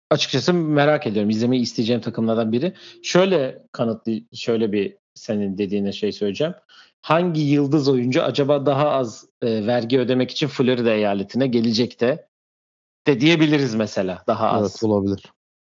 açıkçası 0.10 0.54
merak 0.54 1.08
ediyorum. 1.08 1.30
İzlemeyi 1.30 1.62
isteyeceğim 1.62 2.02
takımlardan 2.02 2.52
biri. 2.52 2.74
Şöyle 3.04 3.64
kanıtlı 3.72 4.14
şöyle 4.34 4.72
bir 4.72 4.98
senin 5.16 5.58
dediğine 5.58 5.92
şey 5.92 6.12
söyleyeceğim. 6.12 6.54
Hangi 7.02 7.42
yıldız 7.42 7.90
oyuncu 7.90 8.24
acaba 8.24 8.66
daha 8.66 8.90
az 8.90 9.30
e, 9.42 9.68
vergi 9.68 10.00
ödemek 10.00 10.32
için 10.32 10.48
Florida 10.48 10.94
eyaletine 10.94 11.48
gelecek 11.48 12.02
de 12.02 12.28
de 13.08 13.22
diyebiliriz 13.22 13.76
mesela 13.76 14.24
daha 14.28 14.50
az. 14.50 14.62
Evet 14.62 14.84
olabilir. 14.84 15.24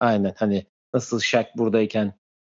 Aynen 0.00 0.34
hani 0.36 0.66
nasıl 0.94 1.20
Shaq 1.20 1.46
buradayken 1.56 2.14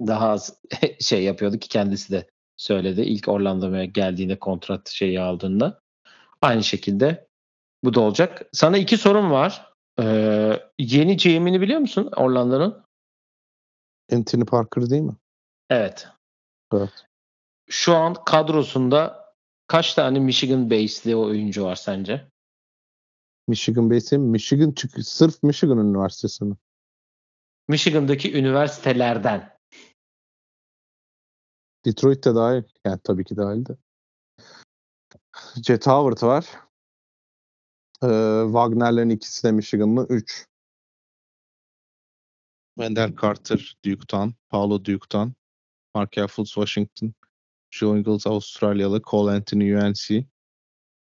daha 0.08 0.30
az 0.30 0.62
şey 1.00 1.24
yapıyordu 1.24 1.58
ki 1.58 1.70
kendisi 1.70 2.12
de 2.12 2.28
söyledi. 2.60 3.02
İlk 3.02 3.28
Orlando'ya 3.28 3.86
geldiğinde 3.86 4.40
kontrat 4.40 4.90
şeyi 4.90 5.20
aldığında. 5.20 5.82
Aynı 6.42 6.64
şekilde 6.64 7.28
bu 7.84 7.94
da 7.94 8.00
olacak. 8.00 8.50
Sana 8.52 8.78
iki 8.78 8.98
sorum 8.98 9.32
var. 9.32 9.74
Ee, 10.02 10.60
yeni 10.80 11.18
GM'ini 11.18 11.62
biliyor 11.62 11.80
musun 11.80 12.10
Orlando'nun? 12.16 12.84
Anthony 14.12 14.46
Parker 14.46 14.90
değil 14.90 15.02
mi? 15.02 15.16
Evet. 15.70 16.08
Evet. 16.74 17.06
Şu 17.70 17.96
an 17.96 18.16
kadrosunda 18.26 19.26
kaç 19.68 19.94
tane 19.94 20.20
Michigan 20.20 20.70
base'li 20.70 21.16
oyuncu 21.16 21.64
var 21.64 21.76
sence? 21.76 22.28
Michigan 23.48 23.90
Base'e 23.90 24.18
mi? 24.18 24.28
Michigan 24.28 24.72
çık 24.72 24.92
sırf 25.04 25.44
Michigan 25.44 25.78
Üniversitesi 25.78 26.46
mi? 26.46 26.56
Michigan'daki 27.68 28.38
üniversitelerden. 28.38 29.59
Detroit'te 31.86 32.36
dahil. 32.36 32.64
Yani 32.86 33.00
tabii 33.04 33.24
ki 33.24 33.38
dahil 33.38 33.66
de. 33.66 33.78
Jet 35.64 35.88
Howard 35.88 36.22
var. 36.22 36.46
Ee, 38.04 38.44
Wagner'lerin 38.46 39.10
ikisi 39.10 39.44
de 39.44 39.52
Michigan'lı. 39.52 40.08
3. 40.10 40.48
Wendell 42.78 43.16
Carter 43.22 43.78
Duke'tan, 43.86 44.34
Paulo 44.50 44.86
Duke'tan, 44.86 45.34
Markel 45.96 46.28
Fultz 46.28 46.54
Washington, 46.54 47.14
Joe 47.72 47.98
Ingles 47.98 48.28
Avustralyalı, 48.28 49.02
Cole 49.02 49.32
Anthony 49.32 49.76
UNC, 49.76 50.26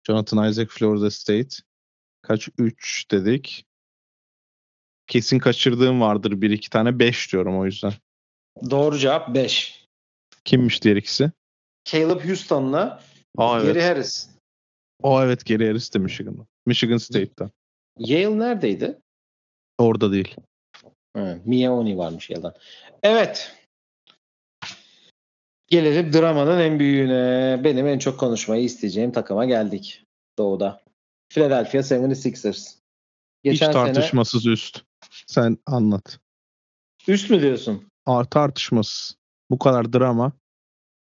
Jonathan 0.06 0.50
Isaac 0.50 0.68
Florida 0.70 1.10
State. 1.10 1.56
Kaç? 2.22 2.48
3 2.58 3.10
dedik. 3.10 3.66
Kesin 5.06 5.38
kaçırdığım 5.38 6.00
vardır 6.00 6.40
bir 6.40 6.50
iki 6.50 6.70
tane. 6.70 6.98
5 6.98 7.32
diyorum 7.32 7.58
o 7.58 7.64
yüzden. 7.64 7.92
Doğru 8.70 8.98
cevap 8.98 9.34
5. 9.34 9.83
Kimmiş 10.44 10.82
diğer 10.82 10.96
ikisi? 10.96 11.30
Caleb 11.84 12.20
Houston'la 12.20 13.02
Aa 13.38 13.58
Gary 13.58 13.70
evet. 13.70 13.82
Harris. 13.82 14.28
O 15.02 15.22
evet 15.22 15.46
Gary 15.46 15.66
Harris 15.66 15.94
de 15.94 15.98
Michigan'da. 15.98 16.46
Michigan 16.66 16.96
State'ten. 16.96 17.50
Yale 17.98 18.38
neredeydi? 18.38 18.98
Orada 19.78 20.12
değil. 20.12 20.36
Evet, 21.16 21.46
Miami 21.46 21.98
varmış 21.98 22.30
yalan. 22.30 22.54
Evet. 23.02 23.56
Gelelim 25.66 26.12
dramanın 26.12 26.60
en 26.60 26.78
büyüğüne. 26.78 27.60
Benim 27.64 27.86
en 27.86 27.98
çok 27.98 28.20
konuşmayı 28.20 28.64
isteyeceğim 28.64 29.12
takıma 29.12 29.44
geldik. 29.44 30.04
Doğu'da. 30.38 30.82
Philadelphia 31.28 31.78
76ers. 31.78 32.74
Geçen 33.42 33.52
Hiç 33.52 33.58
sene 33.58 33.72
tartışmasız 33.72 34.46
üst. 34.46 34.82
Sen 35.26 35.58
anlat. 35.66 36.18
üst 37.08 37.30
mü 37.30 37.42
diyorsun? 37.42 37.88
Aa, 38.06 38.24
tartışmasız. 38.24 39.16
Bu 39.54 39.58
kadar 39.58 39.92
drama 39.92 40.32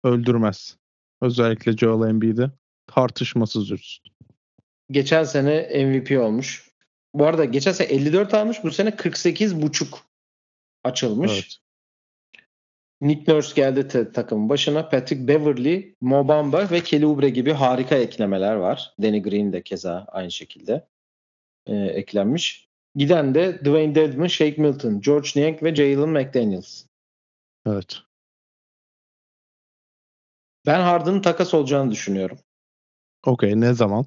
öldürmez. 0.05 0.77
Özellikle 1.23 1.77
Joel 1.77 2.09
Embiid'i 2.09 2.51
tartışmasız 2.87 3.71
üst. 3.71 4.07
Geçen 4.91 5.25
sene 5.25 5.85
MVP 5.85 6.21
olmuş. 6.21 6.71
Bu 7.15 7.27
arada 7.27 7.45
geçen 7.45 7.73
sene 7.73 7.89
54 7.89 8.35
almış. 8.35 8.65
Bu 8.65 8.71
sene 8.71 8.97
48 8.97 9.63
buçuk 9.63 9.99
açılmış. 10.85 11.33
Evet. 11.33 11.57
Nick 13.01 13.33
Nurse 13.33 13.53
geldi 13.55 13.89
te- 13.89 14.13
takımın 14.13 14.49
başına. 14.49 14.89
Patrick 14.89 15.29
Beverly, 15.29 15.95
Mo 16.01 16.29
Bamba 16.29 16.71
ve 16.71 16.81
Kelly 16.81 17.07
Oubre 17.07 17.31
gibi 17.31 17.53
harika 17.53 17.95
eklemeler 17.95 18.55
var. 18.55 18.95
Danny 19.03 19.23
Green 19.23 19.53
de 19.53 19.63
keza 19.63 20.07
aynı 20.09 20.31
şekilde 20.31 20.89
e, 21.67 21.75
eklenmiş. 21.75 22.69
Giden 22.95 23.35
de 23.35 23.61
Dwayne 23.61 23.95
Dedmon, 23.95 24.27
Shake 24.27 24.63
Milton, 24.63 25.01
George 25.01 25.29
Niang 25.37 25.63
ve 25.63 25.75
Jalen 25.75 26.09
McDaniels. 26.09 26.85
Evet. 27.67 28.03
Ben 30.67 30.81
Harden'ın 30.81 31.23
takas 31.23 31.55
olacağını 31.55 31.91
düşünüyorum. 31.91 32.39
Okey 33.27 33.61
ne 33.61 33.75
zaman? 33.75 34.07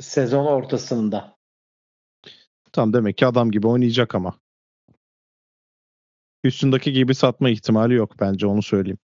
Sezon 0.00 0.46
ortasında. 0.46 1.36
Tam 2.72 2.92
demek 2.92 3.18
ki 3.18 3.26
adam 3.26 3.50
gibi 3.50 3.66
oynayacak 3.66 4.14
ama. 4.14 4.38
Houston'daki 6.44 6.92
gibi 6.92 7.14
satma 7.14 7.50
ihtimali 7.50 7.94
yok 7.94 8.20
bence 8.20 8.46
onu 8.46 8.62
söyleyeyim. 8.62 8.98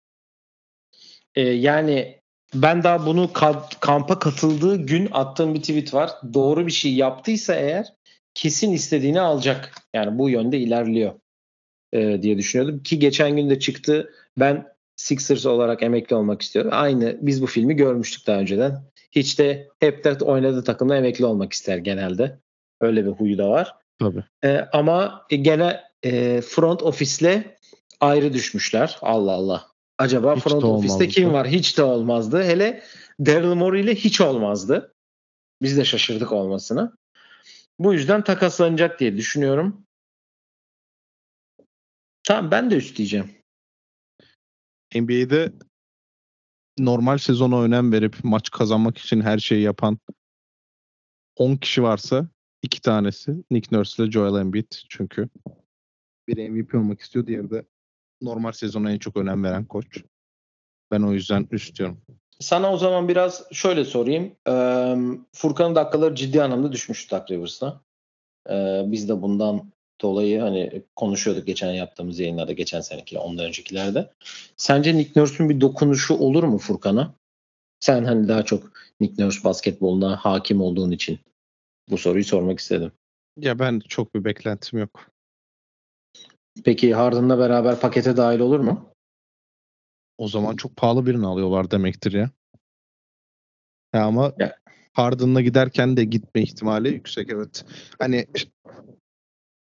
E, 1.35 1.41
yani 1.41 2.21
ben 2.53 2.83
daha 2.83 3.05
bunu 3.05 3.23
kad- 3.23 3.79
kampa 3.79 4.19
katıldığı 4.19 4.75
gün 4.75 5.09
attığım 5.11 5.53
bir 5.53 5.59
tweet 5.59 5.93
var. 5.93 6.11
Doğru 6.33 6.67
bir 6.67 6.71
şey 6.71 6.95
yaptıysa 6.95 7.55
eğer 7.55 7.93
kesin 8.33 8.71
istediğini 8.71 9.21
alacak. 9.21 9.75
Yani 9.93 10.17
bu 10.17 10.29
yönde 10.29 10.59
ilerliyor 10.59 11.19
e, 11.93 12.21
diye 12.21 12.37
düşünüyordum. 12.37 12.83
Ki 12.83 12.99
geçen 12.99 13.35
gün 13.35 13.49
de 13.49 13.59
çıktı. 13.59 14.13
Ben 14.37 14.74
Sixers 14.95 15.45
olarak 15.45 15.83
emekli 15.83 16.15
olmak 16.15 16.41
istiyorum. 16.41 16.71
Aynı 16.73 17.17
biz 17.21 17.41
bu 17.41 17.47
filmi 17.47 17.75
görmüştük 17.75 18.27
daha 18.27 18.39
önceden. 18.39 18.83
Hiç 19.11 19.39
de 19.39 19.69
hep 19.79 20.03
de 20.03 20.25
oynadığı 20.25 20.63
takımda 20.63 20.97
emekli 20.97 21.25
olmak 21.25 21.53
ister 21.53 21.77
genelde. 21.77 22.39
Öyle 22.81 23.05
bir 23.05 23.11
huyu 23.11 23.37
da 23.37 23.49
var. 23.49 23.75
Tabii. 23.99 24.23
E, 24.43 24.57
ama 24.73 25.25
gene 25.29 25.81
e, 26.03 26.41
front 26.41 26.83
ofisle 26.83 27.57
ayrı 27.99 28.33
düşmüşler. 28.33 28.97
Allah 29.01 29.31
Allah. 29.31 29.67
Acaba 29.97 30.35
Hiç 30.35 30.43
front 30.43 30.63
ofiste 30.63 31.07
kim 31.07 31.33
var? 31.33 31.47
Hiç 31.47 31.77
de 31.77 31.83
olmazdı. 31.83 32.43
Hele 32.43 32.83
Daryl 33.19 33.53
Morey 33.53 33.81
ile 33.81 33.95
hiç 33.95 34.21
olmazdı. 34.21 34.93
Biz 35.61 35.77
de 35.77 35.85
şaşırdık 35.85 36.31
olmasına. 36.31 36.93
Bu 37.79 37.93
yüzden 37.93 38.23
takaslanacak 38.23 38.99
diye 38.99 39.17
düşünüyorum. 39.17 39.85
Tamam 42.23 42.51
ben 42.51 42.71
de 42.71 42.75
üst 42.75 42.97
diyeceğim. 42.97 43.31
NBA'de 44.95 45.53
normal 46.77 47.17
sezona 47.17 47.61
önem 47.61 47.91
verip 47.91 48.15
maç 48.23 48.51
kazanmak 48.51 48.97
için 48.97 49.21
her 49.21 49.37
şeyi 49.37 49.61
yapan 49.61 49.99
10 51.35 51.55
kişi 51.55 51.83
varsa 51.83 52.27
iki 52.61 52.81
tanesi 52.81 53.35
Nick 53.51 53.75
Nurse 53.75 54.03
ile 54.03 54.11
Joel 54.11 54.41
Embiid 54.41 54.71
çünkü 54.89 55.29
biri 56.27 56.49
MVP 56.49 56.75
olmak 56.75 57.01
istiyor 57.01 57.27
diğeri 57.27 57.51
de 57.51 57.65
normal 58.21 58.51
sezona 58.51 58.91
en 58.91 58.97
çok 58.97 59.17
önem 59.17 59.43
veren 59.43 59.65
koç. 59.65 60.03
Ben 60.91 61.01
o 61.01 61.13
yüzden 61.13 61.47
üst 61.51 61.79
diyorum. 61.79 62.01
Sana 62.39 62.73
o 62.73 62.77
zaman 62.77 63.07
biraz 63.07 63.43
şöyle 63.51 63.85
sorayım. 63.85 64.35
Furkan'ın 65.33 65.75
dakikaları 65.75 66.15
ciddi 66.15 66.43
anlamda 66.43 66.71
düşmüş 66.71 67.11
Duck 67.11 67.31
Rivers'ta. 67.31 67.81
Ee, 68.49 68.83
biz 68.85 69.09
de 69.09 69.21
bundan 69.21 69.71
dolayı 70.01 70.39
hani 70.39 70.81
konuşuyorduk 70.95 71.47
geçen 71.47 71.71
yaptığımız 71.71 72.19
yayınlarda, 72.19 72.51
geçen 72.51 72.81
seneki, 72.81 73.19
ondan 73.19 73.45
öncekilerde. 73.45 74.11
Sence 74.57 74.97
Nick 74.97 75.19
Nurse'un 75.19 75.49
bir 75.49 75.61
dokunuşu 75.61 76.13
olur 76.13 76.43
mu 76.43 76.57
Furkan'a? 76.57 77.13
Sen 77.79 78.03
hani 78.03 78.27
daha 78.27 78.43
çok 78.45 78.71
Nick 78.99 79.23
Nurse 79.23 79.43
basketboluna 79.43 80.15
hakim 80.15 80.61
olduğun 80.61 80.91
için 80.91 81.19
bu 81.89 81.97
soruyu 81.97 82.23
sormak 82.23 82.59
istedim. 82.59 82.91
Ya 83.37 83.59
ben 83.59 83.79
çok 83.79 84.15
bir 84.15 84.23
beklentim 84.23 84.79
yok. 84.79 85.11
Peki 86.63 86.93
Harden'la 86.93 87.39
beraber 87.39 87.79
pakete 87.79 88.17
dahil 88.17 88.39
olur 88.39 88.59
mu? 88.59 88.89
O 90.17 90.27
zaman 90.27 90.55
çok 90.55 90.75
pahalı 90.75 91.05
birini 91.05 91.25
alıyorlar 91.25 91.71
demektir 91.71 92.13
ya. 92.13 92.29
Ya 93.93 94.05
ama 94.05 94.33
Ya. 94.39 94.55
Harden'la 94.93 95.41
giderken 95.41 95.97
de 95.97 96.03
gitme 96.03 96.41
ihtimali 96.41 96.89
yüksek 96.89 97.29
evet. 97.29 97.65
Hani 97.99 98.25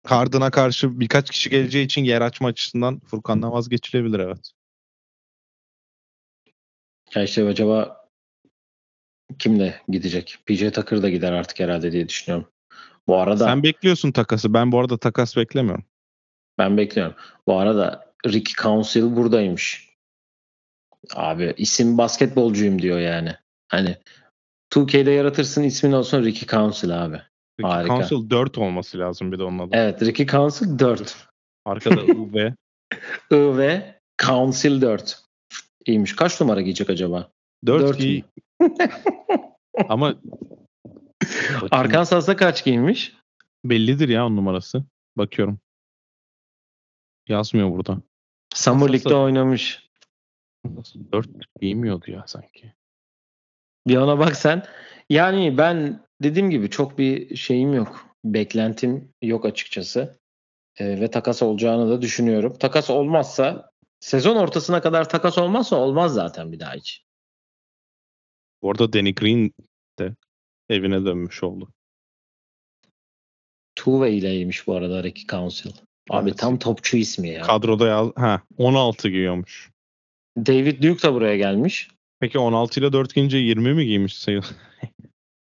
Harden'a 0.06 0.52
karşı 0.52 1.00
birkaç 1.00 1.30
kişi 1.30 1.50
geleceği 1.50 1.86
için 1.86 2.04
yer 2.04 2.22
açma 2.22 2.48
açısından 2.48 3.00
Furkan'dan 3.00 3.52
vazgeçilebilir 3.52 4.20
evet. 4.20 4.52
Ya 7.16 7.24
işte 7.24 7.48
acaba 7.48 8.08
kimle 9.40 9.82
gidecek? 9.88 10.38
PJ 10.46 10.72
Tucker 10.72 11.02
da 11.02 11.10
gider 11.10 11.32
artık 11.32 11.60
herhalde 11.60 11.92
diye 11.92 12.10
düşünüyorum. 12.10 12.50
Bu 13.08 13.18
arada 13.18 13.46
Sen 13.46 13.64
bekliyorsun 13.64 14.12
takası. 14.12 14.54
Ben 14.54 14.72
bu 14.72 14.80
arada 14.80 14.98
takas 14.98 15.38
beklemiyorum. 15.38 15.86
ben 16.58 16.78
bekliyorum. 16.78 17.16
Bu 17.48 17.60
arada 17.60 18.14
Ricky 18.28 18.64
Council 18.64 19.16
buradaymış. 19.16 19.90
Abi 21.16 21.54
isim 21.58 21.98
basketbolcuyum 21.98 22.82
diyor 22.82 23.00
yani. 23.00 23.36
Hani 23.68 23.98
2K'de 24.74 25.12
yaratırsın 25.12 25.64
ismin 25.64 25.92
olsun 25.92 26.24
Ricky 26.24 26.48
Council 26.48 27.06
abi. 27.06 27.22
Harika. 27.62 27.96
Council 27.96 28.30
4 28.30 28.58
olması 28.58 29.00
lazım 29.00 29.32
bir 29.32 29.40
de 29.40 29.44
onun 29.44 29.60
adı. 29.60 29.70
Evet 29.74 30.02
Ricky 30.02 30.28
Council 30.28 30.80
4. 30.80 31.28
Arkada 31.66 32.02
UV. 32.02 32.52
I 33.32 33.58
ve 33.58 34.00
Council 34.26 34.82
4. 34.82 35.24
İyiymiş. 35.86 36.16
Kaç 36.16 36.42
numara 36.42 36.62
giyecek 36.62 36.90
acaba? 36.90 37.32
4 37.66 37.82
Dört 37.82 37.98
giy. 38.00 38.22
Ama 39.90 40.16
Arkansas'ta 41.72 42.36
kaç 42.36 42.64
giymiş? 42.64 43.14
bellidir 43.70 44.10
ya 44.10 44.26
on 44.26 44.36
numarası. 44.36 44.84
Bakıyorum. 45.18 45.60
Yazmıyor 47.28 47.72
burada. 47.72 48.02
Summer 48.54 48.94
League'de 48.94 49.16
oynamış. 49.16 49.90
4 51.12 51.30
giymiyordu 51.62 52.12
ya 52.12 52.24
sanki. 52.28 52.74
Bir 53.88 53.98
ona 53.98 54.20
bak 54.20 54.36
sen. 54.36 54.66
Yani 55.10 55.58
ben 55.58 56.05
dediğim 56.24 56.50
gibi 56.50 56.70
çok 56.70 56.98
bir 56.98 57.36
şeyim 57.36 57.74
yok. 57.74 58.06
Beklentim 58.26 59.14
yok 59.22 59.46
açıkçası. 59.46 60.20
Ee, 60.78 61.02
ve 61.02 61.12
takas 61.12 61.44
olacağını 61.44 61.90
da 61.90 62.02
düşünüyorum. 62.02 62.58
Takas 62.60 62.90
olmazsa 62.90 63.72
sezon 64.00 64.36
ortasına 64.36 64.82
kadar 64.82 65.10
takas 65.10 65.38
olmazsa 65.38 65.76
olmaz 65.76 66.14
zaten 66.14 66.52
bir 66.52 66.60
daha 66.60 66.74
hiç. 66.74 67.06
Bu 68.62 68.72
arada 68.72 68.94
Danny 68.94 69.16
Green 69.16 69.52
de 70.00 70.16
evine 70.70 71.06
dönmüş 71.06 71.44
oldu. 71.44 71.70
Tuve 73.76 74.12
ileymiş 74.14 74.68
bu 74.68 74.76
arada 74.76 75.04
Ricky 75.04 75.28
Council. 75.28 75.72
Abi 76.10 76.30
Evet. 76.30 76.40
tam 76.40 76.60
topçu 76.60 76.98
ismi 76.98 77.30
ya. 77.30 77.42
Kadroda 77.42 77.88
yaz 77.88 78.12
ha 78.16 78.42
16 78.58 79.10
giyiyormuş. 79.10 79.72
David 80.38 80.84
Duke 80.84 81.08
da 81.08 81.14
buraya 81.14 81.38
gelmiş. 81.38 81.90
Peki 82.20 82.40
16 82.40 82.80
ile 82.80 82.94
4 82.94 83.16
giyince 83.16 83.38
20 83.38 83.74
mi 83.74 83.86
giymiş 83.86 84.18
sayıl? 84.18 84.42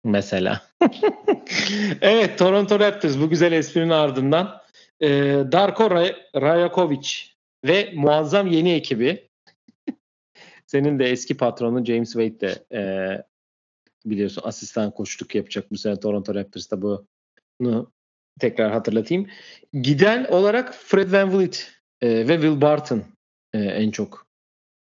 Mesela. 0.03 0.61
evet 2.01 2.39
Toronto 2.39 2.79
Raptors 2.79 3.19
bu 3.19 3.29
güzel 3.29 3.51
esprinin 3.51 3.89
ardından 3.89 4.61
e, 5.01 5.09
Darko 5.51 5.83
Ray- 5.83 6.15
Rajakovic 6.35 7.09
ve 7.65 7.91
muazzam 7.95 8.47
yeni 8.47 8.73
ekibi 8.73 9.29
senin 10.67 10.99
de 10.99 11.05
eski 11.05 11.37
patronu 11.37 11.85
James 11.85 12.13
Wade 12.13 12.39
de 12.39 12.65
e, 12.77 12.81
biliyorsun 14.05 14.41
asistan 14.45 14.91
koçluk 14.91 15.35
yapacak 15.35 15.71
bu 15.71 15.77
sene 15.77 15.99
Toronto 15.99 16.35
Raptors'ta 16.35 16.81
bunu 16.81 17.91
tekrar 18.39 18.71
hatırlatayım. 18.71 19.27
Giden 19.73 20.25
olarak 20.25 20.75
Fred 20.75 21.11
VanVleet 21.11 21.71
e, 22.01 22.27
ve 22.27 22.33
Will 22.33 22.61
Barton 22.61 23.03
e, 23.53 23.59
en 23.59 23.91
çok 23.91 24.27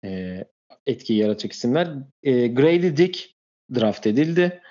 e, 0.06 0.44
etki 0.86 1.14
yaratacak 1.14 1.52
isimler. 1.52 1.90
E, 2.24 2.48
Grady 2.48 2.98
Dick 2.98 3.36
draft 3.76 4.08
edildi. 4.08 4.62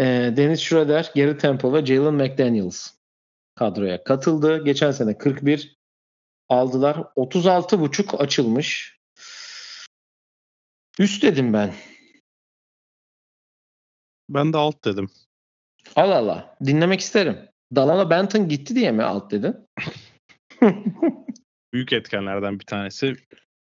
E, 0.00 0.04
Dennis 0.36 0.60
Schroeder, 0.60 1.12
Gary 1.14 1.36
Temple 1.36 1.72
ve 1.72 1.86
Jalen 1.86 2.14
McDaniels 2.14 2.90
kadroya 3.54 4.04
katıldı. 4.04 4.64
Geçen 4.64 4.90
sene 4.90 5.18
41 5.18 5.78
aldılar. 6.48 6.96
36.5 6.96 8.16
açılmış. 8.16 8.98
Üst 10.98 11.22
dedim 11.22 11.52
ben. 11.52 11.74
Ben 14.28 14.52
de 14.52 14.56
alt 14.56 14.84
dedim. 14.84 15.10
Allah 15.96 16.16
Allah. 16.16 16.56
Dinlemek 16.64 17.00
isterim. 17.00 17.48
Dalala 17.74 18.10
Benton 18.10 18.48
gitti 18.48 18.74
diye 18.74 18.92
mi 18.92 19.02
alt 19.02 19.30
dedin? 19.30 19.56
Büyük 21.72 21.92
etkenlerden 21.92 22.60
bir 22.60 22.66
tanesi. 22.66 23.16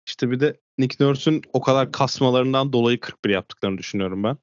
İşte 0.07 0.31
bir 0.31 0.41
de 0.41 0.61
Nick 0.79 1.05
Nurse'ün 1.05 1.43
o 1.53 1.61
kadar 1.61 1.93
kasmalarından 1.93 2.73
dolayı 2.73 3.01
41 3.01 3.31
yaptıklarını 3.31 3.79
düşünüyorum 3.79 4.23
ben. 4.25 4.37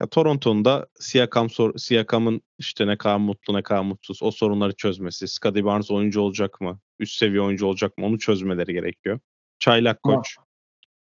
Ya 0.00 0.06
Toronto'nun 0.06 0.64
da 0.64 0.86
Siakam 1.00 1.48
Siakam'ın 1.76 2.40
işte 2.58 2.86
ne 2.86 2.98
kadar 2.98 3.16
mutlu 3.16 3.54
ne 3.54 3.62
kadar 3.62 3.82
mutsuz 3.82 4.22
o 4.22 4.30
sorunları 4.30 4.72
çözmesi. 4.76 5.28
Scottie 5.28 5.64
Barnes 5.64 5.90
oyuncu 5.90 6.20
olacak 6.20 6.60
mı? 6.60 6.80
Üst 6.98 7.16
seviye 7.18 7.40
oyuncu 7.40 7.66
olacak 7.66 7.98
mı? 7.98 8.06
Onu 8.06 8.18
çözmeleri 8.18 8.72
gerekiyor. 8.72 9.20
Çaylak 9.58 10.00
Ma- 10.00 10.16
koç. 10.16 10.36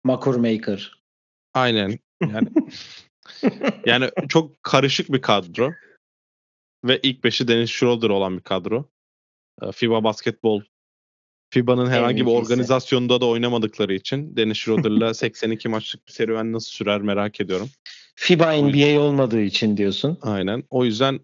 Makur 0.05 0.35
Maker. 0.35 1.03
Aynen. 1.55 1.99
Yani 2.21 2.49
yani 3.87 4.11
çok 4.29 4.63
karışık 4.63 5.13
bir 5.13 5.23
kadro. 5.23 5.73
Ve 6.85 7.01
ilk 7.03 7.25
beşi 7.25 7.49
Dennis 7.49 7.71
Schroeder 7.71 8.09
olan 8.09 8.37
bir 8.37 8.43
kadro. 8.43 8.89
Ee, 9.63 9.73
FIBA 9.73 10.05
basketbol 10.05 10.63
FIBA'nın 11.51 11.87
herhangi 11.87 12.27
bir 12.27 12.31
MVP'si. 12.31 12.37
organizasyonunda 12.37 13.21
da 13.21 13.27
oynamadıkları 13.27 13.95
için 13.95 14.37
Dennis 14.37 14.59
Schroeder'la 14.59 15.15
82 15.15 15.69
maçlık 15.69 16.07
bir 16.07 16.13
serüven 16.13 16.53
nasıl 16.53 16.71
sürer 16.71 17.01
merak 17.01 17.41
ediyorum. 17.41 17.71
FIBA 18.19 18.53
NBA 18.53 19.01
olmadığı 19.01 19.41
için 19.41 19.77
diyorsun. 19.77 20.19
Aynen. 20.23 20.65
O 20.71 20.85
yüzden 20.85 21.21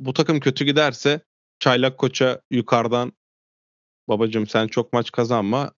bu 0.00 0.12
takım 0.12 0.40
kötü 0.40 0.64
giderse 0.64 1.20
Çaylak 1.60 1.98
Koç'a 1.98 2.40
yukarıdan 2.50 3.12
babacım 4.08 4.46
sen 4.46 4.66
çok 4.66 4.92
maç 4.92 5.12
kazanma 5.12 5.72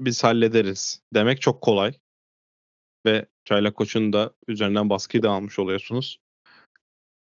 biz 0.00 0.24
hallederiz 0.24 1.02
demek 1.14 1.40
çok 1.40 1.62
kolay. 1.62 1.92
Ve 3.06 3.26
Çaylak 3.44 3.74
Koç'un 3.76 4.12
da 4.12 4.32
üzerinden 4.48 4.90
baskıyı 4.90 5.22
da 5.22 5.30
almış 5.30 5.58
oluyorsunuz. 5.58 6.18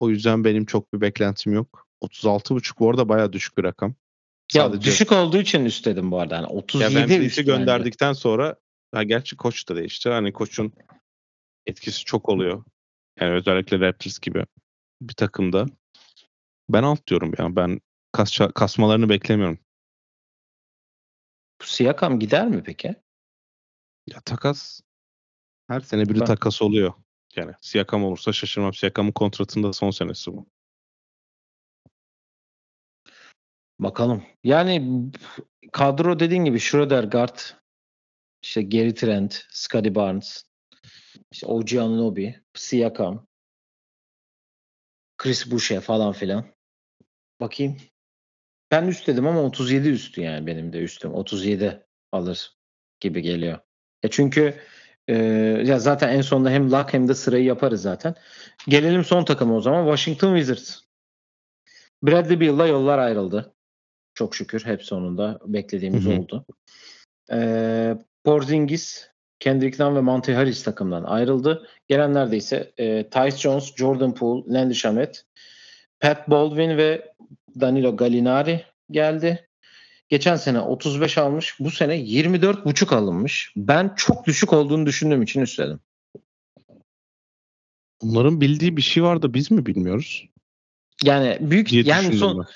O 0.01 0.11
yüzden 0.11 0.45
benim 0.45 0.67
çok 0.67 0.95
bir 0.95 1.01
beklentim 1.01 1.53
yok. 1.53 1.87
36.5 2.03 2.79
bu 2.79 2.91
arada 2.91 3.09
bayağı 3.09 3.33
düşük 3.33 3.59
bir 3.59 3.65
rakam. 3.65 3.95
Ya 4.55 4.63
Sadece- 4.63 4.91
düşük 4.91 5.13
olduğu 5.13 5.39
için 5.39 5.65
üst 5.65 5.87
dedim 5.87 6.11
bu 6.11 6.21
arada. 6.21 6.35
Yani 6.35 6.43
Ya 6.45 6.49
37 6.49 6.95
Van 6.95 7.03
üst 7.03 7.11
Vliet'i 7.11 7.23
bence. 7.23 7.43
gönderdikten 7.43 8.13
sonra 8.13 8.57
ha 8.95 9.03
gerçi 9.03 9.37
koç 9.37 9.69
da 9.69 9.77
değişti. 9.77 10.09
Hani 10.09 10.33
koçun 10.33 10.73
etkisi 11.67 12.05
çok 12.05 12.29
oluyor. 12.29 12.65
Yani 13.21 13.33
özellikle 13.35 13.81
Raptors 13.81 14.19
gibi 14.19 14.47
bir 15.03 15.15
takımda. 15.15 15.67
Ben 16.69 16.83
alt 16.83 17.07
diyorum 17.07 17.33
ya. 17.39 17.57
Ben 17.57 17.81
kas, 18.13 18.39
kasmalarını 18.55 19.09
beklemiyorum. 19.09 19.59
Bu 21.61 21.65
Siakam 21.65 22.19
gider 22.19 22.49
mi 22.49 22.63
peki? 22.63 22.95
Ya 24.07 24.21
takas 24.21 24.81
her 25.69 25.81
sene 25.81 26.09
biri 26.09 26.21
Ben- 26.21 26.27
takas 26.27 26.63
oluyor. 26.63 26.93
Yani 27.37 27.53
Siakam 27.61 28.05
olursa 28.05 28.33
şaşırmam. 28.33 28.75
Siakam'ın 28.75 29.13
kontratında 29.13 29.73
son 29.73 29.91
senesi 29.91 30.33
bu. 30.33 30.47
Bakalım. 33.79 34.23
Yani 34.45 35.11
kadro 35.73 36.19
dediğin 36.19 36.45
gibi 36.45 36.61
Schroeder 36.61 37.05
guard, 37.05 37.39
işte 38.43 38.63
Gary 38.63 38.95
Trent, 38.95 39.47
Scottie 39.51 39.95
Barnes, 39.95 40.45
işte 41.33 41.47
OG 41.47 41.73
Anunoby, 41.73 42.29
Siakam, 42.55 43.27
Chris 45.19 45.51
Boucher 45.51 45.81
falan 45.81 46.13
filan. 46.13 46.47
Bakayım. 47.41 47.77
Ben 48.71 48.87
üst 48.87 49.07
dedim 49.07 49.27
ama 49.27 49.43
37 49.43 49.89
üstü 49.89 50.21
yani 50.21 50.47
benim 50.47 50.73
de 50.73 50.79
üstüm. 50.79 51.15
37 51.15 51.87
alır 52.13 52.57
gibi 53.01 53.23
geliyor. 53.23 53.59
Ya 54.03 54.11
çünkü 54.11 54.55
e, 55.09 55.15
ya 55.67 55.79
zaten 55.79 56.09
en 56.09 56.21
sonunda 56.21 56.51
hem 56.51 56.71
lock 56.71 56.93
hem 56.93 57.09
de 57.09 57.15
sırayı 57.15 57.45
yaparız 57.45 57.83
zaten. 57.83 58.15
Gelelim 58.69 59.05
son 59.05 59.25
takıma 59.25 59.57
o 59.57 59.61
zaman. 59.61 59.85
Washington 59.85 60.37
Wizards. 60.37 60.81
Bradley 62.03 62.41
Beal'la 62.41 62.67
yollar 62.67 62.99
ayrıldı. 62.99 63.55
Çok 64.15 64.35
şükür 64.35 64.65
hep 64.65 64.83
sonunda 64.83 65.41
beklediğimiz 65.47 66.05
Hı 66.05 66.11
hı. 66.11 66.15
oldu. 66.15 66.47
Ee, 67.33 67.97
Porzingis, 68.25 69.09
Kendrick 69.45 69.85
Nunn 69.85 69.97
ve 69.97 70.01
Monte 70.01 70.35
Harris 70.35 70.63
takımdan 70.63 71.05
ayrıldı. 71.05 71.69
Gelenler 71.89 72.31
de 72.31 72.37
ise 72.37 72.73
e, 72.79 73.09
Tyce 73.11 73.37
Jones, 73.37 73.75
Jordan 73.77 74.15
Poole, 74.15 74.55
Landry 74.55 74.75
Shamet, 74.75 75.27
Pat 76.01 76.31
Baldwin 76.31 76.77
ve 76.77 77.13
Danilo 77.61 77.97
Gallinari 77.97 78.65
geldi. 78.91 79.49
Geçen 80.09 80.37
sene 80.37 80.61
35 80.61 81.19
almış. 81.19 81.61
Bu 81.61 81.71
sene 81.71 81.97
24,5 81.97 82.95
alınmış. 82.95 83.53
Ben 83.57 83.95
çok 83.97 84.27
düşük 84.27 84.53
olduğunu 84.53 84.87
düşündüğüm 84.87 85.23
için 85.23 85.41
üstledim. 85.41 85.81
Onların 88.01 88.41
bildiği 88.41 88.77
bir 88.77 88.83
şey 88.83 89.03
var 89.03 89.23
da 89.23 89.35
biz 89.35 89.51
mi 89.51 89.67
bilmiyoruz? 89.67 90.29
Yani 91.03 91.39
büyük 91.41 91.69
Diye 91.69 91.83
yani 91.87 92.17
son, 92.17 92.39
ben. 92.39 92.47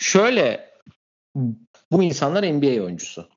şöyle 0.00 0.70
bu 1.92 2.02
insanlar 2.02 2.42
NBA 2.42 2.82
oyuncusu. 2.84 3.28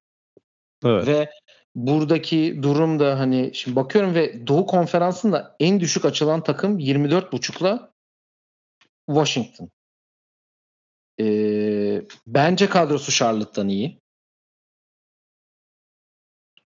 Evet. 0.85 1.07
Ve 1.07 1.29
buradaki 1.75 2.59
durum 2.63 2.99
da 2.99 3.19
hani 3.19 3.51
şimdi 3.53 3.75
bakıyorum 3.75 4.15
ve 4.15 4.47
Doğu 4.47 4.65
Konferansı'nda 4.65 5.55
en 5.59 5.79
düşük 5.79 6.05
açılan 6.05 6.43
takım 6.43 6.79
24.5'la 6.79 7.91
Washington. 9.07 9.69
Ee, 11.19 12.01
bence 12.27 12.69
kadrosu 12.69 13.11
Charlotte'dan 13.11 13.69
iyi. 13.69 14.01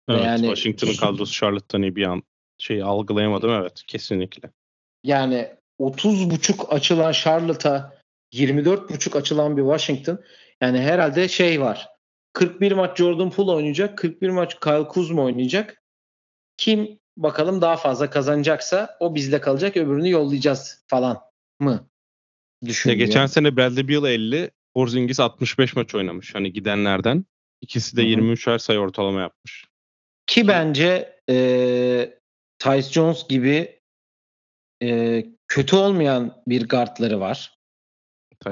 evet 0.10 0.26
yani- 0.26 0.46
Washington'ın 0.46 0.96
kadrosu 0.96 1.34
Charlotte'tan 1.34 1.82
iyi 1.82 1.96
bir 1.96 2.04
an 2.04 2.24
şey 2.58 2.84
algılayamadım 2.84 3.50
evet 3.50 3.84
kesinlikle. 3.88 4.52
Yani 5.04 5.56
30.5 5.80 6.66
açılan 6.70 7.12
Charlotte'a 7.12 7.94
24.5 8.34 9.16
açılan 9.16 9.58
bir 9.58 9.62
Washington. 9.62 10.20
Yani 10.62 10.80
herhalde 10.80 11.28
şey 11.28 11.62
var. 11.62 11.90
41 12.34 12.72
maç 12.72 12.98
Jordan 12.98 13.30
Poole 13.30 13.52
oynayacak. 13.52 13.98
41 13.98 14.30
maç 14.30 14.60
Kyle 14.60 14.88
Kuzma 14.88 15.24
oynayacak. 15.24 15.84
Kim 16.58 17.00
bakalım 17.18 17.62
daha 17.62 17.76
fazla 17.78 18.10
kazanacaksa 18.10 18.98
o 19.00 19.16
bizde 19.16 19.42
kalacak 19.42 19.78
öbürünü 19.78 20.10
yollayacağız 20.10 20.84
falan 20.88 21.20
mı? 21.60 21.90
Ya 22.62 22.70
Düşünüyor. 22.70 23.00
geçen 23.00 23.26
sene 23.26 23.58
Bradley 23.58 23.88
Beal 23.88 24.06
50, 24.06 24.52
Porzingis 24.74 25.20
65 25.20 25.76
maç 25.76 25.96
oynamış. 25.96 26.36
Hani 26.36 26.54
gidenlerden. 26.54 27.26
İkisi 27.62 27.98
de 27.98 28.02
Hı 28.02 28.06
hı. 28.06 28.10
23'er 28.10 28.60
sayı 28.60 28.80
ortalama 28.80 29.22
yapmış. 29.22 29.66
Ki 30.28 30.48
bence 30.48 31.20
e, 31.30 32.20
Tyce 32.60 32.92
Jones 32.92 33.28
gibi 33.28 33.82
e, 34.84 35.26
kötü 35.48 35.76
olmayan 35.76 36.44
bir 36.48 36.70
guardları 36.70 37.20
var. 37.20 37.59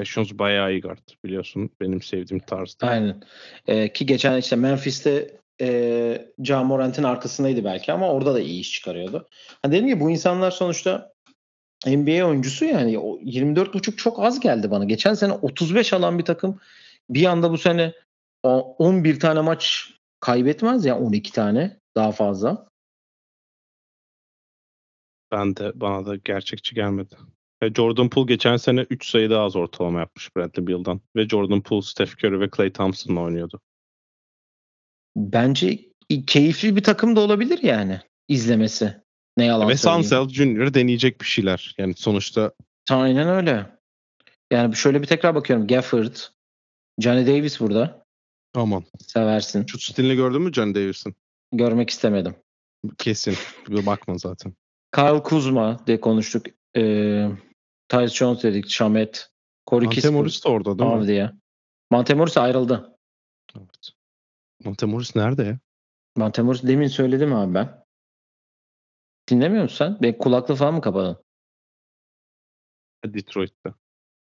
Jones 0.03 0.33
bayağı 0.33 0.71
iyi 0.71 0.81
guard 0.81 1.09
biliyorsun. 1.25 1.69
Benim 1.81 2.01
sevdiğim 2.01 2.43
tarzda. 2.43 2.87
Aynen. 2.87 3.23
Ee, 3.67 3.93
ki 3.93 4.05
geçen 4.05 4.37
işte 4.37 4.55
Memphis'te 4.55 5.37
e, 5.61 6.27
Ja 6.43 6.63
Morant'in 6.63 7.03
arkasındaydı 7.03 7.63
belki 7.63 7.93
ama 7.93 8.11
orada 8.11 8.33
da 8.33 8.39
iyi 8.39 8.59
iş 8.59 8.71
çıkarıyordu. 8.71 9.27
Hani 9.61 9.73
dedim 9.73 9.87
ki 9.87 9.99
bu 9.99 10.11
insanlar 10.11 10.51
sonuçta 10.51 11.13
NBA 11.85 12.25
oyuncusu 12.25 12.65
yani 12.65 12.99
o 12.99 13.19
24.5 13.19 13.95
çok 13.95 14.19
az 14.19 14.39
geldi 14.39 14.71
bana. 14.71 14.85
Geçen 14.85 15.13
sene 15.13 15.33
35 15.33 15.93
alan 15.93 16.19
bir 16.19 16.25
takım 16.25 16.59
bir 17.09 17.25
anda 17.25 17.51
bu 17.51 17.57
sene 17.57 17.93
o 18.43 18.75
11 18.79 19.19
tane 19.19 19.41
maç 19.41 19.93
kaybetmez 20.19 20.85
ya 20.85 20.99
12 20.99 21.31
tane 21.31 21.79
daha 21.95 22.11
fazla. 22.11 22.67
Ben 25.31 25.55
de 25.55 25.71
bana 25.75 26.05
da 26.05 26.15
gerçekçi 26.15 26.75
gelmedi. 26.75 27.15
Ve 27.63 27.73
Jordan 27.73 28.09
Poole 28.09 28.33
geçen 28.33 28.57
sene 28.57 28.85
3 28.89 29.09
sayı 29.09 29.29
daha 29.29 29.43
az 29.43 29.55
ortalama 29.55 29.99
yapmış 29.99 30.35
Bradley 30.35 30.67
Beal'dan. 30.67 31.01
Ve 31.15 31.27
Jordan 31.27 31.61
Poole, 31.61 31.81
Steph 31.81 32.23
Curry 32.23 32.39
ve 32.39 32.49
Klay 32.49 32.73
Thompson'la 32.73 33.21
oynuyordu. 33.21 33.61
Bence 35.15 35.79
keyifli 36.27 36.75
bir 36.75 36.83
takım 36.83 37.15
da 37.15 37.19
olabilir 37.19 37.59
yani 37.63 38.01
izlemesi. 38.27 38.95
Ne 39.37 39.45
yalan 39.45 39.69
ve. 39.69 39.77
Sansel 39.77 40.29
Junior 40.29 40.73
deneyecek 40.73 41.21
bir 41.21 41.25
şeyler. 41.25 41.75
Yani 41.77 41.93
sonuçta 41.93 42.51
Aynen 42.89 43.27
öyle. 43.29 43.65
Yani 44.51 44.75
şöyle 44.75 45.01
bir 45.01 45.07
tekrar 45.07 45.35
bakıyorum. 45.35 45.67
Gafford, 45.67 46.15
Johnny 46.99 47.27
Davis 47.27 47.59
burada. 47.59 48.05
aman. 48.55 48.83
Seversin. 48.99 49.65
Şut 49.65 49.81
stilini 49.81 50.15
gördün 50.15 50.41
mü 50.41 50.53
John 50.53 50.75
Davis'in? 50.75 51.15
Görmek 51.51 51.89
istemedim. 51.89 52.35
Kesin. 52.97 53.35
Bir 53.69 53.85
bakma 53.85 54.17
zaten. 54.17 54.53
Kyle 54.95 55.23
Kuzma 55.23 55.87
de 55.87 55.99
konuştuk. 55.99 56.45
Ee, 56.77 57.27
Tyus 57.89 58.13
Jones 58.13 58.43
dedik. 58.43 58.69
Şamet. 58.69 59.31
Corey 59.69 59.85
Monte 59.85 59.95
Kispert. 59.95 60.13
Morris 60.13 60.45
de 60.45 60.49
orada 60.49 60.79
değil 60.79 60.89
mi? 60.89 60.95
Avdiye. 60.95 61.31
Monte 61.91 62.13
Morris 62.13 62.37
ayrıldı. 62.37 62.97
Evet. 63.57 63.89
Monte 64.65 64.85
Morris 64.85 65.15
nerede 65.15 65.43
ya? 65.43 65.59
Monte 66.15 66.41
Morris 66.41 66.63
demin 66.63 66.87
söyledim 66.87 67.33
abi 67.33 67.53
ben. 67.53 67.83
Dinlemiyor 69.29 69.63
musun 69.63 69.77
sen? 69.77 69.97
Ben 70.01 70.17
kulaklığı 70.17 70.55
falan 70.55 70.73
mı 70.73 70.81
kapadın? 70.81 71.17
Detroit'te. 73.05 73.73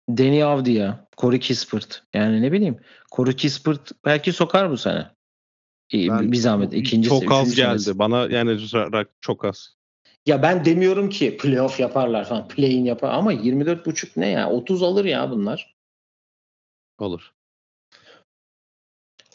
Danny 0.09 0.45
Avdia, 0.45 1.07
Corey 1.17 1.41
Kispert. 1.41 2.03
Yani 2.15 2.43
ne 2.43 2.53
bileyim. 2.53 2.81
Corey 3.17 3.37
Kispert 3.37 3.93
belki 4.05 4.33
sokar 4.33 4.71
bu 4.71 4.77
sene. 4.77 5.11
Ben- 5.93 6.33
bir 6.33 6.37
zahmet. 6.37 6.73
İkincisi, 6.75 7.21
çok 7.21 7.33
az 7.33 7.55
geldi. 7.55 7.81
senesi. 7.81 7.99
Bana 7.99 8.27
yani 8.27 8.61
çok 9.21 9.45
az. 9.45 9.76
Ya 10.27 10.43
ben 10.43 10.65
demiyorum 10.65 11.09
ki 11.09 11.37
playoff 11.37 11.81
yaparlar 11.81 12.29
falan. 12.29 12.49
Play-in 12.49 12.85
yapar 12.85 13.15
ama 13.15 13.33
24.5 13.33 14.17
ne 14.17 14.29
ya? 14.29 14.51
30 14.51 14.83
alır 14.83 15.05
ya 15.05 15.31
bunlar. 15.31 15.77
Olur. 16.99 17.33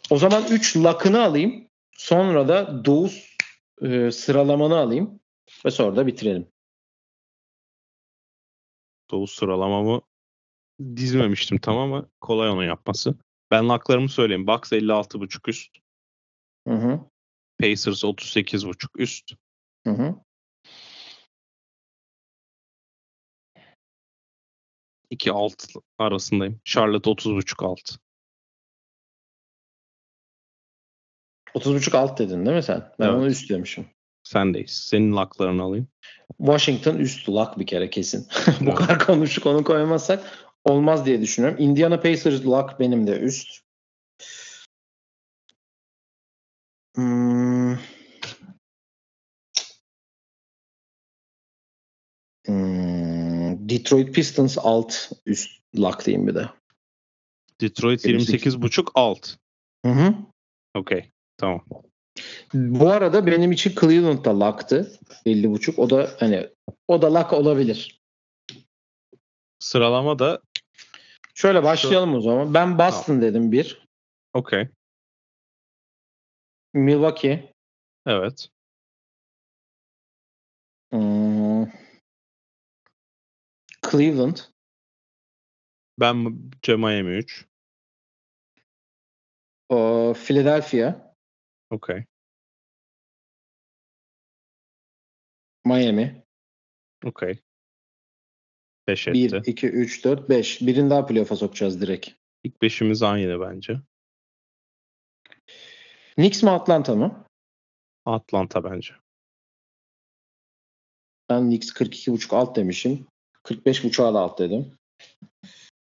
O 0.09 0.17
zaman 0.17 0.43
3 0.51 0.77
lakını 0.77 1.23
alayım. 1.23 1.67
Sonra 1.97 2.47
da 2.47 2.85
Doğu 2.85 3.09
e, 3.81 4.11
sıralamanı 4.11 4.77
alayım. 4.77 5.19
Ve 5.65 5.71
sonra 5.71 5.95
da 5.95 6.07
bitirelim. 6.07 6.47
Doğu 9.11 9.27
sıralamamı 9.27 10.01
dizmemiştim 10.95 11.57
tamam 11.57 11.93
ama 11.93 12.09
kolay 12.21 12.49
onu 12.49 12.63
yapması. 12.63 13.15
Ben 13.51 13.69
laklarımı 13.69 14.09
söyleyeyim. 14.09 14.47
Bucks 14.47 14.71
56.5 14.71 15.49
üst. 15.49 15.77
Hı 16.67 16.73
hı. 16.73 16.99
Pacers 17.59 18.03
38.5 18.03 18.87
üst. 18.97 19.31
Hı 19.87 19.93
hı. 19.93 20.15
2 25.11 25.31
alt 25.31 25.65
arasındayım. 25.99 26.61
Charlotte 26.65 27.09
30.5 27.09 27.65
alt. 27.65 27.97
30.5 31.55 31.97
alt 31.97 32.19
dedin 32.19 32.45
değil 32.45 32.57
mi 32.57 32.63
sen? 32.63 32.91
Ben 32.99 33.05
Evet. 33.05 33.15
onu 33.15 33.27
üst 33.27 33.49
demişim. 33.49 33.85
Sendeyiz. 34.23 34.71
Senin 34.71 35.15
laklarını 35.15 35.63
alayım. 35.63 35.87
Washington 36.37 36.95
üst 36.95 37.29
lak 37.29 37.59
bir 37.59 37.65
kere 37.65 37.89
kesin. 37.89 38.27
Bu 38.61 38.65
Evet. 38.65 38.75
kadar 38.75 38.99
konuştuk 38.99 39.45
onu 39.45 39.63
koymazsak 39.63 40.47
olmaz 40.65 41.05
diye 41.05 41.21
düşünüyorum. 41.21 41.59
Indiana 41.61 41.99
Pacers 41.99 42.45
lak 42.45 42.79
benim 42.79 43.07
de 43.07 43.19
üst. 43.19 43.61
Hmm. 46.95 47.50
Detroit 53.71 54.15
Pistons 54.15 54.57
alt 54.57 55.11
üst 55.25 55.51
lak 55.75 56.05
diyeyim 56.05 56.27
bir 56.27 56.35
de. 56.35 56.49
Detroit 57.61 58.05
28. 58.05 58.55
28.5 58.55 58.87
alt. 58.95 59.35
Hı 59.85 59.91
hı. 59.91 60.15
Okey. 60.75 61.11
Tamam. 61.37 61.65
Bu 62.53 62.89
arada 62.89 63.25
benim 63.25 63.51
için 63.51 63.75
Cleveland 63.81 64.25
da 64.25 64.39
laktı. 64.39 64.99
50.5. 65.25 65.77
O 65.77 65.89
da 65.89 66.09
hani 66.19 66.49
o 66.87 67.01
da 67.01 67.13
lak 67.13 67.33
olabilir. 67.33 68.01
Sıralama 69.59 70.19
da 70.19 70.41
Şöyle 71.33 71.63
başlayalım 71.63 72.15
o 72.15 72.21
zaman. 72.21 72.53
Ben 72.53 72.77
Boston 72.77 73.21
dedim 73.21 73.51
bir. 73.51 73.87
okey. 74.33 74.67
Milwaukee. 76.73 77.53
Evet. 78.05 78.49
Hmm. 80.91 81.50
Cleveland. 83.91 84.37
Ben 85.99 86.15
Miami 86.67 87.17
3. 87.17 87.51
o 89.71 90.13
Philadelphia. 90.13 91.15
Okey. 91.69 92.05
Miami. 95.65 96.23
Okey. 97.05 97.39
5 98.87 99.07
1, 99.07 99.33
etti. 99.33 99.51
2, 99.51 99.67
3, 99.67 100.05
4, 100.05 100.29
5. 100.29 100.61
Birini 100.61 100.89
daha 100.89 101.05
playoff'a 101.05 101.35
sokacağız 101.35 101.81
direkt. 101.81 102.09
İlk 102.43 102.61
beşimiz 102.61 103.03
aynı 103.03 103.41
bence. 103.41 103.81
Knicks 106.15 106.43
mi 106.43 106.49
Atlanta 106.49 106.95
mı? 106.95 107.25
Atlanta 108.05 108.63
bence. 108.63 108.93
Ben 111.29 111.43
Knicks 111.43 111.71
42.5 111.71 112.35
alt 112.35 112.55
demişim. 112.55 113.07
45.5'a 113.43 114.13
da 114.13 114.19
alt 114.19 114.39
dedim. 114.39 114.77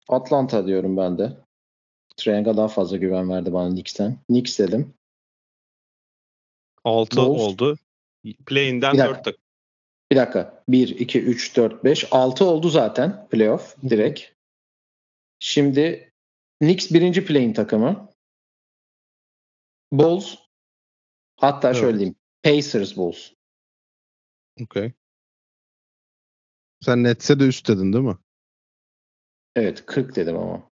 Atlanta 0.09 0.67
diyorum 0.67 0.97
ben 0.97 1.19
de. 1.19 1.37
Triang'a 2.17 2.57
daha 2.57 2.69
fazla 2.69 2.97
güven 2.97 3.31
verdi 3.31 3.53
bana 3.53 3.69
Knicks'ten. 3.71 4.19
Knicks 4.27 4.59
dedim. 4.59 4.95
6 6.85 7.17
Bulls. 7.17 7.41
oldu. 7.41 7.77
Play'inden 8.47 8.93
Bir 8.93 8.99
dakika. 8.99 9.15
4 9.15 9.25
takım. 9.25 9.41
Bir 10.13 10.17
dakika. 10.17 10.65
1, 10.69 10.89
2, 10.89 11.23
3, 11.23 11.57
4, 11.57 11.85
5. 11.85 12.07
6 12.13 12.45
oldu 12.45 12.69
zaten 12.69 13.29
playoff 13.29 13.77
direkt. 13.83 14.23
Şimdi 15.39 16.13
Knicks 16.63 16.91
birinci 16.91 17.25
play'in 17.27 17.53
takımı. 17.53 18.09
Bulls. 19.93 20.35
Hatta 21.37 21.69
Evet. 21.69 21.81
şöyle 21.81 21.99
diyeyim. 21.99 22.17
Pacers 22.43 22.97
Bulls. 22.97 23.33
Okey. 24.63 24.93
Sen 26.87 27.05
Nets'e 27.05 27.41
de 27.41 27.45
üst 27.45 27.69
dedin 27.69 27.93
değil 27.93 28.05
mi? 28.05 28.17
Evet 29.57 29.87
40 29.87 30.17
dedim 30.17 30.37
ama. 30.37 30.71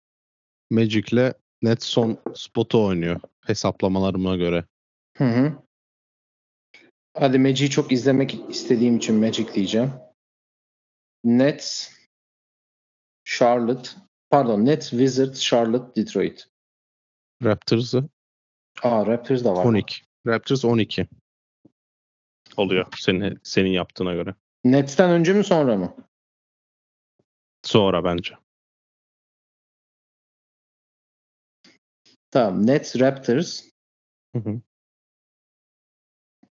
Magic'le 0.70 1.34
Net 1.62 1.84
son 1.84 2.18
spotu 2.36 2.86
oynuyor 2.86 3.22
hesaplamalarıma 3.45 4.36
göre. 4.36 4.66
Hı 5.18 5.24
hı. 5.24 5.64
Hadi 7.14 7.39
Magic'i 7.39 7.70
çok 7.70 7.91
izlemek 7.91 8.49
istediğim 8.49 8.97
için 8.97 9.16
Magic 9.16 9.53
diyeceğim. 9.53 9.91
Nets, 11.24 11.91
Charlotte, 13.26 13.89
pardon 14.30 14.66
Nets, 14.66 14.89
Wizards, 14.89 15.41
Charlotte, 15.41 16.01
Detroit. 16.01 16.47
Raptors'ı 17.43 18.10
Aa 18.84 19.05
Raptors 19.05 19.43
da 19.43 19.55
var. 19.55 19.66
12. 19.66 20.01
Raptors 20.28 20.66
12 20.66 21.07
oluyor 22.57 22.86
senin 22.99 23.39
senin 23.43 23.72
yaptığına 23.72 24.14
göre. 24.14 24.36
Nets'ten 24.64 25.10
önce 25.10 25.34
mi 25.34 25.43
sonra 25.43 25.76
mı? 25.78 25.95
Sonra 27.64 28.03
bence. 28.03 28.36
Tamam. 32.32 32.68
Nets, 32.68 32.95
Raptors, 32.99 33.64
Hı 34.36 34.39
hı. 34.39 34.62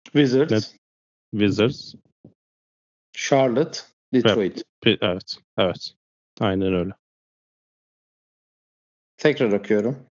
Wizards, 0.04 0.52
Net- 0.52 0.76
Wizards. 1.30 1.94
Charlotte, 3.12 3.78
Detroit. 4.14 4.62
Pi- 4.84 4.98
Evet. 5.00 5.36
Evet. 5.58 5.94
Aynen 6.40 6.74
öyle. 6.74 6.92
Tekrar 9.16 9.52
okuyorum. 9.52 10.06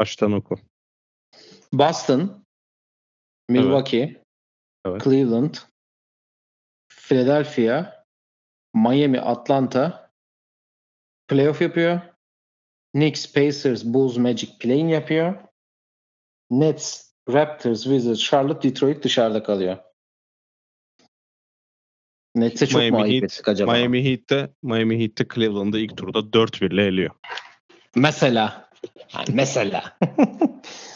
Baştan 0.00 0.32
oku. 0.32 0.54
Boston, 1.72 2.44
Milwaukee, 3.48 4.22
Evet. 4.84 5.04
Cleveland, 5.04 5.54
Philadelphia, 7.12 8.04
Miami, 8.74 9.20
Atlanta 9.20 10.10
playoff 11.28 11.60
yapıyor. 11.60 12.00
Knicks, 12.94 13.32
Pacers, 13.32 13.84
Bulls, 13.84 14.16
Magic 14.16 14.58
play-in 14.60 14.88
yapıyor. 14.88 15.34
Nets, 16.50 17.12
Raptors, 17.28 17.82
Wizards, 17.82 18.20
Charlotte, 18.20 18.68
Detroit 18.68 19.04
dışarıda 19.04 19.42
kalıyor. 19.42 19.76
Nets'e 22.34 22.66
çok 22.66 22.82
mu 22.82 22.88
Miami 22.88 23.02
ayıp 23.02 23.24
Heat- 23.24 23.50
acaba? 23.50 23.72
Miami 23.72 24.04
Heat'te 24.04 24.50
Miami 24.62 25.00
Heat'te 25.00 25.26
Cleveland'ı 25.34 25.78
ilk 25.78 25.96
turda 25.96 26.18
4-1 26.18 26.74
ile 26.74 26.86
eliyor. 26.86 27.10
Mesela. 27.94 28.70
Yani 29.14 29.26
mesela. 29.32 29.98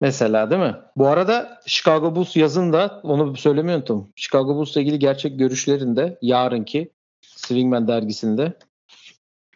mesela 0.00 0.50
değil 0.50 0.62
mi? 0.62 0.76
Bu 0.96 1.08
arada 1.08 1.60
Chicago 1.66 2.14
Bulls 2.16 2.36
yazında 2.36 3.00
onu 3.02 3.36
söylemeyi 3.36 3.76
unuttum. 3.76 4.12
Chicago 4.16 4.56
Bulls'la 4.56 4.80
ilgili 4.80 4.98
gerçek 4.98 5.38
görüşlerinde 5.38 6.18
yarınki 6.22 6.92
Swingman 7.20 7.88
dergisinde 7.88 8.58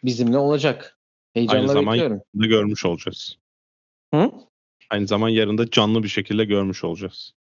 bizimle 0.03 0.37
olacak. 0.37 0.99
Heyecanla 1.33 1.59
Aynı 1.61 1.71
zaman- 1.71 1.93
bekliyorum. 1.93 2.21
Da 2.41 2.45
görmüş 2.45 2.85
olacağız. 2.85 3.37
Hı? 4.13 4.31
Aynı 4.89 5.07
zaman 5.07 5.29
yarın 5.29 5.57
da 5.57 5.69
canlı 5.71 6.03
bir 6.03 6.07
şekilde 6.07 6.45
görmüş 6.45 6.83
olacağız. 6.83 7.33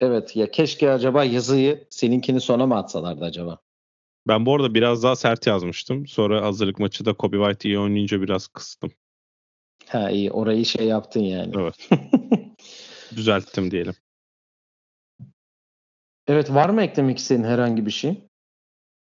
Evet 0.00 0.36
ya 0.36 0.50
keşke 0.50 0.90
acaba 0.90 1.24
yazıyı 1.24 1.86
seninkini 1.90 2.40
sona 2.40 2.66
mı 2.66 2.76
atsalardı 2.76 3.24
acaba? 3.24 3.58
Ben 4.28 4.46
bu 4.46 4.54
arada 4.54 4.74
biraz 4.74 5.02
daha 5.02 5.16
sert 5.16 5.46
yazmıştım. 5.46 6.06
Sonra 6.06 6.42
hazırlık 6.42 6.78
maçı 6.78 7.04
da 7.04 7.12
Kobe 7.12 7.36
White 7.36 7.68
iyi 7.68 7.78
oynayınca 7.78 8.22
biraz 8.22 8.46
kıstım. 8.48 8.92
Ha 9.88 10.10
iyi 10.10 10.30
orayı 10.30 10.64
şey 10.66 10.86
yaptın 10.86 11.20
yani. 11.20 11.52
Evet. 11.58 11.88
Düzelttim 13.16 13.70
diyelim. 13.70 13.94
evet 16.26 16.50
var 16.50 16.68
mı 16.68 16.82
eklemek 16.82 17.18
istediğin 17.18 17.48
herhangi 17.48 17.86
bir 17.86 17.90
şey? 17.90 18.28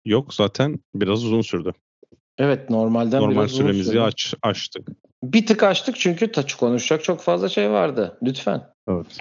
Yok 0.05 0.35
zaten 0.35 0.79
biraz 0.95 1.25
uzun 1.25 1.41
sürdü. 1.41 1.73
Evet 2.39 2.71
normalden 2.71 3.23
Normal 3.23 3.35
biraz 3.35 3.53
uzun 3.53 3.63
süremizi 3.63 3.85
sürdü. 3.85 4.01
aç, 4.01 4.35
açtık. 4.43 4.89
Bir 5.23 5.47
tık 5.47 5.63
açtık 5.63 5.97
çünkü 5.97 6.33
taç 6.33 6.55
konuşacak 6.55 7.05
çok 7.05 7.21
fazla 7.21 7.49
şey 7.49 7.71
vardı. 7.71 8.19
Lütfen. 8.23 8.63
Evet. 8.89 9.19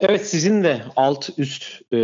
Evet 0.00 0.26
sizin 0.26 0.64
de 0.64 0.82
alt 0.96 1.30
üst 1.38 1.82
e, 1.92 1.98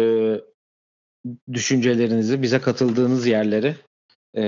düşüncelerinizi, 1.52 2.42
bize 2.42 2.60
katıldığınız 2.60 3.26
yerleri 3.26 3.76
e, 4.36 4.42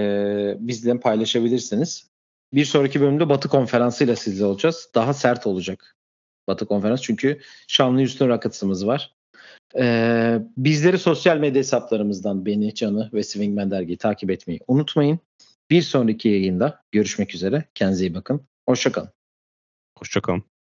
bizle 0.58 1.00
paylaşabilirsiniz. 1.00 2.07
Bir 2.52 2.64
sonraki 2.64 3.00
bölümde 3.00 3.28
Batı 3.28 3.48
konferansıyla 3.48 4.16
sizle 4.16 4.44
olacağız. 4.44 4.90
Daha 4.94 5.14
sert 5.14 5.46
olacak 5.46 5.96
Batı 6.48 6.66
konferans 6.66 7.02
çünkü 7.02 7.40
Şanlı 7.68 7.98
Houston 7.98 8.28
Rockets'ımız 8.28 8.86
var. 8.86 9.14
E, 9.78 10.38
bizleri 10.56 10.98
sosyal 10.98 11.38
medya 11.38 11.58
hesaplarımızdan 11.58 12.46
beni, 12.46 12.74
Can'ı 12.74 13.10
ve 13.12 13.22
Swingman 13.22 13.70
Dergi'yi 13.70 13.98
takip 13.98 14.30
etmeyi 14.30 14.60
unutmayın. 14.68 15.18
Bir 15.70 15.82
sonraki 15.82 16.28
yayında 16.28 16.82
görüşmek 16.92 17.34
üzere. 17.34 17.64
Kendinize 17.74 18.06
iyi 18.06 18.14
bakın. 18.14 18.46
Hoşçakalın. 18.66 19.10
Hoşçakalın. 19.98 20.57